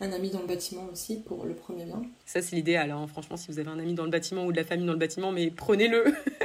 un 0.00 0.12
ami 0.12 0.30
dans 0.30 0.40
le 0.40 0.46
bâtiment 0.46 0.88
aussi 0.92 1.20
pour 1.20 1.44
le 1.44 1.54
premier 1.54 1.84
bien. 1.84 2.02
Ça, 2.24 2.40
c'est 2.40 2.56
l'idéal. 2.56 2.90
Hein. 2.90 3.06
Franchement, 3.06 3.36
si 3.36 3.50
vous 3.50 3.58
avez 3.58 3.68
un 3.68 3.78
ami 3.78 3.94
dans 3.94 4.04
le 4.04 4.10
bâtiment 4.10 4.46
ou 4.46 4.52
de 4.52 4.56
la 4.56 4.64
famille 4.64 4.86
dans 4.86 4.92
le 4.92 4.98
bâtiment, 4.98 5.32
mais 5.32 5.50
prenez-le. 5.50 6.04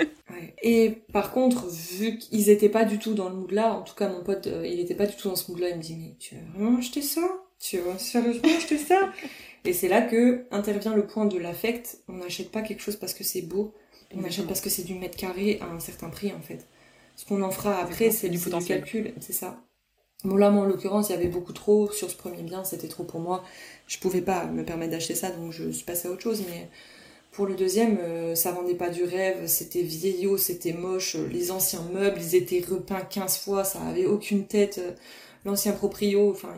Et 0.62 1.02
par 1.14 1.32
contre, 1.32 1.68
vu 1.68 2.18
qu'ils 2.18 2.50
étaient 2.50 2.70
pas 2.70 2.84
du 2.84 3.00
tout 3.00 3.14
dans 3.14 3.30
le 3.30 3.36
mood 3.36 3.52
là, 3.52 3.74
en 3.74 3.84
tout 3.84 3.96
cas, 3.96 4.10
mon 4.10 4.24
pote, 4.24 4.48
euh, 4.48 4.68
il 4.68 4.80
était 4.80 4.96
pas 4.96 5.06
du 5.06 5.16
tout 5.16 5.30
dans 5.30 5.36
ce 5.36 5.50
mood 5.50 5.62
là, 5.62 5.70
il 5.70 5.78
me 5.78 5.82
dit, 5.82 5.96
mais 5.96 6.16
tu 6.20 6.36
vas 6.36 6.42
vraiment 6.54 6.78
acheter 6.78 7.02
ça? 7.02 7.22
Tu 7.60 7.78
vas 7.78 7.98
sérieusement 7.98 8.50
acheter 8.58 8.78
ça? 8.78 9.12
Et 9.64 9.74
c'est 9.74 9.88
là 9.88 10.02
que 10.02 10.46
intervient 10.52 10.94
le 10.94 11.08
point 11.08 11.26
de 11.26 11.38
l'affect. 11.38 12.00
On 12.08 12.14
n'achète 12.14 12.52
pas 12.52 12.62
quelque 12.62 12.82
chose 12.82 12.98
parce 12.98 13.14
que 13.14 13.24
c'est 13.24 13.42
beau, 13.42 13.74
on 14.14 14.24
achète 14.24 14.48
parce 14.48 14.62
que 14.62 14.70
c'est 14.70 14.84
du 14.84 14.96
mètre 14.96 15.18
carré 15.18 15.60
à 15.62 15.68
un 15.68 15.80
certain 15.80 16.10
prix 16.10 16.32
en 16.34 16.42
fait. 16.42 16.68
Ce 17.16 17.26
qu'on 17.26 17.42
en 17.42 17.52
fera 17.52 17.78
après, 17.78 18.12
c'est 18.12 18.30
du 18.30 18.38
potentiel. 18.38 18.82
calcul, 18.82 19.14
c'est 19.22 19.34
ça. 19.34 19.62
Bon 20.26 20.38
là, 20.38 20.50
moi, 20.50 20.64
en 20.64 20.66
l'occurrence, 20.66 21.10
il 21.10 21.12
y 21.12 21.16
avait 21.16 21.28
beaucoup 21.28 21.54
trop 21.54 21.92
sur 21.92 22.10
ce 22.10 22.16
premier 22.16 22.42
bien, 22.42 22.64
c'était 22.64 22.88
trop 22.88 23.04
pour 23.04 23.20
moi. 23.20 23.44
Je 23.86 24.00
pouvais 24.00 24.22
pas 24.22 24.46
me 24.48 24.66
permettre 24.66 24.92
d'acheter 24.92 25.14
ça, 25.14 25.30
donc 25.30 25.52
je 25.52 25.70
suis 25.70 25.86
passée 25.86 26.08
à 26.08 26.12
autre 26.12 26.24
chose. 26.24 26.44
Mais 26.50 26.68
pour 27.32 27.46
le 27.46 27.54
deuxième, 27.54 28.00
euh, 28.00 28.34
ça 28.34 28.52
vendait 28.52 28.74
pas 28.74 28.90
du 28.90 29.04
rêve, 29.04 29.46
c'était 29.46 29.84
vieillot, 29.84 30.38
c'était 30.38 30.74
moche. 30.74 31.16
Les 31.32 31.52
anciens 31.52 31.84
meubles, 31.94 32.18
ils 32.20 32.34
étaient 32.34 32.64
repeints 32.68 33.02
15 33.02 33.38
fois, 33.38 33.64
ça 33.64 33.80
avait 33.84 34.08
aucune 34.08 34.48
tête. 34.48 34.82
L'ancien 35.46 35.74
proprio, 35.74 36.32
enfin, 36.32 36.56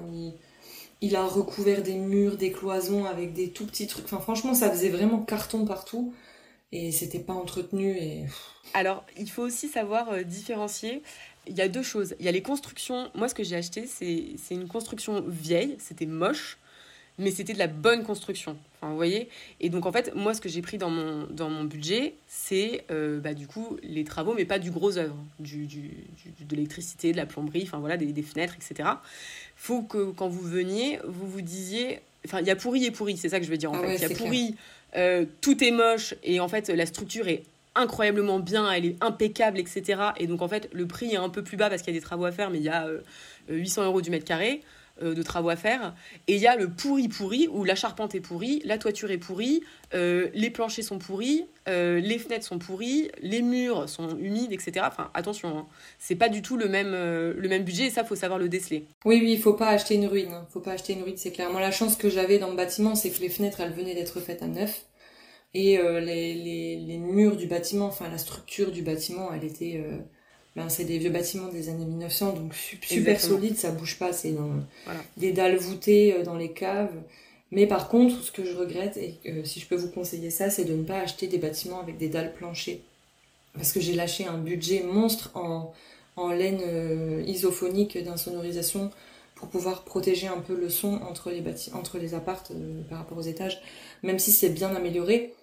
il, 1.01 1.15
a 1.17 1.25
recouvert 1.25 1.83
des 1.83 1.95
murs, 1.95 2.37
des 2.37 2.53
cloisons 2.53 3.03
avec 3.03 3.33
des 3.33 3.49
tout 3.49 3.65
petits 3.65 3.87
trucs. 3.87 4.05
Enfin, 4.05 4.19
franchement, 4.21 4.53
ça 4.53 4.71
faisait 4.71 4.89
vraiment 4.89 5.19
carton 5.19 5.65
partout 5.65 6.13
et 6.71 6.91
c'était 6.91 7.19
pas 7.19 7.33
entretenu 7.33 7.97
et 7.97 8.25
alors 8.73 9.05
il 9.17 9.29
faut 9.29 9.43
aussi 9.43 9.69
savoir 9.69 10.09
euh, 10.09 10.23
différencier 10.23 11.01
il 11.49 11.55
y 11.57 11.61
a 11.61 11.67
deux 11.67 11.83
choses. 11.83 12.15
Il 12.19 12.25
y 12.25 12.29
a 12.29 12.31
les 12.31 12.41
constructions. 12.41 13.09
Moi, 13.15 13.29
ce 13.29 13.35
que 13.35 13.43
j'ai 13.43 13.55
acheté, 13.55 13.85
c'est 13.87 14.35
une 14.53 14.67
construction 14.67 15.23
vieille. 15.27 15.75
C'était 15.79 16.05
moche, 16.05 16.57
mais 17.17 17.31
c'était 17.31 17.53
de 17.53 17.59
la 17.59 17.67
bonne 17.67 18.03
construction. 18.03 18.57
Enfin, 18.75 18.91
vous 18.91 18.95
voyez 18.95 19.29
Et 19.59 19.69
donc, 19.69 19.85
en 19.85 19.91
fait, 19.91 20.13
moi, 20.15 20.33
ce 20.33 20.41
que 20.41 20.49
j'ai 20.49 20.61
pris 20.61 20.77
dans 20.77 20.89
mon, 20.89 21.25
dans 21.29 21.49
mon 21.49 21.63
budget, 21.63 22.13
c'est 22.27 22.83
euh, 22.91 23.19
bah, 23.19 23.33
du 23.33 23.47
coup 23.47 23.77
les 23.81 24.03
travaux, 24.03 24.33
mais 24.33 24.45
pas 24.45 24.59
du 24.59 24.71
gros 24.71 24.97
œuvre. 24.97 25.17
Du, 25.39 25.65
du, 25.65 25.91
de 26.39 26.55
l'électricité, 26.55 27.11
de 27.11 27.17
la 27.17 27.25
plomberie, 27.25 27.63
enfin 27.63 27.79
voilà, 27.79 27.97
des, 27.97 28.07
des 28.07 28.21
fenêtres, 28.21 28.55
etc. 28.55 28.89
faut 29.55 29.81
que 29.81 30.11
quand 30.11 30.27
vous 30.27 30.43
veniez, 30.47 30.99
vous 31.07 31.27
vous 31.27 31.41
disiez. 31.41 32.01
Enfin, 32.25 32.41
il 32.41 32.47
y 32.47 32.51
a 32.51 32.55
pourri 32.55 32.85
et 32.85 32.91
pourri, 32.91 33.17
c'est 33.17 33.29
ça 33.29 33.39
que 33.39 33.45
je 33.45 33.51
veux 33.51 33.57
dire 33.57 33.71
en 33.71 33.75
ah 33.75 33.87
fait. 33.87 33.95
il 33.95 34.01
y 34.01 34.05
a 34.05 34.09
pourri, 34.09 34.55
euh, 34.95 35.25
tout 35.41 35.63
est 35.63 35.71
moche, 35.71 36.13
et 36.23 36.39
en 36.39 36.47
fait, 36.47 36.69
la 36.69 36.85
structure 36.85 37.27
est 37.27 37.43
incroyablement 37.77 38.39
bien, 38.39 38.71
elle 38.71 38.85
est 38.85 38.95
impeccable, 39.01 39.59
etc. 39.59 40.01
Et 40.17 40.27
donc 40.27 40.41
en 40.41 40.47
fait, 40.47 40.69
le 40.73 40.87
prix 40.87 41.13
est 41.13 41.17
un 41.17 41.29
peu 41.29 41.43
plus 41.43 41.57
bas 41.57 41.69
parce 41.69 41.81
qu'il 41.81 41.93
y 41.93 41.97
a 41.97 41.99
des 41.99 42.03
travaux 42.03 42.25
à 42.25 42.31
faire, 42.31 42.49
mais 42.49 42.57
il 42.57 42.63
y 42.63 42.69
a 42.69 42.87
800 43.49 43.81
euh, 43.81 43.85
euros 43.85 44.01
du 44.01 44.09
mètre 44.09 44.25
carré 44.25 44.61
euh, 45.01 45.13
de 45.13 45.21
travaux 45.21 45.49
à 45.49 45.55
faire. 45.55 45.93
Et 46.27 46.35
il 46.35 46.41
y 46.41 46.47
a 46.47 46.55
le 46.55 46.69
pourri 46.69 47.07
pourri, 47.07 47.47
où 47.51 47.63
la 47.63 47.75
charpente 47.75 48.15
est 48.15 48.19
pourrie, 48.19 48.61
la 48.65 48.77
toiture 48.77 49.11
est 49.11 49.17
pourrie, 49.17 49.61
euh, 49.93 50.29
les 50.33 50.49
planchers 50.49 50.83
sont 50.83 50.97
pourris, 50.99 51.45
les 51.67 52.17
fenêtres 52.17 52.45
sont 52.45 52.59
pourries, 52.59 53.09
les 53.21 53.41
murs 53.41 53.87
sont 53.89 54.17
humides, 54.17 54.53
etc. 54.53 54.85
Enfin, 54.87 55.11
attention, 55.13 55.49
hein. 55.49 55.67
c'est 55.99 56.15
pas 56.15 56.29
du 56.29 56.41
tout 56.41 56.57
le 56.57 56.67
même, 56.67 57.63
budget, 57.63 57.85
et 57.85 57.89
ça, 57.89 58.03
faut 58.03 58.15
savoir 58.15 58.39
le 58.39 58.49
déceler. 58.49 58.87
Oui, 59.05 59.19
oui, 59.21 59.33
il 59.33 59.39
faut 59.39 59.53
pas 59.53 59.69
acheter 59.69 59.95
une 59.95 60.07
ruine. 60.07 60.31
Hein. 60.31 60.47
Faut 60.49 60.61
pas 60.61 60.71
acheter 60.71 60.93
une 60.93 61.03
ruine, 61.03 61.17
c'est 61.17 61.31
clair. 61.31 61.51
Moi, 61.51 61.61
la 61.61 61.71
chance 61.71 61.95
que 61.95 62.09
j'avais 62.09 62.39
dans 62.39 62.49
le 62.49 62.55
bâtiment, 62.55 62.95
c'est 62.95 63.11
que 63.11 63.19
les 63.19 63.29
fenêtres, 63.29 63.59
elles 63.59 63.73
venaient 63.73 63.95
d'être 63.95 64.19
faites 64.19 64.41
à 64.41 64.47
neuf. 64.47 64.85
Et 65.53 65.79
euh, 65.79 65.99
les, 65.99 66.33
les, 66.33 66.75
les, 66.75 66.97
murs 66.97 67.35
du 67.35 67.47
bâtiment, 67.47 67.85
enfin 67.85 68.09
la 68.09 68.17
structure 68.17 68.71
du 68.71 68.81
bâtiment, 68.81 69.33
elle 69.33 69.43
était... 69.43 69.81
Euh, 69.83 69.97
ben, 70.55 70.69
c'est 70.69 70.85
des 70.85 70.97
vieux 70.97 71.11
bâtiments 71.11 71.49
des 71.49 71.69
années 71.69 71.85
1900, 71.85 72.33
donc 72.33 72.55
super 72.81 73.21
solide, 73.21 73.57
ça 73.57 73.69
bouge 73.69 73.99
pas, 73.99 74.11
c'est 74.11 74.33
des 75.15 75.31
dalles 75.31 75.55
voûtées 75.55 76.15
euh, 76.15 76.23
dans 76.23 76.35
les 76.35 76.51
caves. 76.51 76.93
Mais 77.51 77.67
par 77.67 77.89
contre, 77.89 78.23
ce 78.23 78.31
que 78.31 78.43
je 78.43 78.55
regrette, 78.55 78.97
et 78.97 79.19
si 79.45 79.59
je 79.59 79.67
peux 79.67 79.75
vous 79.75 79.89
conseiller 79.89 80.31
ça, 80.31 80.49
c'est 80.49 80.65
de 80.65 80.73
ne 80.73 80.83
pas 80.83 80.99
acheter 80.99 81.27
des 81.27 81.37
bâtiments 81.37 81.79
avec 81.79 81.97
des 81.97 82.09
dalles 82.09 82.33
planchées. 82.33 82.81
Parce 83.53 83.71
que 83.71 83.79
j'ai 83.79 83.93
lâché 83.93 84.25
un 84.25 84.37
budget 84.37 84.81
monstre 84.83 85.31
en, 85.35 85.73
en 86.17 86.29
laine 86.31 87.23
isophonique 87.25 88.03
d'insonorisation 88.03 88.91
pour 89.37 89.49
pouvoir 89.49 89.83
protéger 89.83 90.27
un 90.27 90.39
peu 90.39 90.55
le 90.55 90.69
son 90.69 90.95
entre 91.07 91.29
les, 91.29 91.43
entre 91.73 91.97
les 91.97 92.13
appartes 92.13 92.51
par 92.89 92.99
rapport 92.99 93.17
aux 93.17 93.21
étages. 93.21 93.61
Même 94.03 94.19
si 94.19 94.31
c'est 94.31 94.49
bien 94.49 94.75
amélioré, 94.75 95.33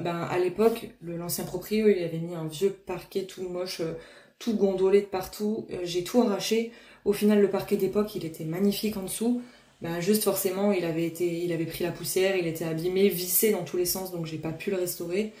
ben, 0.00 0.22
à 0.22 0.38
l'époque, 0.38 0.90
l'ancien 1.02 1.44
proprio, 1.44 1.88
il 1.88 2.02
avait 2.02 2.18
mis 2.18 2.34
un 2.34 2.46
vieux 2.46 2.70
parquet 2.70 3.24
tout 3.24 3.48
moche, 3.48 3.80
euh, 3.80 3.94
tout 4.38 4.54
gondolé 4.54 5.00
de 5.00 5.06
partout. 5.06 5.66
Euh, 5.70 5.78
j'ai 5.84 6.04
tout 6.04 6.20
arraché. 6.20 6.72
Au 7.04 7.12
final, 7.12 7.40
le 7.40 7.50
parquet 7.50 7.76
d'époque, 7.76 8.14
il 8.14 8.24
était 8.24 8.44
magnifique 8.44 8.96
en 8.96 9.02
dessous. 9.02 9.42
Ben, 9.80 10.00
juste 10.00 10.24
forcément, 10.24 10.72
il 10.72 10.84
avait 10.84 11.10
pris 11.10 11.84
la 11.84 11.92
poussière, 11.92 12.36
il 12.36 12.46
était 12.46 12.64
abîmé, 12.64 13.08
vissé 13.08 13.52
dans 13.52 13.62
tous 13.62 13.76
les 13.76 13.84
sens, 13.84 14.10
donc 14.10 14.26
j'ai 14.26 14.38
pas 14.38 14.50
pu 14.52 14.70
le 14.70 14.76
restaurer. 14.76 15.32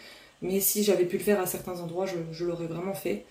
Mais 0.42 0.60
si 0.60 0.84
j'avais 0.84 1.04
pu 1.04 1.18
le 1.18 1.24
faire 1.24 1.40
à 1.40 1.46
certains 1.46 1.80
endroits, 1.80 2.06
je, 2.06 2.44
l'aurais 2.44 2.66
vraiment 2.66 2.94
fait. 2.94 3.24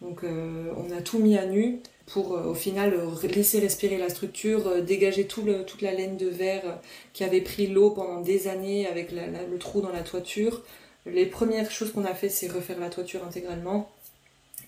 Donc 0.00 0.22
euh, 0.22 0.72
on 0.76 0.96
a 0.96 1.00
tout 1.02 1.18
mis 1.18 1.36
à 1.36 1.46
nu 1.46 1.80
pour 2.06 2.32
au 2.32 2.54
final 2.54 2.94
laisser 3.22 3.60
respirer 3.60 3.96
la 3.96 4.08
structure, 4.08 4.82
dégager 4.82 5.26
tout 5.26 5.42
le, 5.42 5.64
toute 5.64 5.80
la 5.80 5.92
laine 5.92 6.16
de 6.16 6.28
verre 6.28 6.80
qui 7.12 7.24
avait 7.24 7.40
pris 7.40 7.66
l'eau 7.66 7.90
pendant 7.90 8.20
des 8.20 8.46
années 8.46 8.86
avec 8.86 9.10
le 9.10 9.58
trou 9.58 9.80
dans 9.80 9.92
la 9.92 10.02
toiture. 10.02 10.62
Les 11.06 11.26
premières 11.26 11.70
choses 11.70 11.92
qu'on 11.92 12.04
a 12.04 12.14
fait, 12.14 12.28
c'est 12.28 12.48
refaire 12.48 12.78
la 12.78 12.90
toiture 12.90 13.24
intégralement. 13.24 13.90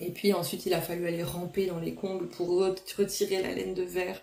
Et 0.01 0.11
puis 0.11 0.33
ensuite, 0.33 0.67
il 0.67 0.75
a 0.75 0.81
fallu 0.81 1.07
aller 1.07 1.23
ramper 1.23 1.67
dans 1.67 1.79
les 1.79 1.95
combles 1.95 2.29
pour 2.29 2.49
retirer 2.49 3.43
la 3.43 3.53
laine 3.53 3.75
de 3.75 3.83
verre, 3.83 4.21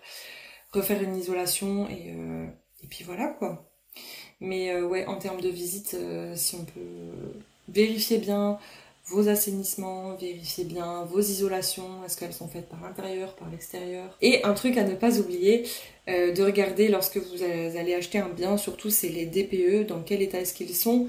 refaire 0.72 1.02
une 1.02 1.16
isolation 1.16 1.88
et, 1.88 2.12
euh, 2.16 2.46
puis 2.88 3.04
voilà 3.04 3.28
quoi. 3.38 3.70
Mais 4.40 4.70
euh, 4.70 4.86
ouais, 4.86 5.06
en 5.06 5.16
termes 5.16 5.40
de 5.40 5.48
visite, 5.48 5.94
euh, 5.94 6.34
si 6.36 6.56
on 6.56 6.64
peut 6.64 6.80
vérifier 7.68 8.18
bien 8.18 8.58
vos 9.06 9.28
assainissements, 9.28 10.14
vérifiez 10.14 10.64
bien 10.64 11.04
vos 11.04 11.20
isolations, 11.20 12.04
est-ce 12.06 12.16
qu'elles 12.16 12.32
sont 12.32 12.48
faites 12.48 12.68
par 12.68 12.80
l'intérieur, 12.82 13.34
par 13.34 13.50
l'extérieur. 13.50 14.16
Et 14.22 14.42
un 14.44 14.54
truc 14.54 14.78
à 14.78 14.84
ne 14.84 14.94
pas 14.94 15.18
oublier, 15.18 15.64
euh, 16.08 16.32
de 16.32 16.42
regarder 16.42 16.88
lorsque 16.88 17.18
vous 17.18 17.42
allez 17.42 17.94
acheter 17.94 18.18
un 18.18 18.30
bien, 18.30 18.56
surtout 18.56 18.90
c'est 18.90 19.10
les 19.10 19.26
DPE, 19.26 19.86
dans 19.86 20.00
quel 20.00 20.22
état 20.22 20.40
est-ce 20.40 20.54
qu'ils 20.54 20.74
sont. 20.74 21.08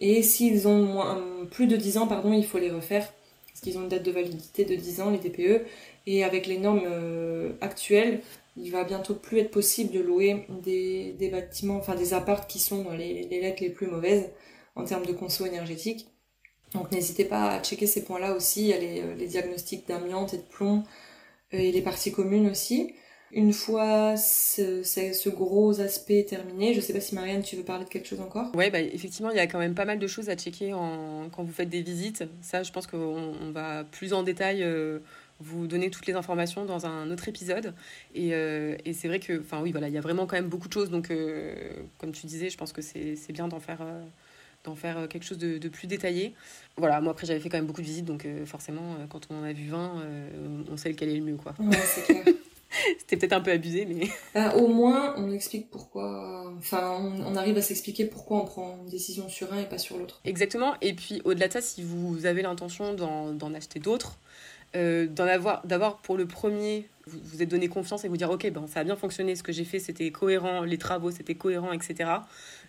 Et 0.00 0.22
s'ils 0.22 0.66
ont 0.68 1.02
plus 1.50 1.66
de 1.66 1.76
10 1.76 1.98
ans, 1.98 2.06
pardon, 2.06 2.32
il 2.32 2.44
faut 2.44 2.58
les 2.58 2.70
refaire, 2.70 3.12
parce 3.48 3.60
qu'ils 3.60 3.78
ont 3.78 3.82
une 3.82 3.88
date 3.88 4.04
de 4.04 4.12
validité 4.12 4.64
de 4.64 4.74
10 4.74 5.00
ans, 5.00 5.10
les 5.10 5.18
DPE. 5.18 5.64
Et 6.06 6.24
avec 6.24 6.46
les 6.46 6.58
normes 6.58 6.86
euh, 6.86 7.52
actuelles, 7.60 8.20
il 8.56 8.70
va 8.70 8.84
bientôt 8.84 9.14
plus 9.14 9.38
être 9.38 9.50
possible 9.50 9.92
de 9.92 10.00
louer 10.00 10.46
des, 10.62 11.28
bâtiments, 11.30 11.76
enfin 11.76 11.94
des 11.94 12.14
appartes 12.14 12.50
qui 12.50 12.58
sont 12.58 12.82
dans 12.82 12.94
les, 12.94 13.24
les 13.24 13.40
lettres 13.40 13.62
les 13.62 13.70
plus 13.70 13.86
mauvaises 13.86 14.30
en 14.74 14.84
termes 14.84 15.06
de 15.06 15.12
conso 15.12 15.46
énergétique. 15.46 16.08
Donc 16.74 16.92
n'hésitez 16.92 17.24
pas 17.24 17.52
à 17.52 17.62
checker 17.62 17.86
ces 17.86 18.04
points-là 18.04 18.34
aussi. 18.34 18.72
A 18.72 18.78
les, 18.78 19.26
diagnostics 19.26 19.86
d'amiante 19.88 20.34
et 20.34 20.38
de 20.38 20.42
plomb 20.42 20.84
et 21.52 21.72
les 21.72 21.82
parties 21.82 22.12
communes 22.12 22.50
aussi. 22.50 22.94
Une 23.30 23.52
fois 23.52 24.16
ce, 24.16 25.28
gros 25.28 25.80
aspect 25.80 26.24
terminé, 26.24 26.72
je 26.72 26.80
sais 26.80 26.94
pas 26.94 27.00
si 27.00 27.14
Marianne, 27.14 27.42
tu 27.42 27.56
veux 27.56 27.62
parler 27.62 27.84
de 27.84 27.90
quelque 27.90 28.08
chose 28.08 28.20
encore? 28.20 28.54
Ouais, 28.56 28.70
bah, 28.70 28.80
effectivement, 28.80 29.30
il 29.30 29.36
y 29.36 29.40
a 29.40 29.46
quand 29.46 29.58
même 29.58 29.74
pas 29.74 29.84
mal 29.84 29.98
de 29.98 30.06
choses 30.06 30.30
à 30.30 30.36
checker 30.36 30.70
quand 30.70 31.42
vous 31.42 31.52
faites 31.52 31.68
des 31.68 31.82
visites. 31.82 32.24
Ça, 32.40 32.62
je 32.62 32.72
pense 32.72 32.86
qu'on 32.86 33.50
va 33.52 33.84
plus 33.84 34.14
en 34.14 34.22
détail 34.22 34.62
euh, 34.62 35.00
vous 35.40 35.66
donner 35.66 35.90
toutes 35.90 36.06
les 36.06 36.14
informations 36.14 36.64
dans 36.64 36.86
un 36.86 37.10
autre 37.10 37.28
épisode. 37.28 37.74
Et, 38.14 38.32
euh, 38.32 38.76
c'est 38.94 39.08
vrai 39.08 39.20
que, 39.20 39.40
enfin 39.40 39.60
oui, 39.60 39.72
voilà, 39.72 39.88
il 39.88 39.94
y 39.94 39.98
a 39.98 40.02
vraiment 40.02 40.26
quand 40.26 40.36
même 40.36 40.48
beaucoup 40.48 40.68
de 40.68 40.72
choses. 40.72 40.88
Donc, 40.88 41.10
euh, 41.10 41.54
comme 41.98 42.12
tu 42.12 42.26
disais, 42.26 42.48
je 42.48 42.56
pense 42.56 42.72
que 42.72 42.80
c'est 42.80 43.32
bien 43.32 43.46
d'en 43.46 43.60
faire, 43.60 43.82
d'en 44.64 44.74
faire 44.74 45.08
quelque 45.08 45.24
chose 45.24 45.38
de, 45.38 45.58
de, 45.58 45.68
plus 45.68 45.86
détaillé. 45.86 46.34
Voilà, 46.76 47.00
moi 47.00 47.12
après 47.12 47.26
j'avais 47.26 47.40
fait 47.40 47.48
quand 47.48 47.58
même 47.58 47.66
beaucoup 47.66 47.80
de 47.80 47.86
visites, 47.86 48.04
donc 48.04 48.26
forcément, 48.44 48.96
quand 49.08 49.28
on 49.30 49.40
en 49.40 49.44
a 49.44 49.52
vu 49.52 49.68
20, 49.68 50.02
on 50.70 50.76
sait 50.76 50.90
lequel 50.90 51.10
est 51.10 51.16
le 51.16 51.24
mieux, 51.24 51.36
quoi. 51.36 51.54
Ouais, 51.58 51.76
c'est 51.76 52.02
clair. 52.02 52.24
C'était 52.98 53.16
peut-être 53.16 53.32
un 53.32 53.40
peu 53.40 53.50
abusé, 53.50 53.86
mais. 53.86 54.08
Bah, 54.34 54.54
au 54.56 54.68
moins, 54.68 55.14
on 55.16 55.32
explique 55.32 55.70
pourquoi. 55.70 56.52
Enfin, 56.58 56.98
on, 57.26 57.34
arrive 57.36 57.56
à 57.56 57.62
s'expliquer 57.62 58.04
pourquoi 58.04 58.42
on 58.42 58.44
prend 58.44 58.78
une 58.82 58.90
décision 58.90 59.28
sur 59.28 59.52
un 59.52 59.60
et 59.60 59.64
pas 59.64 59.78
sur 59.78 59.96
l'autre. 59.98 60.20
Exactement. 60.24 60.74
Et 60.80 60.94
puis, 60.94 61.20
au-delà 61.24 61.48
de 61.48 61.52
ça, 61.54 61.60
si 61.60 61.82
vous 61.82 62.26
avez 62.26 62.42
l'intention 62.42 62.94
d'en 62.94 63.54
acheter 63.54 63.80
d'autres, 63.80 64.18
euh, 64.76 65.06
d'en 65.06 65.26
avoir, 65.26 65.66
d'avoir 65.66 65.98
pour 65.98 66.16
le 66.16 66.26
premier, 66.26 66.88
vous 67.08 67.18
vous 67.24 67.42
êtes 67.42 67.48
donné 67.48 67.68
confiance 67.68 68.04
et 68.04 68.08
vous 68.08 68.16
dire, 68.16 68.30
ok, 68.30 68.50
ben, 68.50 68.66
ça 68.66 68.80
a 68.80 68.84
bien 68.84 68.96
fonctionné, 68.96 69.34
ce 69.36 69.42
que 69.42 69.52
j'ai 69.52 69.64
fait, 69.64 69.78
c'était 69.78 70.10
cohérent, 70.10 70.62
les 70.62 70.78
travaux, 70.78 71.10
c'était 71.10 71.34
cohérent, 71.34 71.72
etc. 71.72 72.10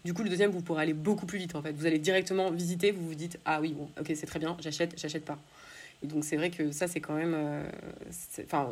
Du 0.06 0.14
coup, 0.14 0.24
le 0.24 0.30
deuxième, 0.30 0.52
vous 0.52 0.62
pourrez 0.62 0.84
aller 0.84 0.94
beaucoup 0.94 1.26
plus 1.26 1.38
vite, 1.40 1.56
en 1.56 1.62
fait. 1.62 1.74
Vous 1.74 1.86
allez 1.86 2.00
directement 2.00 2.52
visiter, 2.52 2.92
vous 2.92 3.08
vous 3.08 3.16
dites, 3.16 3.40
ah 3.46 3.60
oui, 3.62 3.74
bon, 3.74 3.90
ok, 4.00 4.12
c'est 4.16 4.26
très 4.26 4.40
bien, 4.40 4.56
j'achète, 4.60 4.94
j'achète 4.98 5.26
pas. 5.26 5.38
Et 6.04 6.08
donc, 6.08 6.24
c'est 6.24 6.38
vrai 6.38 6.50
que 6.50 6.72
ça, 6.72 6.88
c'est 6.88 7.02
quand 7.02 7.16
même. 7.16 7.34
Euh, 7.36 7.70
enfin, 8.46 8.70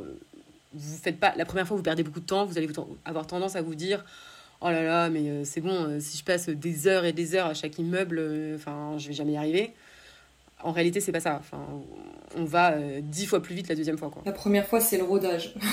vous 0.74 0.98
faites 0.98 1.20
pas 1.20 1.34
la 1.36 1.46
première 1.46 1.68
fois 1.68 1.78
vous 1.78 1.84
perdez 1.84 2.04
beaucoup 2.04 2.20
de 2.20 2.26
temps 2.26 2.46
vous 2.46 2.58
allez 2.58 2.68
avoir 3.06 3.26
tendance 3.26 3.56
à 3.56 3.62
vous 3.62 3.74
dire 3.74 4.04
oh 4.62 4.70
là 4.70 4.84
là 4.84 5.10
mais 5.10 5.30
euh, 5.30 5.44
c'est 5.44 5.62
bon 5.62 5.72
euh, 5.72 6.00
si 6.00 6.18
je 6.18 6.24
passe 6.24 6.50
des 6.50 6.88
heures 6.88 7.06
et 7.06 7.14
des 7.14 7.36
heures 7.36 7.48
à 7.48 7.54
chaque 7.54 7.80
immeuble 7.80 8.22
enfin 8.56 8.98
je 8.98 9.08
vais 9.08 9.14
jamais 9.14 9.34
y 9.34 9.38
arriver 9.38 9.74
en 10.64 10.72
réalité 10.72 11.00
c'est 11.00 11.12
pas 11.12 11.20
ça. 11.20 11.38
Enfin 11.40 11.66
on 12.36 12.46
va 12.46 12.76
dix 13.02 13.26
fois 13.26 13.42
plus 13.42 13.56
vite 13.56 13.70
la 13.70 13.76
deuxième 13.76 13.98
fois 13.98 14.10
quoi. 14.10 14.22
La 14.26 14.32
première 14.32 14.68
fois 14.68 14.80
c'est 14.80 14.98
le 14.98 15.04
rodage. 15.04 15.56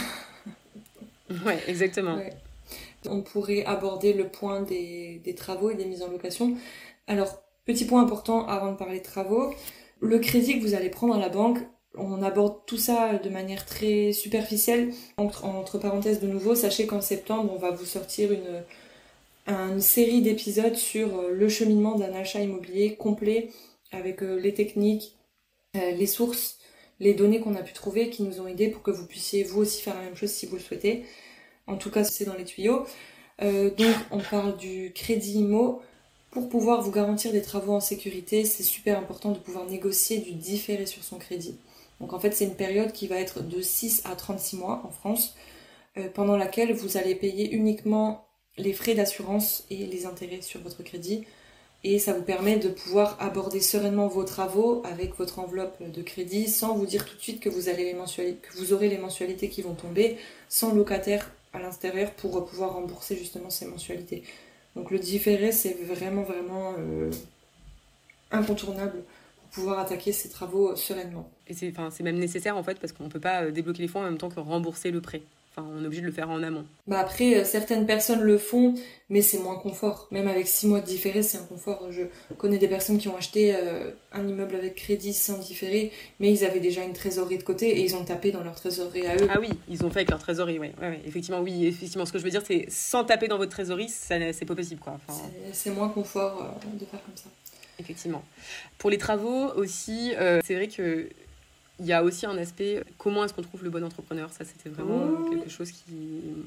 Ouais 1.46 1.58
exactement. 1.66 2.18
On 3.08 3.22
pourrait 3.22 3.64
aborder 3.64 4.12
le 4.12 4.28
point 4.28 4.60
des, 4.60 5.22
des 5.24 5.34
travaux 5.34 5.70
et 5.70 5.74
des 5.74 5.86
mises 5.86 6.02
en 6.02 6.08
location. 6.08 6.54
Alors 7.06 7.42
petit 7.64 7.86
point 7.86 8.02
important 8.02 8.46
avant 8.46 8.72
de 8.72 8.76
parler 8.76 8.98
de 8.98 9.04
travaux. 9.04 9.54
Le 10.00 10.18
crédit 10.18 10.58
que 10.58 10.62
vous 10.64 10.74
allez 10.74 10.90
prendre 10.90 11.14
à 11.14 11.18
la 11.18 11.30
banque 11.30 11.58
on 11.96 12.22
aborde 12.22 12.58
tout 12.66 12.76
ça 12.76 13.18
de 13.18 13.30
manière 13.30 13.66
très 13.66 14.12
superficielle. 14.12 14.92
Entre, 15.16 15.44
entre 15.44 15.78
parenthèses 15.78 16.20
de 16.20 16.26
nouveau, 16.26 16.54
sachez 16.54 16.86
qu'en 16.86 17.00
septembre, 17.00 17.52
on 17.54 17.58
va 17.58 17.70
vous 17.70 17.84
sortir 17.84 18.32
une, 18.32 18.64
une 19.46 19.80
série 19.80 20.22
d'épisodes 20.22 20.74
sur 20.74 21.18
euh, 21.18 21.30
le 21.32 21.48
cheminement 21.48 21.96
d'un 21.96 22.12
achat 22.14 22.40
immobilier 22.40 22.96
complet 22.96 23.50
avec 23.94 24.22
euh, 24.22 24.36
les 24.36 24.54
techniques, 24.54 25.16
euh, 25.76 25.90
les 25.92 26.06
sources, 26.06 26.58
les 27.00 27.14
données 27.14 27.40
qu'on 27.40 27.54
a 27.56 27.62
pu 27.62 27.72
trouver 27.72 28.10
qui 28.10 28.22
nous 28.22 28.40
ont 28.40 28.46
aidés 28.46 28.68
pour 28.68 28.82
que 28.82 28.90
vous 28.90 29.06
puissiez 29.06 29.44
vous 29.44 29.60
aussi 29.60 29.82
faire 29.82 29.94
la 29.94 30.02
même 30.02 30.16
chose 30.16 30.30
si 30.30 30.46
vous 30.46 30.56
le 30.56 30.62
souhaitez. 30.62 31.04
En 31.66 31.76
tout 31.76 31.90
cas, 31.90 32.04
c'est 32.04 32.24
dans 32.24 32.34
les 32.34 32.44
tuyaux. 32.44 32.86
donc, 33.40 33.96
on 34.10 34.20
parle 34.20 34.56
du 34.56 34.92
crédit 34.94 35.38
IMO. 35.38 35.82
Pour 36.30 36.48
pouvoir 36.48 36.82
vous 36.82 36.90
garantir 36.90 37.32
des 37.32 37.42
travaux 37.42 37.72
en 37.72 37.80
sécurité, 37.80 38.44
c'est 38.44 38.62
super 38.64 38.98
important 38.98 39.30
de 39.30 39.38
pouvoir 39.38 39.66
négocier 39.66 40.18
du 40.18 40.32
différé 40.32 40.84
sur 40.84 41.02
son 41.02 41.18
crédit. 41.18 41.56
Donc 42.00 42.12
en 42.12 42.18
fait, 42.18 42.32
c'est 42.32 42.44
une 42.44 42.56
période 42.56 42.92
qui 42.92 43.06
va 43.06 43.16
être 43.16 43.42
de 43.42 43.60
6 43.60 44.02
à 44.04 44.16
36 44.16 44.56
mois 44.56 44.82
en 44.84 44.90
France, 44.90 45.36
euh, 45.96 46.08
pendant 46.12 46.36
laquelle 46.36 46.72
vous 46.72 46.96
allez 46.96 47.14
payer 47.14 47.52
uniquement 47.52 48.26
les 48.58 48.72
frais 48.72 48.94
d'assurance 48.94 49.64
et 49.70 49.86
les 49.86 50.06
intérêts 50.06 50.42
sur 50.42 50.60
votre 50.60 50.82
crédit. 50.82 51.24
Et 51.86 51.98
ça 51.98 52.14
vous 52.14 52.22
permet 52.22 52.56
de 52.56 52.70
pouvoir 52.70 53.18
aborder 53.20 53.60
sereinement 53.60 54.08
vos 54.08 54.24
travaux 54.24 54.82
avec 54.86 55.16
votre 55.16 55.38
enveloppe 55.38 55.76
de 55.82 56.02
crédit 56.02 56.48
sans 56.48 56.74
vous 56.74 56.86
dire 56.86 57.04
tout 57.04 57.14
de 57.14 57.20
suite 57.20 57.40
que 57.40 57.50
vous, 57.50 57.68
aurez 57.68 58.88
les 58.88 58.98
mensualités 58.98 59.50
qui 59.50 59.60
vont 59.60 59.74
tomber, 59.74 60.16
sans 60.48 60.74
locataire 60.74 61.30
à 61.52 61.60
l'intérieur 61.60 62.10
pour 62.12 62.42
pouvoir 62.46 62.72
rembourser 62.72 63.16
justement 63.16 63.50
ces 63.50 63.66
mensualités. 63.66 64.22
Donc 64.76 64.90
le 64.90 64.98
différé, 64.98 65.52
c'est 65.52 65.76
vraiment, 65.84 66.22
vraiment 66.22 66.74
euh, 66.78 67.10
incontournable 68.30 69.04
pouvoir 69.52 69.78
attaquer 69.78 70.12
ces 70.12 70.28
travaux 70.30 70.74
sereinement. 70.74 71.30
Et 71.46 71.54
c'est, 71.54 71.72
c'est 71.90 72.02
même 72.02 72.18
nécessaire 72.18 72.56
en 72.56 72.62
fait 72.64 72.80
parce 72.80 72.92
qu'on 72.92 73.04
ne 73.04 73.08
peut 73.08 73.20
pas 73.20 73.44
euh, 73.44 73.50
débloquer 73.52 73.82
les 73.82 73.88
fonds 73.88 74.00
en 74.00 74.04
même 74.04 74.18
temps 74.18 74.30
que 74.30 74.40
rembourser 74.40 74.90
le 74.90 75.00
prêt. 75.00 75.22
Enfin, 75.56 75.68
on 75.72 75.82
est 75.84 75.86
obligé 75.86 76.02
de 76.02 76.06
le 76.06 76.12
faire 76.12 76.30
en 76.30 76.42
amont. 76.42 76.64
Bah 76.88 76.98
après, 76.98 77.36
euh, 77.36 77.44
certaines 77.44 77.86
personnes 77.86 78.22
le 78.22 78.38
font, 78.38 78.74
mais 79.08 79.22
c'est 79.22 79.38
moins 79.38 79.54
confort. 79.54 80.08
Même 80.10 80.26
avec 80.26 80.48
six 80.48 80.66
mois 80.66 80.80
de 80.80 80.86
différé, 80.86 81.22
c'est 81.22 81.38
un 81.38 81.44
confort. 81.44 81.86
Je 81.90 82.02
connais 82.36 82.58
des 82.58 82.66
personnes 82.66 82.98
qui 82.98 83.06
ont 83.06 83.16
acheté 83.16 83.54
un 84.12 84.26
immeuble 84.26 84.56
avec 84.56 84.74
crédit 84.74 85.12
sans 85.12 85.38
différé, 85.38 85.92
mais 86.18 86.32
ils 86.32 86.44
avaient 86.44 86.58
déjà 86.58 86.82
une 86.82 86.92
trésorerie 86.92 87.38
de 87.38 87.44
côté 87.44 87.68
et 87.78 87.84
ils 87.84 87.94
ont 87.94 88.04
tapé 88.04 88.32
dans 88.32 88.42
leur 88.42 88.56
trésorerie 88.56 89.06
à 89.06 89.14
eux. 89.14 89.28
Ah 89.30 89.38
oui, 89.40 89.50
ils 89.68 89.84
ont 89.84 89.90
fait 89.90 90.00
avec 90.00 90.10
leur 90.10 90.18
trésorerie, 90.18 90.58
oui. 90.58 90.72
Ouais, 90.80 90.88
ouais, 90.88 91.00
effectivement, 91.06 91.40
oui, 91.40 91.66
effectivement. 91.66 92.04
Ce 92.04 92.12
que 92.12 92.18
je 92.18 92.24
veux 92.24 92.30
dire, 92.30 92.42
c'est 92.44 92.66
sans 92.68 93.04
taper 93.04 93.28
dans 93.28 93.38
votre 93.38 93.52
trésorerie, 93.52 93.88
c'est 93.88 94.44
pas 94.44 94.56
possible, 94.56 94.80
quoi. 94.80 94.98
Enfin... 95.06 95.20
C'est 95.52 95.70
moins 95.70 95.88
confort 95.88 96.58
de 96.72 96.84
faire 96.84 97.00
comme 97.04 97.16
ça. 97.16 97.28
Effectivement. 97.78 98.24
Pour 98.78 98.88
les 98.90 98.98
travaux 98.98 99.50
aussi, 99.56 100.12
euh, 100.16 100.40
c'est 100.44 100.54
vrai 100.54 100.68
que 100.68 101.08
il 101.80 101.86
y 101.86 101.92
a 101.92 102.02
aussi 102.02 102.26
un 102.26 102.38
aspect 102.38 102.84
comment 102.98 103.24
est-ce 103.24 103.34
qu'on 103.34 103.42
trouve 103.42 103.64
le 103.64 103.70
bon 103.70 103.82
entrepreneur? 103.82 104.30
Ça, 104.32 104.44
c'était 104.44 104.68
vraiment 104.68 105.28
quelque 105.30 105.50
chose 105.50 105.70
qui, 105.72 105.84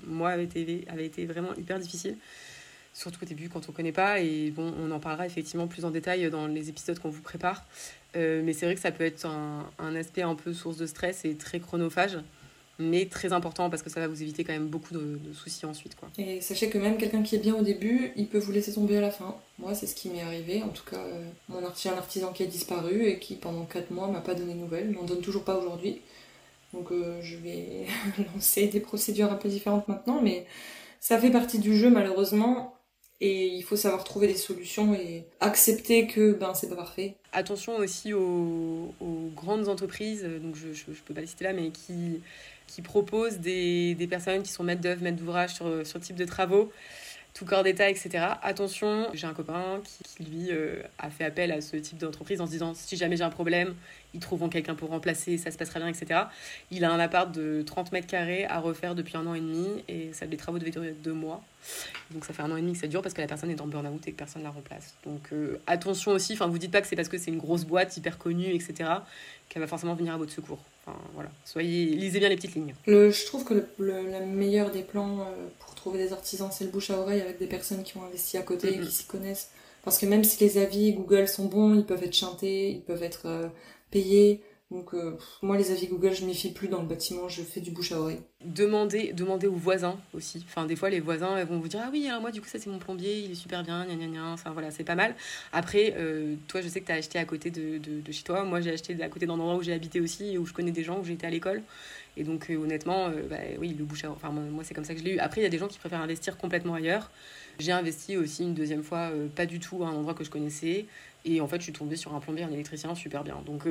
moi, 0.05 0.29
avait 0.29 0.45
été, 0.45 0.85
avait 0.89 1.05
été 1.05 1.25
vraiment 1.25 1.53
hyper 1.55 1.79
difficile. 1.79 2.17
Surtout 2.93 3.19
au 3.23 3.25
début, 3.25 3.49
quand 3.49 3.67
on 3.67 3.71
ne 3.71 3.75
connaît 3.75 3.91
pas. 3.91 4.21
Et 4.21 4.51
bon, 4.51 4.73
on 4.79 4.89
en 4.91 4.99
parlera 4.99 5.25
effectivement 5.25 5.67
plus 5.67 5.85
en 5.85 5.91
détail 5.91 6.29
dans 6.29 6.47
les 6.47 6.69
épisodes 6.69 6.97
qu'on 6.99 7.09
vous 7.09 7.21
prépare. 7.21 7.65
Euh, 8.15 8.41
mais 8.43 8.53
c'est 8.53 8.65
vrai 8.65 8.75
que 8.75 8.81
ça 8.81 8.91
peut 8.91 9.03
être 9.03 9.25
un, 9.25 9.69
un, 9.79 9.95
aspect 9.95 10.21
un 10.21 10.35
peu 10.35 10.53
source 10.53 10.77
de 10.77 10.85
stress 10.85 11.25
et 11.25 11.35
très 11.35 11.59
chronophage 11.59 12.17
mais 12.79 13.05
très 13.05 13.33
important 13.33 13.69
parce 13.69 13.81
que 13.81 13.89
ça 13.89 13.99
va 13.99 14.07
vous 14.07 14.21
éviter 14.21 14.43
quand 14.43 14.53
même 14.53 14.67
beaucoup 14.67 14.93
de, 14.93 15.19
soucis 15.33 15.65
ensuite. 15.65 15.95
Quoi. 15.95 16.09
Et 16.17 16.41
sachez 16.41 16.69
que 16.69 16.77
même 16.77 16.97
quelqu'un 16.97 17.23
qui 17.23 17.35
est 17.35 17.39
bien 17.39 17.55
au 17.55 17.63
début, 17.63 18.11
il 18.15 18.27
peut 18.27 18.37
vous 18.37 18.51
laisser 18.51 18.73
tomber 18.73 18.97
à 18.97 19.01
la 19.01 19.09
fin. 19.09 19.35
Moi, 19.57 19.73
c'est 19.73 19.87
ce 19.87 19.95
qui 19.95 20.09
m'est 20.09 20.21
arrivé. 20.21 20.61
En 20.61 20.69
tout 20.69 20.83
cas, 20.89 20.99
euh, 20.99 21.23
mon 21.49 21.63
artisan, 21.65 21.93
un 21.93 21.97
artisan 21.97 22.31
qui 22.31 22.43
a 22.43 22.45
disparu 22.45 23.07
et 23.07 23.19
qui 23.19 23.35
pendant 23.35 23.65
4 23.65 23.91
mois 23.91 24.07
m'a 24.07 24.21
pas 24.21 24.35
donné 24.35 24.53
de 24.53 24.59
nouvelles, 24.59 24.91
m'en 24.91 25.03
donne 25.03 25.21
toujours 25.21 25.43
pas 25.43 25.57
aujourd'hui. 25.57 26.01
Donc 26.73 26.91
euh, 26.91 27.19
je 27.21 27.37
vais 27.37 27.87
lancer 28.33 28.67
des 28.67 28.79
procédures 28.79 29.31
un 29.31 29.37
peu 29.37 29.49
différentes 29.49 29.87
maintenant, 29.87 30.21
mais 30.21 30.45
ça 30.99 31.17
fait 31.17 31.31
partie 31.31 31.59
du 31.59 31.75
jeu 31.75 31.89
malheureusement. 31.89 32.73
Et 33.19 33.47
il 33.47 33.63
faut 33.63 33.75
savoir 33.75 34.03
trouver 34.03 34.27
des 34.27 34.35
solutions 34.35 34.93
et 34.93 35.25
accepter 35.39 36.05
que 36.05 36.33
ben 36.33 36.53
c'est 36.53 36.69
pas 36.69 36.75
parfait. 36.75 37.15
Attention 37.33 37.77
aussi 37.77 38.13
aux, 38.13 38.93
grandes 39.35 39.69
entreprises, 39.69 40.23
donc 40.23 40.55
je, 40.55 40.71
je, 40.71 40.93
je 40.93 41.01
peux 41.01 41.15
pas 41.15 41.21
les 41.21 41.27
citer 41.27 41.45
là, 41.45 41.53
mais 41.53 41.71
qui 41.71 42.21
qui 42.67 42.81
propose 42.81 43.39
des, 43.39 43.95
des 43.95 44.07
personnes 44.07 44.43
qui 44.43 44.51
sont 44.51 44.63
maîtres 44.63 44.81
d'œuvre, 44.81 45.01
maîtres 45.01 45.17
d'ouvrage 45.17 45.53
sur, 45.53 45.85
sur 45.85 45.99
type 45.99 46.15
de 46.15 46.25
travaux, 46.25 46.71
tout 47.37 47.45
corps 47.45 47.61
d'état, 47.61 47.87
etc. 47.87 48.25
Attention, 48.41 49.09
j'ai 49.13 49.27
un 49.27 49.33
copain 49.33 49.79
qui, 49.83 50.23
lui, 50.23 50.47
euh, 50.49 50.81
a 50.97 51.11
fait 51.11 51.23
appel 51.23 51.51
à 51.51 51.61
ce 51.61 51.77
type 51.77 51.99
d'entreprise 51.99 52.41
en 52.41 52.47
se 52.47 52.51
disant 52.51 52.73
si 52.73 52.97
jamais 52.97 53.15
j'ai 53.15 53.23
un 53.23 53.29
problème, 53.29 53.75
ils 54.15 54.19
trouveront 54.19 54.49
quelqu'un 54.49 54.73
pour 54.73 54.89
remplacer, 54.89 55.37
ça 55.37 55.51
se 55.51 55.57
passera 55.57 55.79
bien, 55.79 55.89
etc. 55.89 56.21
Il 56.71 56.83
a 56.83 56.91
un 56.91 56.99
appart 56.99 57.31
de 57.31 57.61
30 57.61 57.91
mètres 57.91 58.07
carrés 58.07 58.45
à 58.45 58.59
refaire 58.59 58.95
depuis 58.95 59.17
un 59.17 59.27
an 59.27 59.35
et 59.35 59.39
demi 59.39 59.83
et 59.87 60.13
ça, 60.13 60.25
les 60.25 60.37
travaux 60.37 60.57
devaient 60.57 60.71
durer 60.71 60.95
deux 61.03 61.13
mois. 61.13 61.43
Donc 62.09 62.25
ça 62.25 62.33
fait 62.33 62.41
un 62.41 62.51
an 62.51 62.57
et 62.57 62.61
demi 62.61 62.73
que 62.73 62.79
ça 62.79 62.87
dure 62.87 63.03
parce 63.03 63.13
que 63.13 63.21
la 63.21 63.27
personne 63.27 63.51
est 63.51 63.61
en 63.61 63.67
burn-out 63.67 64.07
et 64.07 64.13
que 64.13 64.17
personne 64.17 64.41
ne 64.41 64.47
la 64.47 64.53
remplace. 64.53 64.95
Donc 65.05 65.29
euh, 65.31 65.59
attention 65.67 66.13
aussi, 66.13 66.33
enfin 66.33 66.47
vous 66.47 66.57
dites 66.57 66.71
pas 66.71 66.81
que 66.81 66.87
c'est 66.87 66.95
parce 66.95 67.09
que 67.09 67.19
c'est 67.19 67.29
une 67.29 67.37
grosse 67.37 67.65
boîte 67.65 67.95
hyper 67.97 68.17
connue, 68.17 68.51
etc. 68.51 68.89
qu'elle 69.49 69.61
va 69.61 69.67
forcément 69.67 69.95
venir 69.95 70.13
à 70.13 70.17
votre 70.17 70.31
secours. 70.31 70.59
Enfin, 70.85 70.97
voilà, 71.13 71.29
soyez, 71.45 71.85
lisez 71.85 72.19
bien 72.19 72.29
les 72.29 72.35
petites 72.35 72.55
lignes. 72.55 72.73
Le, 72.85 73.11
je 73.11 73.25
trouve 73.25 73.43
que 73.43 73.65
le, 73.77 74.25
meilleur 74.25 74.71
des 74.71 74.83
plans 74.83 75.21
euh, 75.21 75.47
pour 75.59 75.75
trouver 75.75 75.99
des 75.99 76.13
artisans, 76.13 76.49
c'est 76.51 76.65
le 76.65 76.71
bouche 76.71 76.89
à 76.89 76.99
oreille 76.99 77.21
avec 77.21 77.39
des 77.39 77.47
personnes 77.47 77.83
qui 77.83 77.97
ont 77.97 78.03
investi 78.03 78.37
à 78.37 78.41
côté 78.41 78.75
et 78.75 78.79
qui 78.79 78.91
s'y 78.91 79.05
connaissent. 79.05 79.51
Parce 79.83 79.97
que 79.97 80.05
même 80.05 80.23
si 80.23 80.43
les 80.43 80.57
avis 80.57 80.93
Google 80.93 81.27
sont 81.27 81.45
bons, 81.45 81.75
ils 81.75 81.85
peuvent 81.85 82.03
être 82.03 82.15
chantés, 82.15 82.71
ils 82.71 82.81
peuvent 82.81 83.03
être 83.03 83.21
euh, 83.25 83.47
payés. 83.91 84.41
Donc 84.69 84.93
euh, 84.93 85.17
moi 85.41 85.57
les 85.57 85.71
avis 85.71 85.87
Google 85.87 86.13
je 86.13 86.25
m'y 86.25 86.35
fie 86.35 86.51
plus 86.51 86.67
dans 86.67 86.81
le 86.81 86.87
bâtiment, 86.87 87.29
je 87.29 87.41
fais 87.41 87.61
du 87.61 87.71
bouche 87.71 87.93
à 87.93 88.01
oreille. 88.01 88.19
Demandez, 88.43 89.13
demandez 89.13 89.47
aux 89.47 89.55
voisins 89.55 89.97
aussi. 90.13 90.45
Enfin 90.45 90.65
des 90.65 90.75
fois 90.75 90.89
les 90.89 90.99
voisins 90.99 91.41
vont 91.45 91.59
vous 91.59 91.69
dire 91.69 91.79
ah 91.85 91.89
oui 91.89 92.09
moi 92.19 92.31
du 92.31 92.41
coup 92.41 92.47
ça 92.49 92.59
c'est 92.59 92.69
mon 92.69 92.77
plombier, 92.77 93.19
il 93.19 93.31
est 93.31 93.35
super 93.35 93.63
bien, 93.63 93.85
gna 93.85 93.95
gna 93.95 94.07
gna. 94.07 94.25
Enfin 94.33 94.51
voilà 94.51 94.69
c'est 94.69 94.83
pas 94.83 94.95
mal. 94.95 95.15
Après 95.53 95.93
euh, 95.97 96.35
toi 96.49 96.59
je 96.59 96.67
sais 96.67 96.81
que 96.81 96.85
tu 96.85 96.91
as 96.91 96.95
acheté 96.95 97.17
à 97.17 97.23
côté 97.23 97.49
de, 97.49 97.77
de, 97.77 98.11
chez 98.11 98.23
toi, 98.23 98.43
moi 98.43 98.59
j'ai 98.59 98.71
acheté 98.71 99.01
à 99.01 99.07
côté 99.07 99.25
d'un 99.25 99.35
endroit 99.35 99.55
où 99.55 99.63
j'ai 99.63 99.71
habité 99.71 100.01
aussi 100.01 100.37
où 100.37 100.45
je 100.45 100.51
connais 100.51 100.71
des 100.71 100.83
gens, 100.83 100.99
où 100.99 101.07
été 101.09 101.25
à 101.25 101.29
l'école. 101.29 101.63
Et 102.17 102.25
donc 102.25 102.49
euh, 102.49 102.57
honnêtement 102.57 103.09
bah, 103.29 103.37
oui 103.59 103.73
le 103.77 103.85
bouche 103.85 104.03
à 104.03 104.07
oreille, 104.07 104.19
enfin 104.21 104.33
moi, 104.33 104.65
c'est 104.65 104.73
comme 104.73 104.83
ça 104.83 104.95
que 104.95 104.99
je 104.99 105.05
l'ai 105.05 105.13
eu. 105.13 105.19
Après 105.19 105.39
il 105.39 105.45
y 105.45 105.47
a 105.47 105.49
des 105.49 105.59
gens 105.59 105.69
qui 105.69 105.79
préfèrent 105.79 106.01
investir 106.01 106.37
complètement 106.37 106.73
ailleurs. 106.73 107.09
J'ai 107.57 107.71
investi 107.71 108.17
aussi 108.17 108.43
une 108.43 108.53
deuxième 108.53 108.83
fois 108.83 109.11
pas 109.33 109.45
du 109.45 109.61
tout 109.61 109.83
à 109.85 109.87
un 109.87 109.93
endroit 109.93 110.13
que 110.13 110.25
je 110.25 110.29
connaissais 110.29 110.85
Et 111.25 111.41
en 111.41 111.47
fait, 111.47 111.57
je 111.57 111.63
suis 111.63 111.73
tombée 111.73 111.95
sur 111.95 112.13
un 112.13 112.19
plombier, 112.19 112.43
un 112.43 112.51
électricien 112.51 112.93
super 112.93 113.23
bien. 113.23 113.41
Donc, 113.47 113.65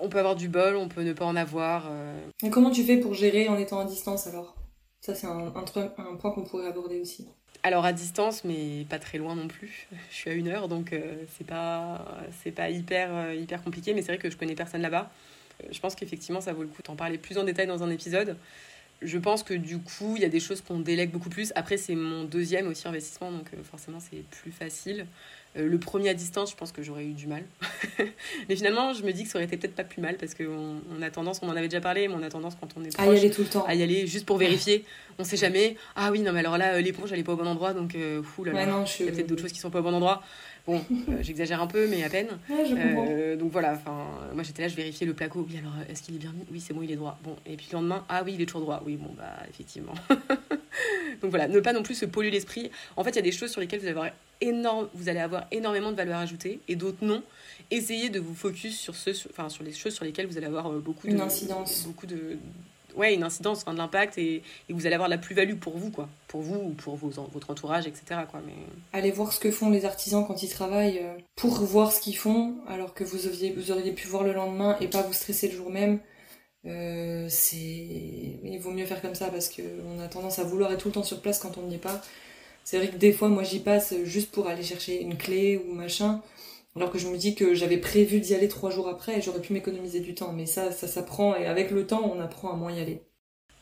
on 0.00 0.08
peut 0.08 0.18
avoir 0.18 0.36
du 0.36 0.48
bol, 0.48 0.76
on 0.76 0.88
peut 0.88 1.02
ne 1.02 1.12
pas 1.12 1.24
en 1.24 1.36
avoir. 1.36 1.90
Et 2.42 2.50
comment 2.50 2.70
tu 2.70 2.84
fais 2.84 2.98
pour 2.98 3.14
gérer 3.14 3.48
en 3.48 3.56
étant 3.56 3.80
à 3.80 3.84
distance 3.84 4.26
alors? 4.26 4.54
Ça, 5.00 5.14
c'est 5.14 5.26
un, 5.26 5.52
un 5.54 6.16
point 6.16 6.30
qu'on 6.30 6.44
pourrait 6.44 6.66
aborder 6.66 7.00
aussi. 7.00 7.26
Alors 7.62 7.86
à 7.86 7.94
distance, 7.94 8.44
mais 8.44 8.84
pas 8.90 8.98
très 8.98 9.16
loin 9.16 9.34
non 9.34 9.48
plus. 9.48 9.88
Je 10.10 10.14
suis 10.14 10.30
à 10.30 10.34
une 10.34 10.48
heure, 10.48 10.68
donc 10.68 10.92
euh, 10.92 11.14
c'est 11.36 11.46
pas 11.46 12.04
c'est 12.42 12.50
pas 12.50 12.68
hyper 12.68 13.08
euh, 13.14 13.34
hyper 13.34 13.62
compliqué. 13.62 13.94
Mais 13.94 14.02
c'est 14.02 14.08
vrai 14.08 14.18
que 14.18 14.30
je 14.30 14.36
connais 14.36 14.54
personne 14.54 14.82
là-bas. 14.82 15.10
Euh, 15.62 15.68
je 15.70 15.80
pense 15.80 15.94
qu'effectivement, 15.94 16.42
ça 16.42 16.52
vaut 16.52 16.62
le 16.62 16.68
coup 16.68 16.82
d'en 16.82 16.94
parler 16.94 17.16
plus 17.16 17.38
en 17.38 17.44
détail 17.44 17.66
dans 17.66 17.82
un 17.82 17.90
épisode. 17.90 18.36
Je 19.02 19.18
pense 19.18 19.42
que 19.42 19.54
du 19.54 19.78
coup, 19.78 20.14
il 20.16 20.22
y 20.22 20.24
a 20.26 20.28
des 20.28 20.40
choses 20.40 20.60
qu'on 20.60 20.78
délègue 20.78 21.10
beaucoup 21.10 21.30
plus. 21.30 21.52
Après, 21.56 21.78
c'est 21.78 21.94
mon 21.94 22.24
deuxième 22.24 22.68
aussi 22.68 22.86
investissement, 22.86 23.30
donc 23.32 23.48
forcément, 23.64 23.98
c'est 24.00 24.22
plus 24.30 24.52
facile. 24.52 25.06
Euh, 25.56 25.68
le 25.68 25.78
premier 25.78 26.08
à 26.08 26.14
distance, 26.14 26.50
je 26.50 26.56
pense 26.56 26.72
que 26.72 26.82
j'aurais 26.82 27.04
eu 27.04 27.12
du 27.12 27.28
mal. 27.28 27.44
mais 28.48 28.56
finalement, 28.56 28.92
je 28.92 29.04
me 29.04 29.12
dis 29.12 29.24
que 29.24 29.30
ça 29.30 29.38
aurait 29.38 29.46
été 29.46 29.56
peut-être 29.56 29.74
pas 29.74 29.84
plus 29.84 30.02
mal 30.02 30.16
parce 30.16 30.34
qu'on 30.34 30.80
on 30.96 31.02
a 31.02 31.10
tendance, 31.10 31.40
on 31.42 31.48
en 31.48 31.56
avait 31.56 31.68
déjà 31.68 31.80
parlé, 31.80 32.08
mais 32.08 32.14
on 32.14 32.22
a 32.22 32.28
tendance 32.28 32.56
quand 32.60 32.68
on 32.76 32.82
est 32.82 32.94
proche 32.94 33.06
à 33.06 33.12
y 33.12 33.18
aller 33.18 33.30
tout 33.30 33.42
le 33.42 33.48
temps. 33.48 33.64
À 33.64 33.74
y 33.74 33.82
aller 33.82 34.06
juste 34.06 34.26
pour 34.26 34.36
vérifier. 34.36 34.84
on 35.18 35.24
sait 35.24 35.36
jamais. 35.36 35.76
Ah 35.94 36.10
oui, 36.10 36.20
non, 36.20 36.32
mais 36.32 36.40
alors 36.40 36.58
là, 36.58 36.74
euh, 36.74 36.80
l'éponge, 36.80 37.12
elle 37.12 37.20
est 37.20 37.24
pas 37.24 37.34
au 37.34 37.36
bon 37.36 37.46
endroit, 37.46 37.72
donc 37.72 37.94
euh, 37.94 38.22
fou 38.22 38.42
là, 38.42 38.52
là. 38.52 38.84
il 38.98 39.06
y 39.06 39.08
a 39.08 39.12
peut-être 39.12 39.28
d'autres 39.28 39.42
choses 39.42 39.52
qui 39.52 39.60
sont 39.60 39.70
pas 39.70 39.80
au 39.80 39.84
bon 39.84 39.94
endroit. 39.94 40.22
Bon, 40.66 40.82
j'exagère 41.20 41.60
un 41.60 41.66
peu, 41.66 41.86
mais 41.88 42.02
à 42.04 42.08
peine. 42.08 42.28
donc 43.38 43.52
voilà, 43.52 43.74
enfin, 43.74 44.06
moi 44.32 44.42
j'étais 44.42 44.62
là, 44.62 44.68
je 44.68 44.76
vérifiais 44.76 45.06
le 45.06 45.12
placo. 45.12 45.46
Oui, 45.46 45.58
alors 45.58 45.72
est-ce 45.90 46.02
qu'il 46.02 46.14
est 46.14 46.18
bien 46.18 46.32
mis 46.32 46.44
Oui, 46.50 46.60
c'est 46.60 46.72
bon, 46.72 46.82
il 46.82 46.90
est 46.90 46.96
droit. 46.96 47.18
Bon, 47.22 47.36
et 47.44 47.56
puis 47.56 47.66
le 47.70 47.76
lendemain, 47.76 48.04
ah 48.08 48.22
oui, 48.24 48.32
il 48.34 48.40
est 48.40 48.46
toujours 48.46 48.62
droit. 48.62 48.82
Oui, 48.86 48.96
bon, 48.96 49.10
bah 49.16 49.36
effectivement. 49.50 49.94
donc 51.20 51.30
voilà, 51.30 51.48
ne 51.48 51.60
pas 51.60 51.74
non 51.74 51.82
plus 51.82 51.94
se 51.94 52.06
polluer 52.06 52.30
l'esprit. 52.30 52.70
En 52.96 53.04
fait, 53.04 53.10
il 53.10 53.16
y 53.16 53.18
a 53.18 53.22
des 53.22 53.32
choses 53.32 53.50
sur 53.50 53.60
lesquelles 53.60 53.80
vous 53.80 53.88
avez 53.88 54.10
énorme, 54.40 54.88
vous 54.94 55.08
allez 55.10 55.20
avoir 55.20 55.46
énormément 55.50 55.90
de 55.90 55.96
valeur 55.96 56.18
ajoutée 56.18 56.60
et 56.68 56.76
d'autres 56.76 57.04
non. 57.04 57.22
Essayez 57.70 58.08
de 58.08 58.20
vous 58.20 58.34
focus 58.34 58.78
sur, 58.78 58.94
ce, 58.94 59.10
enfin, 59.30 59.48
sur 59.48 59.64
les 59.64 59.72
choses 59.72 59.94
sur 59.94 60.04
lesquelles 60.04 60.26
vous 60.26 60.36
allez 60.36 60.46
avoir 60.46 60.70
euh, 60.70 60.80
beaucoup 60.80 61.08
une 61.08 61.20
incidence. 61.20 61.84
Beaucoup 61.86 62.06
de, 62.06 62.38
ouais, 62.96 63.14
une 63.14 63.22
incidence, 63.22 63.62
enfin, 63.62 63.72
de 63.72 63.78
l'impact 63.78 64.18
et, 64.18 64.42
vous 64.68 64.86
allez 64.86 64.94
avoir 64.94 65.08
de 65.08 65.14
la 65.14 65.20
plus-value 65.20 65.56
pour 65.56 65.76
vous, 65.76 65.90
quoi. 65.90 66.08
Pour 66.28 66.42
vous 66.42 66.56
ou 66.56 66.70
pour 66.70 66.96
votre 66.96 67.50
entourage, 67.50 67.86
etc. 67.86 68.22
Quoi. 68.30 68.40
Mais... 68.46 68.52
Allez 68.92 69.10
voir 69.10 69.32
ce 69.32 69.40
que 69.40 69.50
font 69.50 69.70
les 69.70 69.84
artisans 69.84 70.26
quand 70.26 70.42
ils 70.42 70.48
travaillent 70.48 71.00
euh, 71.00 71.14
pour 71.36 71.54
voir 71.60 71.92
ce 71.92 72.00
qu'ils 72.00 72.16
font, 72.16 72.54
alors 72.68 72.94
que 72.94 73.04
vous 73.04 73.26
auriez, 73.26 73.52
vous 73.52 73.70
auriez 73.70 73.92
pu 73.92 74.08
voir 74.08 74.24
le 74.24 74.32
lendemain 74.32 74.76
et 74.80 74.88
pas 74.88 75.02
vous 75.02 75.12
stresser 75.12 75.48
le 75.48 75.56
jour 75.56 75.70
même. 75.70 76.00
Euh, 76.66 77.26
c'est 77.28 77.56
il 77.56 78.58
vaut 78.58 78.70
mieux 78.70 78.86
faire 78.86 79.02
comme 79.02 79.14
ça 79.14 79.28
parce 79.28 79.50
qu'on 79.50 80.00
a 80.00 80.08
tendance 80.08 80.38
à 80.38 80.44
vouloir 80.44 80.72
être 80.72 80.80
tout 80.80 80.88
le 80.88 80.94
temps 80.94 81.02
sur 81.02 81.20
place 81.20 81.38
quand 81.38 81.58
on 81.58 81.66
n'y 81.66 81.74
est 81.74 81.78
pas 81.78 82.00
c'est 82.64 82.78
vrai 82.78 82.88
que 82.88 82.96
des 82.96 83.12
fois, 83.12 83.28
moi, 83.28 83.42
j'y 83.42 83.60
passe 83.60 83.94
juste 84.04 84.30
pour 84.32 84.48
aller 84.48 84.62
chercher 84.62 85.00
une 85.02 85.16
clé 85.16 85.58
ou 85.58 85.74
machin. 85.74 86.22
Alors 86.76 86.90
que 86.90 86.98
je 86.98 87.06
me 87.06 87.16
dis 87.16 87.34
que 87.34 87.54
j'avais 87.54 87.78
prévu 87.78 88.18
d'y 88.18 88.34
aller 88.34 88.48
trois 88.48 88.70
jours 88.70 88.88
après 88.88 89.18
et 89.18 89.22
j'aurais 89.22 89.40
pu 89.40 89.52
m'économiser 89.52 90.00
du 90.00 90.14
temps. 90.14 90.32
Mais 90.32 90.46
ça, 90.46 90.72
ça 90.72 90.88
s'apprend 90.88 91.36
et 91.36 91.46
avec 91.46 91.70
le 91.70 91.86
temps, 91.86 92.10
on 92.12 92.20
apprend 92.20 92.52
à 92.52 92.56
moins 92.56 92.72
y 92.72 92.80
aller. 92.80 93.00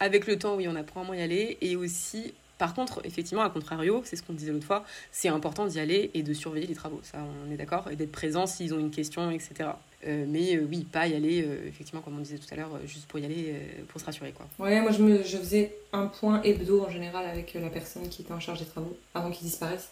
Avec 0.01 0.27
le 0.27 0.39
temps, 0.39 0.57
oui, 0.57 0.67
on 0.67 0.75
apprend 0.75 1.03
à 1.03 1.05
moins 1.05 1.17
y 1.17 1.21
aller. 1.21 1.59
Et 1.61 1.77
aussi, 1.77 2.33
par 2.57 2.75
contre, 2.75 3.03
effectivement, 3.05 3.43
à 3.43 3.51
contrario, 3.51 4.01
c'est 4.05 4.17
ce 4.17 4.23
qu'on 4.23 4.33
disait 4.33 4.51
l'autre 4.51 4.67
fois, 4.67 4.85
c'est 5.11 5.29
important 5.29 5.67
d'y 5.67 5.79
aller 5.79 6.11
et 6.15 6.23
de 6.23 6.33
surveiller 6.33 6.67
les 6.67 6.75
travaux. 6.75 7.01
Ça, 7.03 7.19
on 7.47 7.53
est 7.53 7.57
d'accord. 7.57 7.91
Et 7.91 7.97
d'être 7.97 8.13
présent 8.13 8.47
s'ils 8.47 8.73
ont 8.73 8.79
une 8.79 8.91
question, 8.91 9.31
etc. 9.31 9.71
Euh, 10.07 10.25
mais 10.27 10.57
euh, 10.57 10.67
oui, 10.69 10.85
pas 10.85 11.07
y 11.07 11.15
aller, 11.15 11.43
euh, 11.43 11.69
effectivement, 11.69 12.01
comme 12.01 12.17
on 12.17 12.23
disait 12.23 12.39
tout 12.39 12.49
à 12.51 12.57
l'heure, 12.57 12.71
juste 12.87 13.07
pour 13.07 13.21
y 13.21 13.27
aller, 13.27 13.55
pour 13.89 14.01
se 14.01 14.07
rassurer. 14.07 14.33
Quoi. 14.33 14.47
Ouais, 14.59 14.81
moi 14.81 14.91
je, 14.91 15.03
me, 15.03 15.23
je 15.23 15.37
faisais 15.37 15.77
un 15.93 16.07
point 16.07 16.43
hebdo 16.43 16.83
en 16.83 16.91
général 16.91 17.27
avec 17.27 17.55
la 17.55 17.69
personne 17.69 18.09
qui 18.09 18.23
était 18.23 18.33
en 18.33 18.41
charge 18.41 18.61
des 18.61 18.65
travaux 18.65 18.97
avant 19.15 19.31
qu'ils 19.31 19.47
disparaissent. 19.47 19.91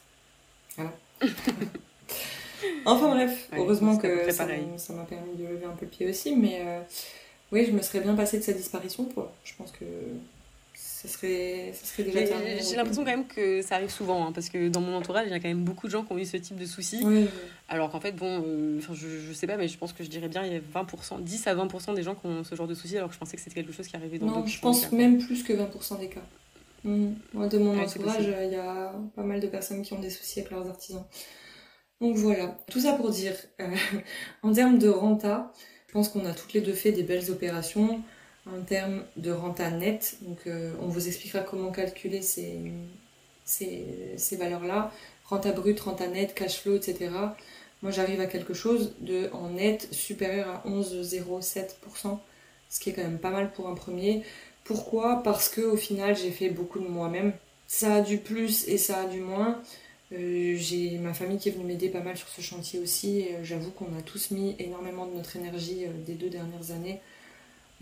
Voilà. 0.76 0.92
enfin 2.84 3.08
bref, 3.08 3.48
heureusement 3.56 3.96
que 3.96 4.30
ça 4.30 4.44
m'a 4.44 5.04
permis 5.04 5.36
de 5.36 5.46
lever 5.46 5.66
un 5.66 5.76
peu 5.76 5.84
le 5.84 5.90
pied 5.90 6.08
aussi, 6.08 6.36
mais 6.36 6.62
oui, 7.52 7.66
je 7.66 7.72
me 7.72 7.82
serais 7.82 8.00
bien 8.00 8.14
passé 8.14 8.38
de 8.38 8.42
sa 8.42 8.52
disparition. 8.52 9.04
Quoi. 9.04 9.32
Je 9.44 9.52
pense 9.56 9.72
que 9.72 9.84
ça 11.00 11.08
serait, 11.08 11.72
ça 11.72 11.86
serait 11.86 12.02
déjà 12.04 12.36
J'ai 12.60 12.76
l'impression 12.76 13.04
quand 13.04 13.10
même 13.10 13.26
que 13.26 13.62
ça 13.62 13.76
arrive 13.76 13.90
souvent, 13.90 14.26
hein, 14.26 14.32
parce 14.32 14.50
que 14.50 14.68
dans 14.68 14.80
mon 14.80 14.94
entourage, 14.94 15.26
il 15.26 15.30
y 15.30 15.34
a 15.34 15.40
quand 15.40 15.48
même 15.48 15.64
beaucoup 15.64 15.86
de 15.86 15.92
gens 15.92 16.04
qui 16.04 16.12
ont 16.12 16.18
eu 16.18 16.26
ce 16.26 16.36
type 16.36 16.56
de 16.56 16.66
soucis. 16.66 17.04
Alors 17.68 17.90
qu'en 17.90 18.00
fait, 18.00 18.12
bon, 18.12 18.42
euh, 18.44 18.80
je, 18.92 19.08
je 19.28 19.32
sais 19.32 19.46
pas, 19.46 19.56
mais 19.56 19.66
je 19.66 19.78
pense 19.78 19.92
que 19.92 20.04
je 20.04 20.08
dirais 20.08 20.28
bien, 20.28 20.44
il 20.44 20.52
y 20.52 20.56
a 20.56 20.60
20%, 20.60 21.22
10 21.22 21.46
à 21.46 21.54
20% 21.54 21.94
des 21.94 22.02
gens 22.02 22.14
qui 22.14 22.26
ont 22.26 22.44
ce 22.44 22.54
genre 22.54 22.66
de 22.66 22.74
soucis, 22.74 22.96
alors 22.96 23.08
que 23.08 23.14
je 23.14 23.18
pensais 23.18 23.36
que 23.36 23.42
c'était 23.42 23.56
quelque 23.56 23.72
chose 23.72 23.86
qui 23.86 23.96
arrivait 23.96 24.18
dans 24.18 24.26
Non, 24.26 24.46
je 24.46 24.60
pense 24.60 24.92
même 24.92 25.18
plus 25.18 25.42
que 25.42 25.52
20% 25.52 25.98
des 25.98 26.08
cas. 26.08 26.20
Mmh. 26.84 27.08
Moi, 27.34 27.46
de 27.48 27.58
mon 27.58 27.78
entourage, 27.78 28.28
il 28.44 28.52
y 28.52 28.56
a 28.56 28.92
pas 29.16 29.22
mal 29.22 29.40
de 29.40 29.46
personnes 29.46 29.82
qui 29.82 29.92
ont 29.92 30.00
des 30.00 30.10
soucis 30.10 30.40
avec 30.40 30.50
leurs 30.50 30.68
artisans. 30.68 31.04
Donc 32.00 32.16
voilà, 32.16 32.56
tout 32.70 32.80
ça 32.80 32.94
pour 32.94 33.10
dire, 33.10 33.34
euh, 33.60 33.74
en 34.42 34.52
termes 34.52 34.78
de 34.78 34.88
renta, 34.88 35.52
je 35.86 35.92
pense 35.92 36.08
qu'on 36.08 36.24
a 36.24 36.32
toutes 36.32 36.52
les 36.54 36.60
deux 36.60 36.72
fait 36.72 36.92
des 36.92 37.02
belles 37.02 37.30
opérations 37.30 38.02
en 38.46 38.62
termes 38.62 39.04
de 39.16 39.30
renta 39.30 39.70
net. 39.70 40.16
Donc, 40.22 40.38
euh, 40.46 40.72
on 40.80 40.88
vous 40.88 41.08
expliquera 41.08 41.40
comment 41.40 41.70
calculer 41.70 42.22
ces, 42.22 42.56
valeurs-là. 44.38 44.92
Renta 45.26 45.52
brute, 45.52 45.80
renta 45.80 46.06
net, 46.06 46.34
cash 46.34 46.60
flow, 46.60 46.76
etc. 46.76 47.10
Moi, 47.82 47.92
j'arrive 47.92 48.20
à 48.20 48.26
quelque 48.26 48.54
chose 48.54 48.94
de 49.00 49.30
en 49.32 49.50
net 49.50 49.88
supérieur 49.92 50.48
à 50.48 50.68
11,07%, 50.68 52.18
ce 52.68 52.80
qui 52.80 52.90
est 52.90 52.92
quand 52.92 53.02
même 53.02 53.18
pas 53.18 53.30
mal 53.30 53.52
pour 53.52 53.68
un 53.68 53.74
premier. 53.74 54.22
Pourquoi? 54.64 55.22
Parce 55.22 55.48
que 55.48 55.60
au 55.60 55.76
final, 55.76 56.16
j'ai 56.16 56.30
fait 56.30 56.50
beaucoup 56.50 56.78
de 56.78 56.88
moi-même. 56.88 57.32
Ça 57.66 57.96
a 57.96 58.00
du 58.00 58.18
plus 58.18 58.68
et 58.68 58.78
ça 58.78 59.00
a 59.00 59.06
du 59.06 59.20
moins. 59.20 59.60
Euh, 60.12 60.54
j'ai 60.56 60.98
ma 60.98 61.14
famille 61.14 61.38
qui 61.38 61.48
est 61.48 61.52
venue 61.52 61.64
m'aider 61.64 61.88
pas 61.88 62.00
mal 62.00 62.16
sur 62.16 62.28
ce 62.28 62.40
chantier 62.40 62.80
aussi. 62.80 63.26
Euh, 63.30 63.44
j'avoue 63.44 63.70
qu'on 63.70 63.96
a 63.98 64.02
tous 64.02 64.30
mis 64.30 64.56
énormément 64.58 65.06
de 65.06 65.14
notre 65.14 65.36
énergie 65.36 65.86
des 66.06 66.14
deux 66.14 66.30
dernières 66.30 66.70
années. 66.72 67.00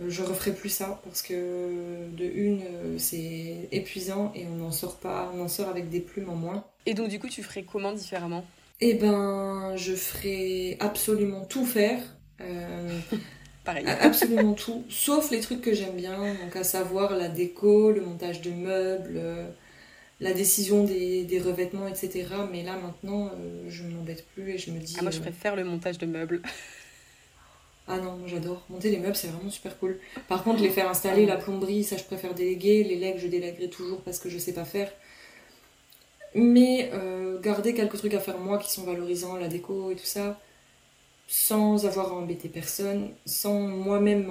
Je 0.07 0.23
referai 0.23 0.55
plus 0.55 0.69
ça 0.69 1.01
parce 1.05 1.23
que 1.23 2.07
de 2.17 2.25
une 2.25 2.61
c'est 2.99 3.69
épuisant 3.73 4.33
et 4.37 4.47
on 4.47 4.55
n'en 4.55 4.71
sort 4.71 4.99
pas 4.99 5.33
on 5.35 5.41
en 5.41 5.49
sort 5.49 5.69
avec 5.69 5.89
des 5.91 5.99
plumes 5.99 6.29
en 6.29 6.37
moins. 6.37 6.65
Et 6.87 6.95
donc 6.95 7.09
du 7.09 7.19
coup 7.19 7.29
tu 7.29 7.43
ferais 7.43 7.65
comment 7.65 7.93
différemment? 7.93 8.45
Eh 8.81 8.95
ben 8.95 9.75
je 9.77 9.95
ferais 9.95 10.77
absolument 10.79 11.45
tout 11.45 11.67
faire 11.67 12.01
euh, 12.41 13.01
pareil. 13.65 13.85
absolument 13.89 14.53
tout 14.53 14.85
sauf 14.89 15.33
les 15.33 15.41
trucs 15.41 15.61
que 15.61 15.75
j'aime 15.75 15.97
bien. 15.97 16.35
Donc 16.35 16.55
à 16.55 16.63
savoir 16.63 17.17
la 17.17 17.29
déco 17.29 17.91
le 17.91 18.01
montage 18.01 18.41
de 18.41 18.51
meubles 18.51 19.17
euh, 19.17 19.49
la 20.21 20.33
décision 20.33 20.85
des, 20.85 21.25
des, 21.25 21.41
revêtements, 21.41 21.87
etc. 21.87 22.27
Mais 22.51 22.63
là, 22.63 22.77
maintenant, 22.77 23.27
euh, 23.27 23.65
je 23.69 23.85
ne 23.85 23.91
m'embête 23.95 24.27
plus 24.35 24.51
et 24.51 24.59
je 24.59 24.71
me 24.71 24.79
dis... 24.81 24.97
Ah, 24.99 25.03
moi, 25.03 25.11
je 25.11 25.21
préfère 25.21 25.55
le 25.55 25.65
montage 25.65 25.99
de 25.99 26.07
meubles. 26.07 26.43
Ah 27.91 27.97
non, 27.97 28.17
moi 28.19 28.29
j'adore. 28.29 28.63
Monter 28.69 28.91
les 28.91 28.99
meubles, 28.99 29.17
c'est 29.17 29.29
vraiment 29.29 29.51
super 29.51 29.79
cool. 29.79 29.99
Par 30.29 30.45
contre, 30.45 30.61
les 30.61 30.69
faire 30.69 30.91
installer, 30.91 31.25
la 31.25 31.37
plomberie, 31.37 31.85
ça 31.85 31.97
je 31.97 32.05
préfère 32.05 32.35
déléguer. 32.35 32.85
Les 32.85 32.97
legs, 32.97 33.17
je 33.19 33.29
délèguerai 33.29 33.71
toujours 33.71 34.03
parce 34.03 34.19
que 34.19 34.29
je 34.29 34.37
sais 34.37 34.53
pas 34.53 34.67
faire. 34.67 34.93
Mais 36.35 36.91
euh, 36.93 37.41
garder 37.41 37.73
quelques 37.73 37.97
trucs 37.97 38.13
à 38.13 38.21
faire 38.21 38.39
moi 38.39 38.59
qui 38.59 38.71
sont 38.71 38.85
valorisants, 38.85 39.37
la 39.37 39.49
déco 39.49 39.91
et 39.91 39.97
tout 39.97 40.05
ça, 40.05 40.39
sans 41.29 41.87
avoir 41.87 42.13
à 42.13 42.17
embêter 42.17 42.51
personne, 42.51 43.09
sans 43.25 43.59
moi-même 43.59 44.27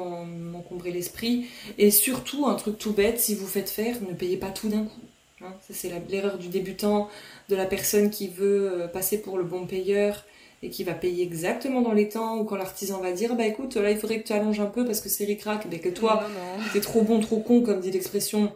m'encombrer 0.52 0.92
l'esprit. 0.92 1.48
Et 1.80 1.90
surtout, 1.90 2.46
un 2.46 2.54
truc 2.54 2.78
tout 2.78 2.94
bête, 2.94 3.20
si 3.20 3.34
vous 3.34 3.48
faites 3.48 3.72
faire, 3.72 4.00
ne 4.02 4.14
payez 4.14 4.38
pas 4.38 4.52
tout 4.52 4.70
d'un 4.70 4.84
coup. 4.84 5.02
Hein. 5.42 5.54
ça, 5.62 5.74
c'est 5.74 5.92
l'erreur 6.10 6.38
du 6.38 6.48
débutant, 6.48 7.10
de 7.50 7.56
la 7.56 7.66
personne 7.66 8.10
qui 8.10 8.28
veut 8.28 8.82
euh, 8.82 8.88
passer 8.88 9.22
pour 9.22 9.38
le 9.38 9.44
bon 9.44 9.68
payeur 9.68 10.26
et 10.64 10.70
qui 10.70 10.84
va 10.84 10.94
payer 10.94 11.24
exactement 11.24 11.82
dans 11.82 11.94
les 11.94 12.10
temps 12.10 12.38
ou 12.38 12.44
quand 12.44 12.56
l'artisan 12.56 13.00
va 13.00 13.12
dire 13.12 13.36
bah 13.36 13.46
écoute 13.46 13.76
là 13.76 13.92
il 13.92 13.98
faudrait 13.98 14.22
que 14.22 14.28
tu 14.28 14.34
allonges 14.34 14.60
un 14.60 14.66
peu 14.66 14.84
parce 14.86 15.02
que 15.02 15.10
c'est 15.10 15.26
ricrac 15.26 15.68
mais 15.70 15.78
que 15.78 15.90
toi 15.90 16.24
t'es 16.74 16.82
trop 16.82 17.04
bon 17.04 17.20
trop 17.20 17.38
con 17.40 17.62
comme 17.62 17.80
dit 17.80 17.92
l'expression. 17.92 18.52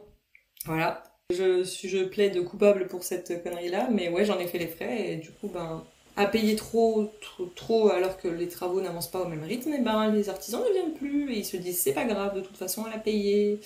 Voilà. 0.65 1.03
Je 1.31 1.63
je 1.63 2.03
plaide 2.03 2.43
coupable 2.43 2.87
pour 2.87 3.03
cette 3.03 3.43
connerie 3.43 3.69
là 3.69 3.87
mais 3.91 4.09
ouais 4.09 4.25
j'en 4.25 4.39
ai 4.39 4.47
fait 4.47 4.57
les 4.57 4.67
frais 4.67 5.11
et 5.11 5.15
du 5.17 5.29
coup 5.29 5.47
ben 5.47 5.83
à 6.17 6.25
payer 6.25 6.55
trop, 6.55 7.09
trop, 7.21 7.45
trop 7.55 7.89
alors 7.89 8.17
que 8.17 8.27
les 8.27 8.47
travaux 8.47 8.81
n'avancent 8.81 9.11
pas 9.11 9.21
au 9.21 9.27
même 9.27 9.43
rythme, 9.43 9.73
et 9.73 9.79
ben 9.79 10.11
les 10.11 10.29
artisans 10.29 10.61
ne 10.61 10.73
viennent 10.73 10.93
plus 10.93 11.31
et 11.31 11.39
ils 11.39 11.45
se 11.45 11.57
disent 11.57 11.79
c'est 11.79 11.93
pas 11.93 12.03
grave, 12.03 12.35
de 12.35 12.41
toute 12.41 12.57
façon 12.57 12.83
elle 12.87 12.93
a 12.93 12.99
payé, 12.99 13.59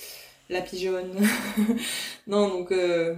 la 0.49 0.61
pigeonne. 0.61 1.11
non 2.27 2.49
donc 2.49 2.71
euh, 2.71 3.15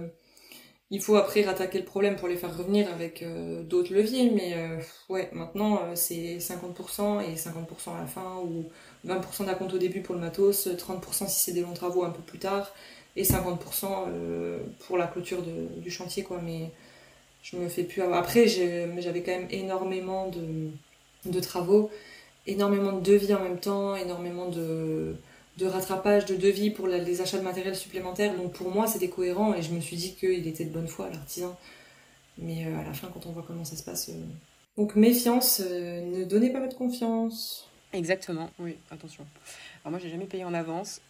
il 0.90 1.02
faut 1.02 1.16
après 1.16 1.42
rattaquer 1.42 1.78
le 1.78 1.84
problème 1.84 2.16
pour 2.16 2.28
les 2.28 2.36
faire 2.36 2.56
revenir 2.56 2.88
avec 2.92 3.22
euh, 3.22 3.62
d'autres 3.62 3.92
leviers, 3.92 4.30
mais 4.30 4.54
euh, 4.54 4.78
ouais, 5.10 5.28
maintenant 5.32 5.94
c'est 5.94 6.38
50% 6.38 7.20
et 7.22 7.34
50% 7.34 7.96
à 7.96 8.00
la 8.00 8.06
fin, 8.06 8.38
ou 8.42 8.64
20% 9.06 9.44
d'acompte 9.46 9.74
au 9.74 9.78
début 9.78 10.00
pour 10.00 10.14
le 10.14 10.20
matos, 10.22 10.66
30% 10.66 11.28
si 11.28 11.40
c'est 11.40 11.52
des 11.52 11.60
longs 11.60 11.74
travaux 11.74 12.04
un 12.04 12.10
peu 12.10 12.22
plus 12.22 12.38
tard, 12.38 12.72
et 13.16 13.22
50% 13.22 14.08
pour 14.80 14.96
la 14.96 15.06
clôture 15.06 15.42
du 15.42 15.90
chantier, 15.90 16.22
quoi. 16.22 16.40
Mais 16.42 16.70
je 17.42 17.56
me 17.56 17.68
fais 17.68 17.82
plus 17.84 18.02
avoir. 18.02 18.18
Après, 18.20 18.46
j'avais 18.46 19.22
quand 19.22 19.32
même 19.32 19.48
énormément 19.50 20.28
de, 20.28 20.70
de 21.30 21.40
travaux, 21.40 21.90
énormément 22.46 22.92
de 22.92 23.00
devis 23.00 23.34
en 23.34 23.42
même 23.42 23.60
temps, 23.60 23.96
énormément 23.96 24.48
de 24.48 25.16
de 25.58 25.66
rattrapage 25.66 26.24
de 26.26 26.36
devis 26.36 26.70
pour 26.70 26.86
les 26.86 27.20
achats 27.20 27.38
de 27.38 27.42
matériel 27.42 27.74
supplémentaire. 27.74 28.34
Donc 28.36 28.52
pour 28.52 28.70
moi, 28.70 28.86
c'était 28.86 29.08
cohérent 29.08 29.54
et 29.54 29.62
je 29.62 29.72
me 29.72 29.80
suis 29.80 29.96
dit 29.96 30.14
qu'il 30.14 30.46
était 30.46 30.64
de 30.64 30.70
bonne 30.70 30.86
foi, 30.86 31.10
l'artisan. 31.10 31.58
Mais 32.38 32.64
euh, 32.64 32.78
à 32.78 32.84
la 32.84 32.94
fin, 32.94 33.08
quand 33.12 33.26
on 33.26 33.32
voit 33.32 33.44
comment 33.44 33.64
ça 33.64 33.76
se 33.76 33.82
passe, 33.82 34.10
euh, 34.10 34.12
Donc 34.76 34.94
méfiance, 34.94 35.60
ne 35.60 36.24
donnez 36.24 36.50
pas 36.50 36.60
votre 36.60 36.76
confiance. 36.76 37.68
Exactement, 37.92 38.50
oui, 38.60 38.76
attention. 38.90 39.26
Alors 39.82 39.90
moi, 39.90 39.98
j'ai 40.00 40.10
jamais 40.10 40.26
payé 40.26 40.44
en 40.44 40.54
avance. 40.54 41.00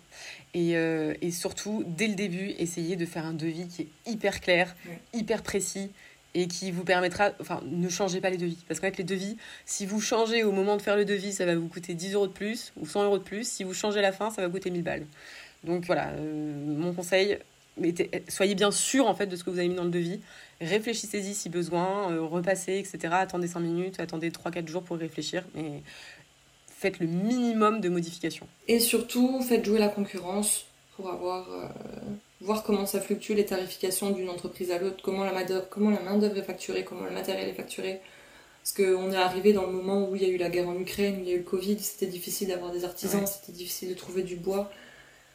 Et, 0.54 0.70
et, 0.72 1.30
surtout, 1.30 1.84
dès 1.87 2.08
le 2.08 2.14
début, 2.14 2.54
essayez 2.58 2.96
de 2.96 3.04
faire 3.04 3.26
un 3.26 3.34
devis 3.34 3.68
qui 3.68 3.82
est 3.82 4.11
hyper 4.11 4.40
clair, 4.40 4.74
hyper 5.12 5.42
précis 5.42 5.90
et 6.38 6.46
qui 6.46 6.70
vous 6.70 6.85
permettra, 6.85 7.33
enfin, 7.40 7.61
ne 7.66 7.88
changez 7.88 8.20
pas 8.20 8.31
les 8.31 8.37
devis. 8.37 8.64
Parce 8.68 8.79
qu'avec 8.79 8.96
les 8.96 9.05
devis, 9.05 9.37
si 9.64 9.87
vous 9.87 10.01
changez 10.01 10.44
au 10.44 10.53
moment 10.53 10.77
de 10.77 10.83
faire 10.83 10.96
le 10.96 11.05
devis, 11.05 11.33
ça 11.33 11.44
va 11.44 11.57
vous 11.57 11.66
coûter 11.66 11.94
10 11.94 12.14
euros 12.14 12.29
de 12.29 12.33
plus 12.33 12.72
ou 12.77 12.87
100 12.87 13.05
euros 13.05 13.18
de 13.18 13.24
plus. 13.24 13.48
Si 13.48 13.64
vous 13.64 13.74
changez 13.74 13.98
à 13.98 14.03
la 14.03 14.12
fin, 14.12 14.31
ça 14.31 14.40
va 14.40 14.48
coûter 14.48 14.70
1000 14.70 14.85
balles. 14.85 15.07
Donc 15.64 15.85
voilà, 15.87 16.11
euh, 16.11 16.55
mon 16.64 16.94
conseil, 16.94 17.38
soyez 18.29 18.55
bien 18.55 18.70
sûr 18.70 19.09
en 19.09 19.14
fait 19.14 19.27
de 19.27 19.35
ce 19.35 19.42
que 19.42 19.51
vous 19.51 19.59
avez 19.59 19.66
mis 19.66 19.74
dans 19.74 19.85
le 19.85 19.90
devis. 19.90 20.20
Réfléchissez-y 20.61 21.35
si 21.35 21.48
besoin, 21.48 22.12
euh, 22.12 22.22
repassez, 22.22 22.79
etc. 22.79 23.14
Attendez 23.14 23.48
5 23.48 23.59
minutes, 23.59 23.98
attendez 23.98 24.31
3-4 24.31 24.68
jours 24.68 24.85
pour 24.85 24.96
réfléchir. 24.96 25.44
Mais 25.57 25.83
faites 26.68 27.01
le 27.01 27.09
minimum 27.09 27.81
de 27.81 27.88
modifications. 27.88 28.46
Et 28.68 28.79
surtout, 28.79 29.42
faites 29.42 29.64
jouer 29.64 29.81
la 29.81 29.88
concurrence 29.88 30.66
pour 30.94 31.11
avoir 31.11 31.51
euh, 31.51 31.66
voir 32.40 32.62
comment 32.62 32.87
ça 32.87 33.01
fluctue 33.01 33.33
les 33.33 33.46
tarifications 33.46 34.11
d'une 34.11 34.31
entreprise 34.31 34.70
à 34.70 34.79
l'autre, 34.79 34.98
comment 35.03 35.24
la 35.24 35.33
main-d'œuvre 35.33 36.38
est 36.38 36.42
facturée, 36.42 36.85
comment 36.85 37.05
le 37.05 37.11
matériel 37.11 37.48
est 37.48 37.55
facturé. 37.55 38.01
Parce 38.62 38.72
qu'on 38.72 39.11
est 39.12 39.16
arrivé 39.16 39.53
dans 39.53 39.66
le 39.66 39.72
moment 39.72 40.09
où 40.09 40.14
il 40.14 40.22
y 40.22 40.27
a 40.27 40.29
eu 40.29 40.37
la 40.37 40.51
guerre 40.51 40.68
en 40.68 40.79
Ukraine, 40.79 41.16
où 41.16 41.20
il 41.20 41.29
y 41.29 41.33
a 41.33 41.35
eu 41.35 41.38
le 41.38 41.44
Covid, 41.44 41.79
c'était 41.81 42.07
difficile 42.07 42.48
d'avoir 42.48 42.70
des 42.70 42.85
artisans, 42.85 43.27
c'était 43.27 43.53
difficile 43.53 43.88
de 43.88 43.94
trouver 43.94 44.22
du 44.22 44.37
bois. 44.37 44.70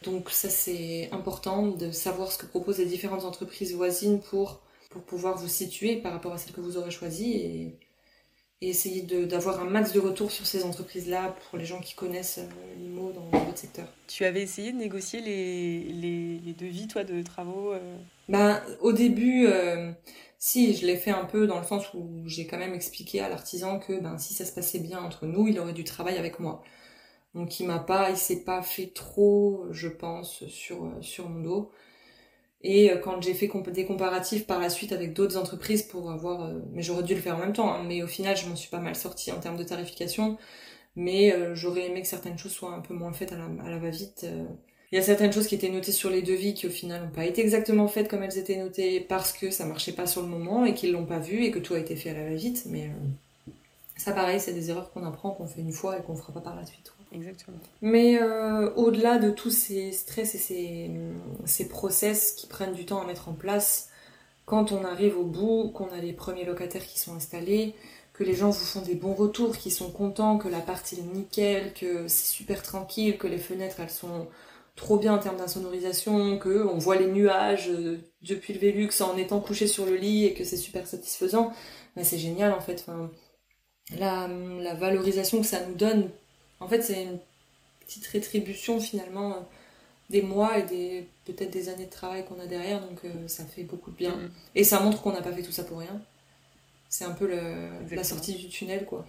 Donc 0.03 0.29
ça 0.29 0.49
c'est 0.49 1.09
important 1.11 1.67
de 1.67 1.91
savoir 1.91 2.31
ce 2.31 2.37
que 2.37 2.45
proposent 2.45 2.77
les 2.77 2.85
différentes 2.85 3.23
entreprises 3.23 3.73
voisines 3.73 4.19
pour, 4.21 4.61
pour 4.89 5.01
pouvoir 5.01 5.37
vous 5.37 5.47
situer 5.47 5.95
par 5.97 6.11
rapport 6.11 6.33
à 6.33 6.37
celle 6.37 6.53
que 6.53 6.61
vous 6.61 6.77
aurez 6.77 6.91
choisie 6.91 7.33
et, 7.33 7.77
et 8.63 8.69
essayer 8.69 9.01
d'avoir 9.01 9.59
un 9.59 9.65
max 9.65 9.91
de 9.91 9.99
retour 9.99 10.31
sur 10.31 10.45
ces 10.45 10.63
entreprises-là 10.63 11.35
pour 11.49 11.59
les 11.59 11.65
gens 11.65 11.81
qui 11.81 11.95
connaissent 11.95 12.39
euh, 12.39 12.75
l'IMO 12.79 13.11
dans, 13.11 13.25
votre 13.39 13.57
secteur. 13.57 13.87
Tu 14.07 14.23
avais 14.23 14.41
essayé 14.41 14.71
de 14.71 14.77
négocier 14.77 15.19
les, 15.19 15.83
les, 15.83 16.39
les 16.39 16.53
devis, 16.53 16.87
toi, 16.87 17.03
de 17.03 17.21
travaux 17.21 17.73
euh 17.73 17.97
ben, 18.29 18.61
Au 18.79 18.93
début, 18.93 19.47
euh, 19.47 19.91
si, 20.39 20.75
je 20.75 20.85
l'ai 20.85 20.95
fait 20.95 21.11
un 21.11 21.25
peu 21.25 21.45
dans 21.45 21.59
le 21.59 21.65
sens 21.65 21.93
où 21.93 22.23
j'ai 22.25 22.47
quand 22.47 22.57
même 22.57 22.73
expliqué 22.73 23.19
à 23.19 23.27
l'artisan 23.27 23.79
que 23.79 23.99
ben, 23.99 24.17
si 24.17 24.33
ça 24.33 24.45
se 24.45 24.53
passait 24.53 24.79
bien 24.79 25.01
entre 25.03 25.25
nous, 25.25 25.49
il 25.49 25.59
aurait 25.59 25.73
du 25.73 25.83
travail 25.83 26.17
avec 26.17 26.39
moi. 26.39 26.63
Donc 27.35 27.59
il 27.59 27.67
m'a 27.67 27.79
pas, 27.79 28.11
il 28.11 28.17
s'est 28.17 28.45
pas 28.45 28.61
fait 28.61 28.93
trop, 28.93 29.65
je 29.71 29.89
pense, 29.89 30.45
sur, 30.47 30.89
sur 31.01 31.27
mon 31.27 31.41
dos. 31.41 31.71
Et 32.63 32.91
euh, 32.91 32.97
quand 32.97 33.21
j'ai 33.21 33.33
fait 33.33 33.51
des 33.73 33.85
comparatifs 33.85 34.47
par 34.47 34.59
la 34.59 34.69
suite 34.69 34.93
avec 34.93 35.13
d'autres 35.13 35.37
entreprises 35.37 35.83
pour 35.83 36.09
avoir, 36.09 36.45
euh, 36.45 36.59
mais 36.71 36.81
j'aurais 36.81 37.03
dû 37.03 37.13
le 37.13 37.21
faire 37.21 37.35
en 37.35 37.39
même 37.39 37.53
temps, 37.53 37.73
hein, 37.73 37.83
mais 37.85 38.01
au 38.01 38.07
final 38.07 38.37
je 38.37 38.47
m'en 38.47 38.55
suis 38.55 38.69
pas 38.69 38.79
mal 38.79 38.95
sortie 38.95 39.31
en 39.31 39.39
termes 39.39 39.57
de 39.57 39.63
tarification, 39.63 40.37
mais 40.95 41.33
euh, 41.33 41.55
j'aurais 41.55 41.87
aimé 41.87 42.01
que 42.01 42.07
certaines 42.07 42.37
choses 42.37 42.53
soient 42.53 42.73
un 42.73 42.79
peu 42.79 42.93
moins 42.93 43.11
faites 43.11 43.33
à 43.33 43.37
la, 43.37 43.77
va-vite. 43.77 44.25
Il 44.91 44.95
y 44.95 44.99
a 44.99 45.01
certaines 45.01 45.33
choses 45.33 45.47
qui 45.47 45.55
étaient 45.55 45.69
notées 45.69 45.91
sur 45.91 46.09
les 46.09 46.21
devis 46.21 46.53
qui 46.53 46.67
au 46.67 46.69
final 46.69 47.01
n'ont 47.01 47.09
pas 47.09 47.25
été 47.25 47.41
exactement 47.41 47.87
faites 47.87 48.07
comme 48.07 48.23
elles 48.23 48.37
étaient 48.37 48.57
notées 48.57 49.01
parce 49.01 49.33
que 49.33 49.49
ça 49.51 49.65
marchait 49.65 49.91
pas 49.91 50.05
sur 50.05 50.21
le 50.21 50.27
moment 50.27 50.65
et 50.65 50.73
qu'ils 50.73 50.91
l'ont 50.93 51.05
pas 51.05 51.19
vu 51.19 51.43
et 51.43 51.51
que 51.51 51.59
tout 51.59 51.73
a 51.73 51.79
été 51.79 51.95
fait 51.95 52.11
à 52.11 52.13
la 52.13 52.23
va-vite, 52.23 52.65
mais 52.67 52.91
ça 53.97 54.13
pareil, 54.13 54.39
c'est 54.39 54.53
des 54.53 54.69
erreurs 54.69 54.91
qu'on 54.91 55.05
apprend, 55.05 55.31
qu'on 55.31 55.47
fait 55.47 55.61
une 55.61 55.71
fois 55.73 55.97
et 55.97 56.01
qu'on 56.03 56.15
fera 56.15 56.31
pas 56.31 56.41
par 56.41 56.55
la 56.55 56.65
suite. 56.65 56.92
Exactement. 57.13 57.57
Mais 57.81 58.21
euh, 58.21 58.73
au-delà 58.75 59.19
de 59.19 59.29
tous 59.29 59.51
ces 59.51 59.91
stress 59.91 60.33
et 60.35 60.39
ces, 60.39 60.91
ces 61.45 61.69
process 61.69 62.33
qui 62.33 62.47
prennent 62.47 62.73
du 62.73 62.85
temps 62.85 63.01
à 63.01 63.05
mettre 63.05 63.29
en 63.29 63.33
place, 63.33 63.89
quand 64.45 64.71
on 64.71 64.83
arrive 64.83 65.17
au 65.17 65.23
bout, 65.23 65.69
qu'on 65.69 65.89
a 65.89 65.97
les 65.97 66.13
premiers 66.13 66.43
locataires 66.43 66.85
qui 66.85 66.99
sont 66.99 67.15
installés, 67.15 67.75
que 68.13 68.23
les 68.23 68.35
gens 68.35 68.49
vous 68.49 68.65
font 68.65 68.81
des 68.81 68.95
bons 68.95 69.13
retours, 69.13 69.57
qui 69.57 69.71
sont 69.71 69.91
contents, 69.91 70.37
que 70.37 70.47
la 70.47 70.59
partie 70.59 70.99
est 70.99 71.15
nickel, 71.15 71.73
que 71.73 72.07
c'est 72.07 72.31
super 72.31 72.61
tranquille, 72.63 73.17
que 73.17 73.27
les 73.27 73.37
fenêtres 73.37 73.79
elles 73.79 73.89
sont 73.89 74.27
trop 74.75 74.97
bien 74.97 75.13
en 75.13 75.19
termes 75.19 75.37
d'insonorisation, 75.37 76.39
que 76.39 76.65
on 76.67 76.79
voit 76.79 76.95
les 76.95 77.07
nuages 77.07 77.69
euh, 77.69 77.99
depuis 78.23 78.53
le 78.53 78.59
Vélux 78.59 79.01
en 79.01 79.15
étant 79.17 79.39
couché 79.39 79.67
sur 79.67 79.85
le 79.85 79.95
lit 79.95 80.25
et 80.25 80.33
que 80.33 80.43
c'est 80.43 80.57
super 80.57 80.87
satisfaisant, 80.87 81.53
ben 81.95 82.03
c'est 82.03 82.17
génial 82.17 82.53
en 82.53 82.61
fait. 82.61 82.85
La 83.99 84.27
valorisation 84.75 85.41
que 85.41 85.47
ça 85.47 85.65
nous 85.67 85.75
donne 85.75 86.09
en 86.63 86.67
fait, 86.67 86.81
c'est 86.81 87.03
une 87.03 87.19
petite 87.85 88.05
rétribution 88.07 88.79
finalement 88.79 89.31
euh, 89.33 89.39
des 90.09 90.21
mois 90.21 90.57
et 90.59 90.63
des 90.63 91.07
peut-être 91.25 91.51
des 91.51 91.69
années 91.69 91.85
de 91.85 91.91
travail 91.91 92.25
qu'on 92.25 92.39
a 92.39 92.45
derrière, 92.45 92.81
donc 92.81 92.99
euh, 93.05 93.27
ça 93.27 93.45
fait 93.45 93.63
beaucoup 93.63 93.91
de 93.91 93.97
bien. 93.97 94.15
Mm. 94.15 94.31
Et 94.55 94.63
ça 94.63 94.79
montre 94.79 95.01
qu'on 95.01 95.13
n'a 95.13 95.21
pas 95.21 95.31
fait 95.31 95.43
tout 95.43 95.51
ça 95.51 95.63
pour 95.63 95.79
rien. 95.79 96.01
C'est 96.89 97.05
un 97.05 97.11
peu 97.11 97.27
la 97.27 98.03
sortie 98.03 98.35
du 98.35 98.49
tunnel, 98.49 98.85
quoi. 98.85 99.03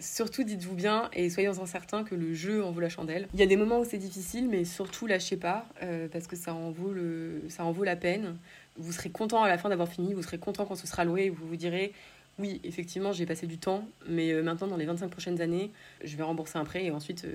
Surtout, 0.00 0.44
dites-vous 0.44 0.74
bien 0.74 1.08
et 1.14 1.30
soyez-en 1.30 1.66
certains 1.66 2.04
que 2.04 2.14
le 2.14 2.34
jeu 2.34 2.62
en 2.62 2.70
vaut 2.70 2.80
la 2.80 2.88
chandelle. 2.88 3.28
Il 3.32 3.40
y 3.40 3.42
a 3.42 3.46
des 3.46 3.56
moments 3.56 3.80
où 3.80 3.84
c'est 3.84 3.98
difficile, 3.98 4.48
mais 4.48 4.64
surtout 4.64 5.06
lâchez 5.06 5.36
pas 5.36 5.66
euh, 5.82 6.08
parce 6.08 6.26
que 6.26 6.36
ça 6.36 6.54
en, 6.54 6.70
vaut 6.70 6.92
le, 6.92 7.42
ça 7.48 7.64
en 7.64 7.72
vaut 7.72 7.84
la 7.84 7.96
peine. 7.96 8.36
Vous 8.76 8.92
serez 8.92 9.08
content 9.08 9.42
à 9.42 9.48
la 9.48 9.56
fin 9.56 9.70
d'avoir 9.70 9.88
fini, 9.88 10.12
vous 10.12 10.22
serez 10.22 10.38
content 10.38 10.66
quand 10.66 10.74
ce 10.74 10.86
sera 10.86 11.04
loué 11.04 11.24
et 11.24 11.30
vous 11.30 11.46
vous 11.46 11.56
direz 11.56 11.94
oui, 12.38 12.60
effectivement, 12.64 13.12
j'ai 13.12 13.24
passé 13.24 13.46
du 13.46 13.56
temps, 13.56 13.88
mais 14.06 14.30
euh, 14.30 14.42
maintenant, 14.42 14.66
dans 14.66 14.76
les 14.76 14.84
25 14.84 15.08
prochaines 15.08 15.40
années, 15.40 15.70
je 16.04 16.16
vais 16.16 16.22
rembourser 16.22 16.58
un 16.58 16.64
prêt 16.64 16.84
et 16.84 16.90
ensuite, 16.90 17.24
euh, 17.24 17.34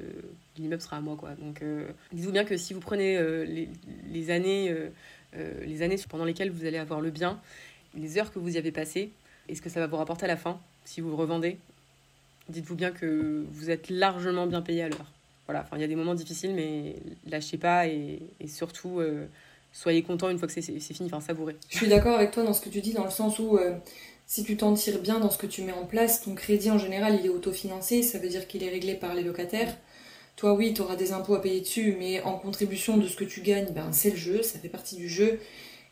l'immeuble 0.57 0.81
sera 0.81 0.97
à 0.97 1.01
moi. 1.01 1.15
Quoi. 1.15 1.31
Donc, 1.39 1.63
euh, 1.63 1.87
dites-vous 2.13 2.31
bien 2.31 2.45
que 2.45 2.55
si 2.55 2.75
vous 2.75 2.79
prenez 2.79 3.19
les, 4.11 4.29
années, 4.29 4.75
les 5.33 5.81
années 5.81 5.97
pendant 6.07 6.25
lesquelles 6.25 6.51
vous 6.51 6.65
allez 6.65 6.77
avoir 6.77 7.01
le 7.01 7.09
bien, 7.09 7.39
les 7.95 8.19
heures 8.19 8.31
que 8.31 8.37
vous 8.37 8.55
y 8.55 8.57
avez 8.59 8.71
passées, 8.71 9.11
et 9.49 9.55
ce 9.55 9.61
que 9.61 9.69
ça 9.69 9.79
va 9.79 9.87
vous 9.87 9.97
rapporter 9.97 10.25
à 10.25 10.27
la 10.27 10.37
fin, 10.37 10.59
si 10.85 11.01
vous 11.01 11.09
le 11.09 11.15
revendez, 11.15 11.57
dites-vous 12.49 12.75
bien 12.75 12.91
que 12.91 13.43
vous 13.49 13.71
êtes 13.71 13.89
largement 13.89 14.45
bien 14.45 14.61
payé 14.61 14.83
à 14.83 14.89
l'heure. 14.89 15.11
Voilà, 15.47 15.61
enfin, 15.63 15.77
il 15.77 15.81
y 15.81 15.83
a 15.83 15.87
des 15.87 15.95
moments 15.95 16.13
difficiles, 16.13 16.53
mais 16.53 16.95
lâchez 17.27 17.57
pas 17.57 17.87
et, 17.87 18.21
et 18.39 18.47
surtout, 18.47 19.01
soyez 19.73 20.03
content 20.03 20.29
une 20.29 20.37
fois 20.37 20.47
que 20.47 20.53
c'est 20.53 20.61
fini, 20.61 21.09
enfin, 21.11 21.21
savourez. 21.21 21.55
Je 21.69 21.77
suis 21.77 21.87
d'accord 21.87 22.17
avec 22.17 22.31
toi 22.31 22.43
dans 22.43 22.53
ce 22.53 22.61
que 22.61 22.69
tu 22.69 22.81
dis, 22.81 22.93
dans 22.93 23.05
le 23.05 23.09
sens 23.11 23.39
où 23.39 23.57
si 24.31 24.45
tu 24.45 24.55
t'en 24.55 24.73
tires 24.75 24.99
bien 24.99 25.19
dans 25.19 25.29
ce 25.29 25.37
que 25.37 25.45
tu 25.45 25.61
mets 25.61 25.73
en 25.73 25.85
place, 25.85 26.21
ton 26.21 26.35
crédit 26.35 26.71
en 26.71 26.77
général 26.77 27.17
il 27.19 27.25
est 27.25 27.29
autofinancé, 27.29 28.01
ça 28.01 28.17
veut 28.17 28.29
dire 28.29 28.47
qu'il 28.47 28.63
est 28.63 28.69
réglé 28.69 28.95
par 28.95 29.13
les 29.13 29.23
locataires. 29.23 29.75
Toi 30.37 30.53
oui, 30.53 30.73
tu 30.73 30.79
auras 30.79 30.95
des 30.95 31.11
impôts 31.11 31.35
à 31.35 31.41
payer 31.41 31.59
dessus, 31.59 31.97
mais 31.99 32.21
en 32.21 32.37
contribution 32.37 32.95
de 32.95 33.07
ce 33.07 33.17
que 33.17 33.25
tu 33.25 33.41
gagnes, 33.41 33.73
ben, 33.73 33.91
c'est 33.91 34.11
le 34.11 34.15
jeu, 34.15 34.41
ça 34.41 34.57
fait 34.57 34.69
partie 34.69 34.95
du 34.95 35.09
jeu. 35.09 35.41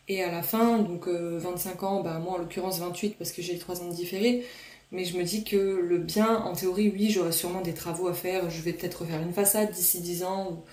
Et 0.08 0.23
à 0.23 0.32
la 0.32 0.41
fin, 0.41 0.80
donc 0.80 1.10
25 1.10 1.84
euh, 1.84 1.86
ans, 1.86 2.02
ben, 2.02 2.19
moi 2.19 2.36
en 2.36 2.38
l'occurrence 2.38 2.80
28 2.80 3.17
parce 3.17 3.34
que 3.34 3.41
j'ai 3.41 3.52
les 3.52 3.60
3 3.60 3.82
ans 3.82 3.89
de 3.89 3.93
différé, 3.93 4.45
mais 4.93 5.04
je 5.04 5.17
me 5.17 5.23
dis 5.23 5.43
que 5.43 5.58
le 5.58 5.97
bien, 5.97 6.38
en 6.38 6.54
théorie, 6.54 6.93
oui, 6.95 7.10
j'aurai 7.10 7.34
sûrement 7.34 7.60
des 7.60 7.73
travaux 7.73 8.08
à 8.08 8.13
faire, 8.13 8.49
je 8.49 8.62
vais 8.62 8.71
peut-être 8.71 9.02
refaire 9.02 9.21
une 9.21 9.34
façade 9.34 9.71
d'ici 9.71 9.99
10 9.99 10.23
ans, 10.23 10.63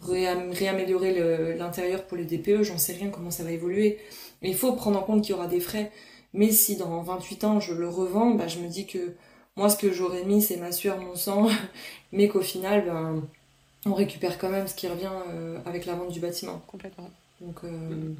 ou 0.00 0.10
réaméliorer 0.10 1.56
l'intérieur 1.58 2.06
pour 2.06 2.16
les 2.16 2.24
DPE, 2.24 2.62
j'en 2.62 2.78
sais 2.78 2.94
rien 2.94 3.10
comment 3.10 3.30
ça 3.30 3.44
va 3.44 3.50
évoluer. 3.50 3.98
Mais 4.40 4.48
il 4.48 4.56
faut 4.56 4.72
prendre 4.72 4.98
en 4.98 5.02
compte 5.02 5.20
qu'il 5.22 5.32
y 5.32 5.34
aura 5.34 5.46
des 5.46 5.60
frais. 5.60 5.92
Mais 6.34 6.50
si 6.50 6.76
dans 6.76 7.02
28 7.02 7.44
ans 7.44 7.60
je 7.60 7.74
le 7.74 7.88
revends, 7.88 8.30
bah, 8.30 8.48
je 8.48 8.58
me 8.58 8.68
dis 8.68 8.86
que 8.86 9.14
moi 9.56 9.68
ce 9.68 9.76
que 9.76 9.92
j'aurais 9.92 10.24
mis 10.24 10.42
c'est 10.42 10.56
ma 10.56 10.72
sueur, 10.72 10.98
mon 10.98 11.14
sang, 11.14 11.48
mais 12.12 12.28
qu'au 12.28 12.40
final 12.40 12.86
ben, 12.86 13.22
on 13.84 13.94
récupère 13.94 14.38
quand 14.38 14.48
même 14.48 14.66
ce 14.66 14.74
qui 14.74 14.88
revient 14.88 15.10
euh, 15.30 15.58
avec 15.66 15.86
la 15.86 15.94
vente 15.94 16.10
du 16.10 16.20
bâtiment. 16.20 16.62
Complètement. 16.66 17.10
Donc 17.40 17.64
euh, 17.64 18.14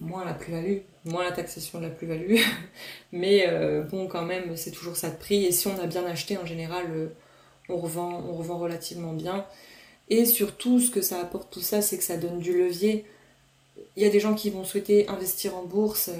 moins 0.00 0.24
la 0.24 0.32
plus-value, 0.32 0.78
moins 1.04 1.24
la 1.24 1.32
taxation 1.32 1.78
de 1.80 1.84
la 1.84 1.90
plus-value, 1.90 2.36
mais 3.12 3.46
euh, 3.48 3.82
bon 3.82 4.06
quand 4.06 4.24
même 4.24 4.56
c'est 4.56 4.70
toujours 4.70 4.96
ça 4.96 5.10
de 5.10 5.16
prix 5.16 5.44
et 5.44 5.52
si 5.52 5.66
on 5.66 5.78
a 5.78 5.86
bien 5.86 6.04
acheté 6.06 6.38
en 6.38 6.46
général 6.46 7.10
on 7.68 7.76
revend, 7.76 8.22
on 8.28 8.32
revend 8.34 8.58
relativement 8.58 9.12
bien. 9.12 9.44
Et 10.08 10.24
surtout 10.24 10.80
ce 10.80 10.90
que 10.90 11.00
ça 11.00 11.20
apporte 11.20 11.52
tout 11.52 11.60
ça 11.60 11.82
c'est 11.82 11.98
que 11.98 12.04
ça 12.04 12.16
donne 12.16 12.38
du 12.38 12.56
levier. 12.56 13.04
Il 13.96 14.02
y 14.02 14.06
a 14.06 14.10
des 14.10 14.20
gens 14.20 14.34
qui 14.34 14.48
vont 14.48 14.64
souhaiter 14.64 15.08
investir 15.08 15.54
en 15.56 15.64
bourse 15.64 16.10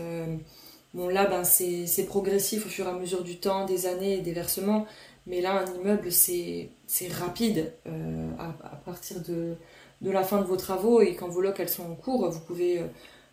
Bon, 0.95 1.09
là, 1.09 1.27
ben, 1.27 1.45
c'est 1.45 2.07
progressif 2.07 2.67
au 2.67 2.69
fur 2.69 2.87
et 2.87 2.91
à 2.91 2.93
mesure 2.93 3.25
du 3.25 3.39
temps, 3.39 3.65
des 3.65 3.87
années 3.87 4.15
et 4.15 4.21
des 4.21 4.33
versements. 4.33 4.87
Mais 5.27 5.41
là, 5.41 5.63
un 5.63 5.75
immeuble, 5.75 6.11
c'est 6.13 6.69
rapide 7.11 7.73
euh, 7.87 8.31
à, 8.39 8.77
partir 8.85 9.21
de, 9.23 9.57
la 10.03 10.23
fin 10.23 10.41
de 10.41 10.47
vos 10.47 10.57
travaux. 10.57 11.01
Et 11.01 11.15
quand 11.15 11.29
vos 11.29 11.41
locs 11.41 11.61
elles 11.61 11.69
sont 11.69 11.91
en 11.91 11.95
cours, 11.95 12.29
vous 12.29 12.41
pouvez 12.41 12.81
euh, 12.81 12.87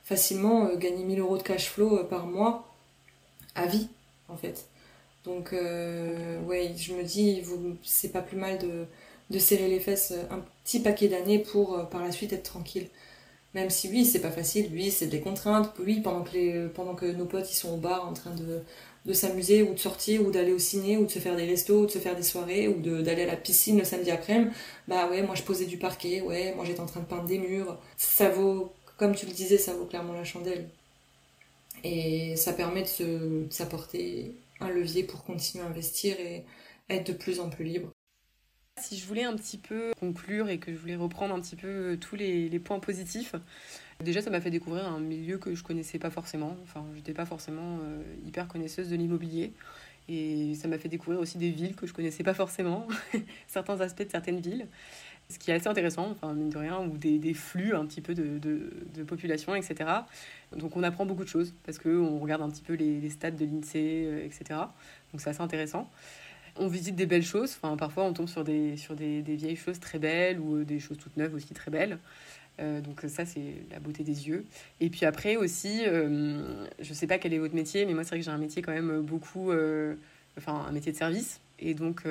facilement 0.04 0.68
euh, 0.68 0.78
gagner 0.78 1.04
1000 1.04 1.20
euros 1.20 1.38
de 1.38 1.44
cash 1.44 1.70
flow 1.70 2.04
par 2.06 2.28
mois 2.28 2.68
à 3.56 3.66
vie, 3.66 3.90
en 4.30 4.38
fait. 4.38 4.68
Donc, 5.26 5.52
ouais, 5.52 6.74
je 6.78 6.94
me 6.94 7.04
dis, 7.04 7.44
c'est 7.84 8.12
pas 8.12 8.22
plus 8.22 8.38
mal 8.38 8.58
de 8.58 9.40
serrer 9.40 9.68
les 9.68 9.80
fesses 9.80 10.14
un 10.32 10.40
petit 10.64 10.80
paquet 10.80 11.08
d'années 11.10 11.40
pour 11.40 11.88
par 11.90 12.02
la 12.02 12.12
suite 12.12 12.32
être 12.32 12.44
tranquille. 12.44 12.88
Même 13.56 13.70
si 13.72 13.90
oui, 13.90 14.06
c'est 14.06 14.22
pas 14.22 14.32
facile, 14.32 14.70
oui, 14.74 14.92
c'est 14.92 15.08
des 15.08 15.22
contraintes, 15.22 15.72
oui, 15.80 16.02
pendant 16.02 16.24
que, 16.24 16.34
les, 16.34 16.68
pendant 16.70 16.94
que 16.96 17.06
nos 17.08 17.26
potes 17.26 17.52
ils 17.52 17.56
sont 17.56 17.74
au 17.74 17.78
bar 17.78 18.08
en 18.08 18.14
train 18.14 18.36
de, 18.36 18.62
de 19.06 19.14
s'amuser 19.14 19.64
ou 19.64 19.74
de 19.74 19.80
sortir 19.80 20.22
ou 20.26 20.32
d'aller 20.32 20.54
au 20.54 20.60
ciné 20.60 20.98
ou 20.98 21.06
de 21.06 21.12
se 21.12 21.18
faire 21.20 21.36
des 21.36 21.46
restos 21.46 21.82
ou 21.84 21.86
de 21.88 21.92
se 21.92 21.98
faire 22.00 22.16
des 22.16 22.22
soirées 22.24 22.68
ou 22.68 22.80
d'aller 22.80 23.24
à 23.24 23.28
la 23.28 23.36
piscine 23.38 23.80
le 23.80 23.86
samedi 23.86 24.12
après-midi, 24.12 24.52
bah 24.88 25.10
ouais, 25.10 25.24
moi 25.24 25.34
je 25.36 25.42
posais 25.44 25.66
du 25.66 25.78
parquet, 25.78 26.22
ouais, 26.22 26.54
moi 26.56 26.64
j'étais 26.66 26.80
en 26.82 26.86
train 26.86 27.00
de 27.02 27.06
peindre 27.06 27.26
des 27.26 27.40
murs. 27.40 27.78
Ça 27.98 28.30
vaut, 28.30 28.72
comme 28.98 29.16
tu 29.16 29.26
le 29.26 29.32
disais, 29.34 29.58
ça 29.58 29.74
vaut 29.74 29.86
clairement 29.86 30.14
la 30.14 30.24
chandelle. 30.24 30.70
Et 31.84 32.36
ça 32.38 32.54
permet 32.54 32.84
de 33.00 33.48
s'apporter 33.50 34.36
un 34.62 34.70
levier 34.70 35.04
pour 35.04 35.24
continuer 35.24 35.64
à 35.64 35.68
investir 35.68 36.18
et 36.20 36.46
être 36.90 37.08
de 37.08 37.14
plus 37.14 37.40
en 37.40 37.50
plus 37.50 37.66
libre. 37.66 37.92
Si 38.80 38.98
je 38.98 39.06
voulais 39.06 39.24
un 39.24 39.36
petit 39.36 39.58
peu 39.58 39.92
conclure 40.00 40.50
et 40.50 40.58
que 40.58 40.74
je 40.74 40.78
voulais 40.78 40.96
reprendre 40.96 41.36
un 41.36 41.40
petit 41.40 41.56
peu 41.56 41.98
tous 42.00 42.16
les, 42.16 42.60
points 42.60 42.80
positifs, 42.80 43.36
déjà 44.00 44.22
ça 44.22 44.30
m'a 44.30 44.42
fait 44.42 44.52
découvrir 44.52 44.88
un 44.88 45.00
milieu 45.00 45.38
que 45.38 45.54
je 45.54 45.64
connaissais 45.64 46.00
pas 46.00 46.10
forcément. 46.10 46.56
Enfin, 46.64 46.86
j'étais 46.96 47.14
pas 47.14 47.26
forcément 47.26 47.80
euh, 47.82 48.02
hyper 48.26 48.48
connaisseuse 48.48 48.90
de 48.90 48.96
l'immobilier. 48.96 49.54
Et 50.08 50.56
ça 50.56 50.68
m'a 50.68 50.80
fait 50.80 50.90
découvrir 50.90 51.20
aussi 51.20 51.38
des 51.38 51.52
villes 51.52 51.76
que 51.76 51.86
je 51.86 51.94
connaissais 51.94 52.24
pas 52.24 52.34
forcément, 52.34 52.88
certains 53.48 53.80
aspects 53.82 54.04
de 54.04 54.10
certaines 54.10 54.40
villes. 54.40 54.68
Ce 55.30 55.38
qui 55.38 55.52
est 55.52 55.54
assez 55.54 55.68
intéressant, 55.68 56.10
enfin, 56.10 56.34
mine 56.34 56.50
de 56.50 56.58
rien, 56.58 56.80
ou 56.80 56.98
des, 56.98 57.34
flux 57.36 57.76
un 57.76 57.86
petit 57.86 58.02
peu 58.02 58.16
de, 58.16 59.04
population, 59.04 59.54
etc. 59.54 59.88
Donc 60.56 60.76
on 60.76 60.82
apprend 60.82 61.06
beaucoup 61.06 61.24
de 61.24 61.30
choses 61.30 61.54
parce 61.64 61.78
qu'on 61.78 62.18
regarde 62.18 62.42
un 62.42 62.50
petit 62.50 62.64
peu 62.64 62.74
les, 62.74 63.00
les 63.00 63.10
stats 63.12 63.30
de 63.30 63.46
l'INSEE, 63.46 64.06
euh, 64.06 64.26
etc. 64.26 64.60
Donc 65.12 65.22
c'est 65.22 65.30
assez 65.30 65.42
intéressant 65.42 65.88
on 66.56 66.68
visite 66.68 66.96
des 66.96 67.06
belles 67.06 67.26
choses. 67.26 67.58
Enfin, 67.62 67.76
parfois, 67.78 68.04
on 68.06 68.14
tombe 68.14 68.28
sur 68.28 68.44
des, 68.44 68.78
sur 68.78 68.96
des, 68.96 69.22
des 69.22 69.36
vieilles 69.36 69.56
choses 69.56 69.80
très 69.80 70.00
belles 70.00 70.40
ou 70.40 70.58
euh, 70.58 70.66
des 70.66 70.80
choses 70.80 70.98
toutes 70.98 71.18
neuves 71.18 71.34
aussi 71.34 71.54
très 71.54 71.72
belles. 71.72 71.98
Euh, 72.60 72.82
donc 72.82 73.02
ça, 73.08 73.26
c'est 73.26 73.56
la 73.72 73.80
beauté 73.80 74.04
des 74.04 74.28
yeux. 74.28 74.46
Et 74.82 74.90
puis 74.90 75.06
après 75.06 75.38
aussi, 75.38 75.84
euh, 75.86 76.66
je 76.80 76.94
sais 76.94 77.08
pas 77.08 77.18
quel 77.18 77.34
est 77.34 77.40
votre 77.40 77.56
métier, 77.56 77.86
mais 77.86 77.94
moi, 77.94 78.04
c'est 78.04 78.10
vrai 78.10 78.20
que 78.20 78.26
j'ai 78.26 78.32
un 78.32 78.38
métier 78.38 78.62
quand 78.62 78.74
même 78.74 79.02
beaucoup... 79.02 79.52
enfin, 80.38 80.66
un 80.68 80.72
métier 80.72 80.92
de 80.92 80.98
service. 80.98 81.40
Et 81.60 81.74
donc, 81.74 82.04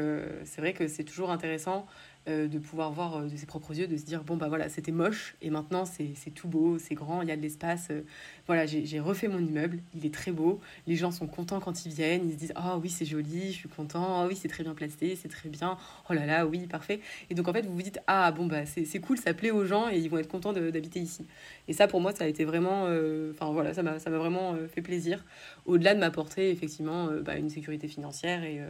c'est 0.45 0.61
vrai 0.61 0.73
que 0.73 0.89
c'est 0.89 1.05
toujours 1.05 1.31
intéressant 1.31 1.87
de 2.29 2.59
pouvoir 2.59 2.93
voir 2.93 3.17
euh, 3.17 3.27
de 3.27 3.37
ses 3.37 3.47
propres 3.47 3.79
yeux, 3.79 3.87
de 3.87 3.97
se 3.97 4.05
dire 4.05 4.23
bon 4.23 4.37
bah 4.37 4.49
voilà 4.49 4.69
c'était 4.69 4.93
moche 4.93 5.37
et 5.41 5.51
maintenant 5.51 5.85
c'est 5.85 6.15
tout 6.35 6.49
beau, 6.49 6.79
c'est 6.79 6.95
grand, 6.95 7.23
il 7.23 7.29
y 7.29 7.31
a 7.31 7.37
de 7.37 7.43
l'espace. 7.43 7.89
Euh, 7.91 8.03
voilà 8.47 8.67
j'ai 8.67 9.01
refait 9.01 9.29
mon 9.29 9.39
immeuble, 9.39 9.79
il 9.95 10.05
est 10.05 10.13
très 10.13 10.33
beau, 10.33 10.61
les 10.87 10.97
gens 10.97 11.11
sont 11.11 11.27
contents 11.27 11.61
quand 11.61 11.87
ils 11.87 11.93
viennent, 11.93 12.29
ils 12.29 12.33
se 12.33 12.37
disent 12.37 12.53
ah 12.55 12.79
oui 12.79 12.91
c'est 12.91 13.05
joli, 13.05 13.53
je 13.53 13.59
suis 13.59 13.69
content, 13.69 14.23
ah 14.23 14.27
oui 14.27 14.37
c'est 14.37 14.49
très 14.49 14.63
bien 14.63 14.75
placé, 14.75 15.17
c'est 15.17 15.29
très 15.29 15.49
bien, 15.49 15.79
oh 16.11 16.13
là 16.13 16.27
là 16.27 16.47
oui 16.47 16.67
parfait. 16.67 17.01
Et 17.31 17.35
donc 17.35 17.49
en 17.49 17.53
fait 17.53 17.65
vous 17.67 17.75
vous 17.75 17.83
dites 17.83 18.01
ah 18.07 18.31
bon 18.33 18.47
bah 18.47 18.67
c'est 18.67 19.01
cool, 19.01 19.19
ça 19.19 19.33
plaît 19.33 19.51
aux 19.51 19.65
gens 19.65 19.89
et 19.89 19.99
ils 19.99 20.11
vont 20.11 20.19
être 20.19 20.29
contents 20.29 20.53
d'habiter 20.53 21.01
ici. 21.01 21.27
Et 21.67 21.73
ça 21.73 21.89
pour 21.89 22.01
moi 22.01 22.15
ça 22.15 22.25
a 22.25 22.27
été 22.27 22.45
vraiment, 22.45 22.85
enfin 23.31 23.53
voilà 23.53 23.75
ça 23.75 23.83
m'a 23.83 23.97
vraiment 23.97 24.57
fait 24.75 24.83
plaisir. 24.83 25.25
Au-delà 25.67 25.95
de 25.95 26.01
m'apporter 26.01 26.51
effectivement 26.51 27.09
bah, 27.25 27.37
une 27.37 27.51
sécurité 27.51 27.89
financière 27.89 28.45
et 28.45 28.61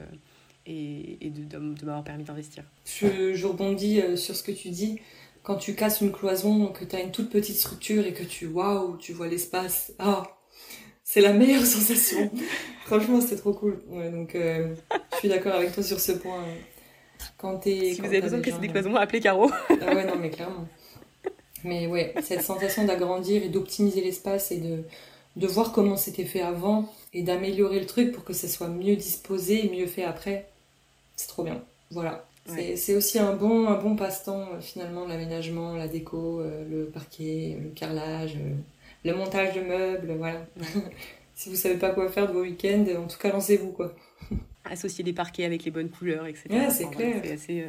et, 0.69 1.31
de, 1.31 1.45
de, 1.45 1.85
m'avoir 1.85 2.05
permis 2.05 2.25
d'investir. 2.25 2.65
Je, 2.85 3.35
je, 3.35 3.47
rebondis 3.47 4.01
euh, 4.01 4.17
sur 4.17 4.37
ce 4.37 4.43
que 4.43 4.53
tu 4.53 4.71
dis. 4.71 5.01
Quand 5.43 5.57
tu 5.57 5.75
casses 5.75 6.03
une 6.03 6.13
cloison, 6.13 6.67
que 6.67 6.85
tu 6.85 6.95
as 6.95 7.01
une 7.01 7.11
toute 7.11 7.31
petite 7.31 7.57
structure 7.57 8.07
et 8.07 8.13
que 8.13 8.25
tu, 8.25 8.47
waouh, 8.47 8.99
tu 8.99 9.13
vois 9.13 9.29
l'espace, 9.29 9.93
ah, 9.99 10.25
c'est 11.05 11.21
la 11.21 11.33
meilleure 11.33 11.65
sensation. 11.67 12.31
Franchement, 12.85 13.21
c'est 13.21 13.37
trop 13.37 13.55
cool. 13.55 13.83
Ouais, 13.89 14.11
donc, 14.11 14.35
euh, 14.35 14.75
je 15.13 15.17
suis 15.19 15.29
d'accord 15.29 15.55
avec 15.55 15.73
toi 15.73 15.83
sur 15.83 16.01
ce 16.01 16.13
point. 16.13 16.45
Quand 17.39 17.67
es, 17.67 17.95
si 17.95 18.01
vous 18.01 18.07
avez 18.07 18.21
besoin 18.21 18.39
de 18.39 18.45
casser 18.45 18.61
des 18.61 18.69
cloisons, 18.69 18.95
appelez 18.95 19.21
Caro. 19.21 19.51
ah 19.71 19.95
ouais, 19.95 20.05
non, 20.05 20.17
mais 20.17 20.31
clairement. 20.31 20.69
Mais 21.65 21.87
ouais, 21.87 22.15
cette 22.23 22.43
sensation 22.43 22.85
d'agrandir 22.85 23.43
et 23.43 23.49
d'optimiser 23.49 24.01
l'espace 24.01 24.53
et 24.53 24.59
de, 24.59 24.85
de 25.35 25.47
voir 25.47 25.73
comment 25.73 25.97
c'était 25.97 26.25
fait 26.25 26.41
avant 26.41 26.93
et 27.13 27.23
d'améliorer 27.23 27.81
le 27.81 27.87
truc 27.87 28.13
pour 28.13 28.25
que 28.25 28.33
ça 28.33 28.47
soit 28.47 28.69
mieux 28.69 28.95
disposé 28.95 29.67
et 29.67 29.77
mieux 29.77 29.87
fait 29.87 30.05
après, 30.05 30.49
c'est 31.19 31.27
trop 31.27 31.43
bien. 31.43 31.61
Voilà. 31.91 32.25
C'est 32.77 32.95
aussi 32.95 33.19
un 33.19 33.35
bon, 33.35 33.69
un 33.69 33.77
bon 33.77 33.95
passe-temps, 33.95 34.49
euh, 34.55 34.61
finalement, 34.61 35.07
l'aménagement, 35.07 35.77
la 35.77 35.87
déco, 35.87 36.41
euh, 36.41 36.65
le 36.71 36.87
parquet, 36.87 37.59
le 37.63 37.69
carrelage, 37.71 38.37
euh, 38.37 38.55
le 39.05 39.15
montage 39.15 39.55
de 39.55 39.61
meubles, 39.61 40.15
voilà. 40.17 40.47
si 41.35 41.51
vous 41.51 41.57
savez 41.57 41.77
pas 41.77 41.91
quoi 41.91 42.09
faire 42.09 42.27
de 42.27 42.33
vos 42.33 42.41
week-ends, 42.41 42.87
en 42.97 43.07
tout 43.07 43.19
cas, 43.19 43.31
lancez-vous, 43.31 43.73
quoi. 43.73 43.95
Associer 44.65 45.05
les 45.05 45.13
parquets 45.13 45.45
avec 45.45 45.65
les 45.65 45.71
bonnes 45.71 45.91
couleurs, 45.91 46.27
etc. 46.27 46.45
c'est 46.71 46.89
clair. 46.89 47.17
c'est 47.23 47.33
assez, 47.33 47.67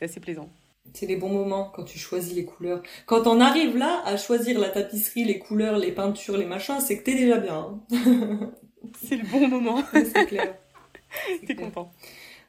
assez 0.00 0.20
plaisant. 0.20 0.48
C'est 0.94 1.06
les 1.06 1.16
bons 1.16 1.32
moments 1.32 1.72
quand 1.74 1.82
tu 1.82 1.98
choisis 1.98 2.34
les 2.34 2.44
couleurs. 2.44 2.82
Quand 3.06 3.26
on 3.26 3.40
arrive 3.40 3.76
là 3.76 4.02
à 4.04 4.16
choisir 4.16 4.60
la 4.60 4.68
tapisserie, 4.68 5.24
les 5.24 5.38
couleurs, 5.40 5.78
les 5.78 5.90
peintures, 5.90 6.36
les 6.36 6.46
machins, 6.46 6.80
c'est 6.80 6.98
que 6.98 7.04
t'es 7.04 7.16
déjà 7.16 7.38
bien. 7.38 7.78
Hein. 7.92 8.52
c'est 9.04 9.16
le 9.16 9.28
bon 9.28 9.48
moment. 9.48 9.82
c'est 9.92 10.26
clair. 10.26 10.54
T'es 11.46 11.54
content. 11.54 11.90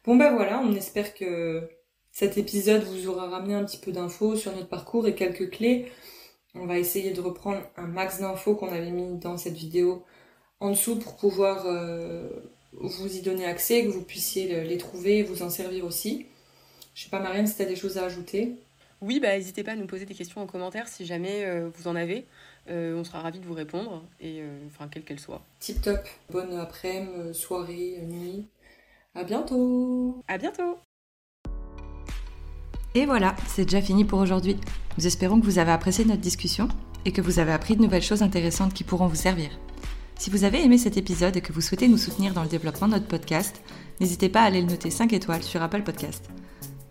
Bon 0.08 0.16
ben 0.16 0.34
voilà, 0.34 0.62
on 0.62 0.74
espère 0.74 1.14
que 1.14 1.70
cet 2.14 2.38
épisode 2.38 2.82
vous 2.84 3.10
aura 3.10 3.28
ramené 3.28 3.56
un 3.56 3.66
petit 3.66 3.78
peu 3.78 3.92
d'infos 3.92 4.38
sur 4.38 4.56
notre 4.56 4.70
parcours 4.70 5.06
et 5.06 5.16
quelques 5.16 5.50
clés. 5.50 5.92
On 6.56 6.66
va 6.66 6.80
essayer 6.80 7.12
de 7.12 7.20
reprendre 7.20 7.62
un 7.76 7.88
max 7.88 8.22
d'infos 8.22 8.56
qu'on 8.56 8.70
avait 8.70 8.90
mis 8.90 9.18
dans 9.18 9.36
cette 9.36 9.56
vidéo 9.56 10.06
en 10.62 10.70
dessous 10.70 10.98
pour 10.98 11.18
pouvoir 11.18 11.66
euh, 11.66 12.30
vous 12.72 13.18
y 13.18 13.22
donner 13.22 13.46
accès, 13.46 13.84
que 13.84 13.90
vous 13.90 14.02
puissiez 14.02 14.64
les 14.64 14.78
trouver 14.78 15.18
et 15.18 15.24
vous 15.24 15.44
en 15.44 15.50
servir 15.50 15.84
aussi. 15.84 16.26
Je 16.94 17.04
sais 17.04 17.10
pas, 17.10 17.20
Marianne, 17.20 17.46
si 17.46 17.58
tu 17.58 17.64
as 17.64 17.66
des 17.66 17.76
choses 17.76 17.98
à 17.98 18.06
ajouter. 18.06 18.56
Oui, 19.02 19.20
bah, 19.20 19.36
n'hésitez 19.36 19.66
pas 19.66 19.74
à 19.74 19.76
nous 19.76 19.88
poser 19.88 20.06
des 20.06 20.16
questions 20.16 20.40
en 20.40 20.48
commentaire 20.48 20.88
si 20.88 21.06
jamais 21.06 21.44
euh, 21.44 21.70
vous 21.76 21.90
en 21.90 21.98
avez. 21.98 22.26
Euh, 22.70 22.96
on 22.96 23.04
sera 23.04 23.20
ravis 23.20 23.42
de 23.42 23.46
vous 23.46 23.54
répondre, 23.54 24.06
et 24.22 24.42
enfin, 24.68 24.88
quelle 24.88 25.04
qu'elle 25.04 25.20
soit. 25.20 25.42
Tip 25.60 25.82
top. 25.82 26.00
Bonne 26.30 26.54
après-midi, 26.54 27.34
soirée, 27.34 28.00
nuit. 28.08 28.46
À 29.18 29.24
bientôt. 29.24 30.22
À 30.28 30.38
bientôt. 30.38 30.78
Et 32.94 33.06
voilà, 33.08 33.36
c'est 33.48 33.64
déjà 33.64 33.82
fini 33.82 34.06
pour 34.06 34.20
aujourd'hui. 34.20 34.58
Nous 34.98 35.08
espérons 35.08 35.40
que 35.40 35.46
vous 35.46 35.58
avez 35.58 35.72
apprécié 35.72 36.06
notre 36.06 36.22
discussion 36.22 36.68
et 37.04 37.12
que 37.12 37.22
vous 37.22 37.40
avez 37.40 37.52
appris 37.52 37.76
de 37.76 37.82
nouvelles 37.82 38.04
choses 38.04 38.22
intéressantes 38.22 38.74
qui 38.74 38.84
pourront 38.84 39.08
vous 39.08 39.16
servir. 39.16 39.50
Si 40.20 40.30
vous 40.30 40.44
avez 40.44 40.64
aimé 40.64 40.78
cet 40.78 40.98
épisode 40.98 41.36
et 41.36 41.42
que 41.42 41.52
vous 41.52 41.62
souhaitez 41.62 41.88
nous 41.88 41.98
soutenir 41.98 42.34
dans 42.34 42.44
le 42.44 42.50
développement 42.50 42.88
de 42.88 42.94
notre 42.94 43.08
podcast, 43.08 43.62
n'hésitez 44.00 44.30
pas 44.30 44.42
à 44.42 44.46
aller 44.46 44.62
le 44.62 44.68
noter 44.68 44.92
5 44.92 45.12
étoiles 45.14 45.44
sur 45.44 45.64
Apple 45.64 45.82
Podcast. 45.82 46.30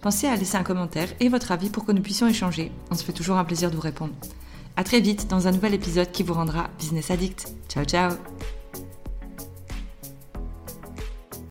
Pensez 0.01 0.27
à 0.27 0.35
laisser 0.35 0.57
un 0.57 0.65
commentaire 0.65 1.09
et 1.21 1.29
votre 1.29 1.53
avis 1.53 1.71
pour 1.71 1.85
que 1.85 1.93
nous 1.93 2.03
puissions 2.03 2.29
échanger. 2.29 2.73
On 2.91 2.97
se 2.97 3.05
fait 3.05 3.13
toujours 3.13 3.37
un 3.37 3.45
plaisir 3.45 3.71
de 3.71 3.77
vous 3.77 3.83
répondre. 3.83 4.15
A 4.77 4.83
très 4.83 5.01
vite 5.01 5.29
dans 5.29 5.47
un 5.47 5.53
nouvel 5.53 5.75
épisode 5.75 6.11
qui 6.11 6.25
vous 6.25 6.35
rendra 6.35 6.71
business 6.79 7.11
addict. 7.11 7.53
Ciao 7.69 7.85
ciao 7.85 8.11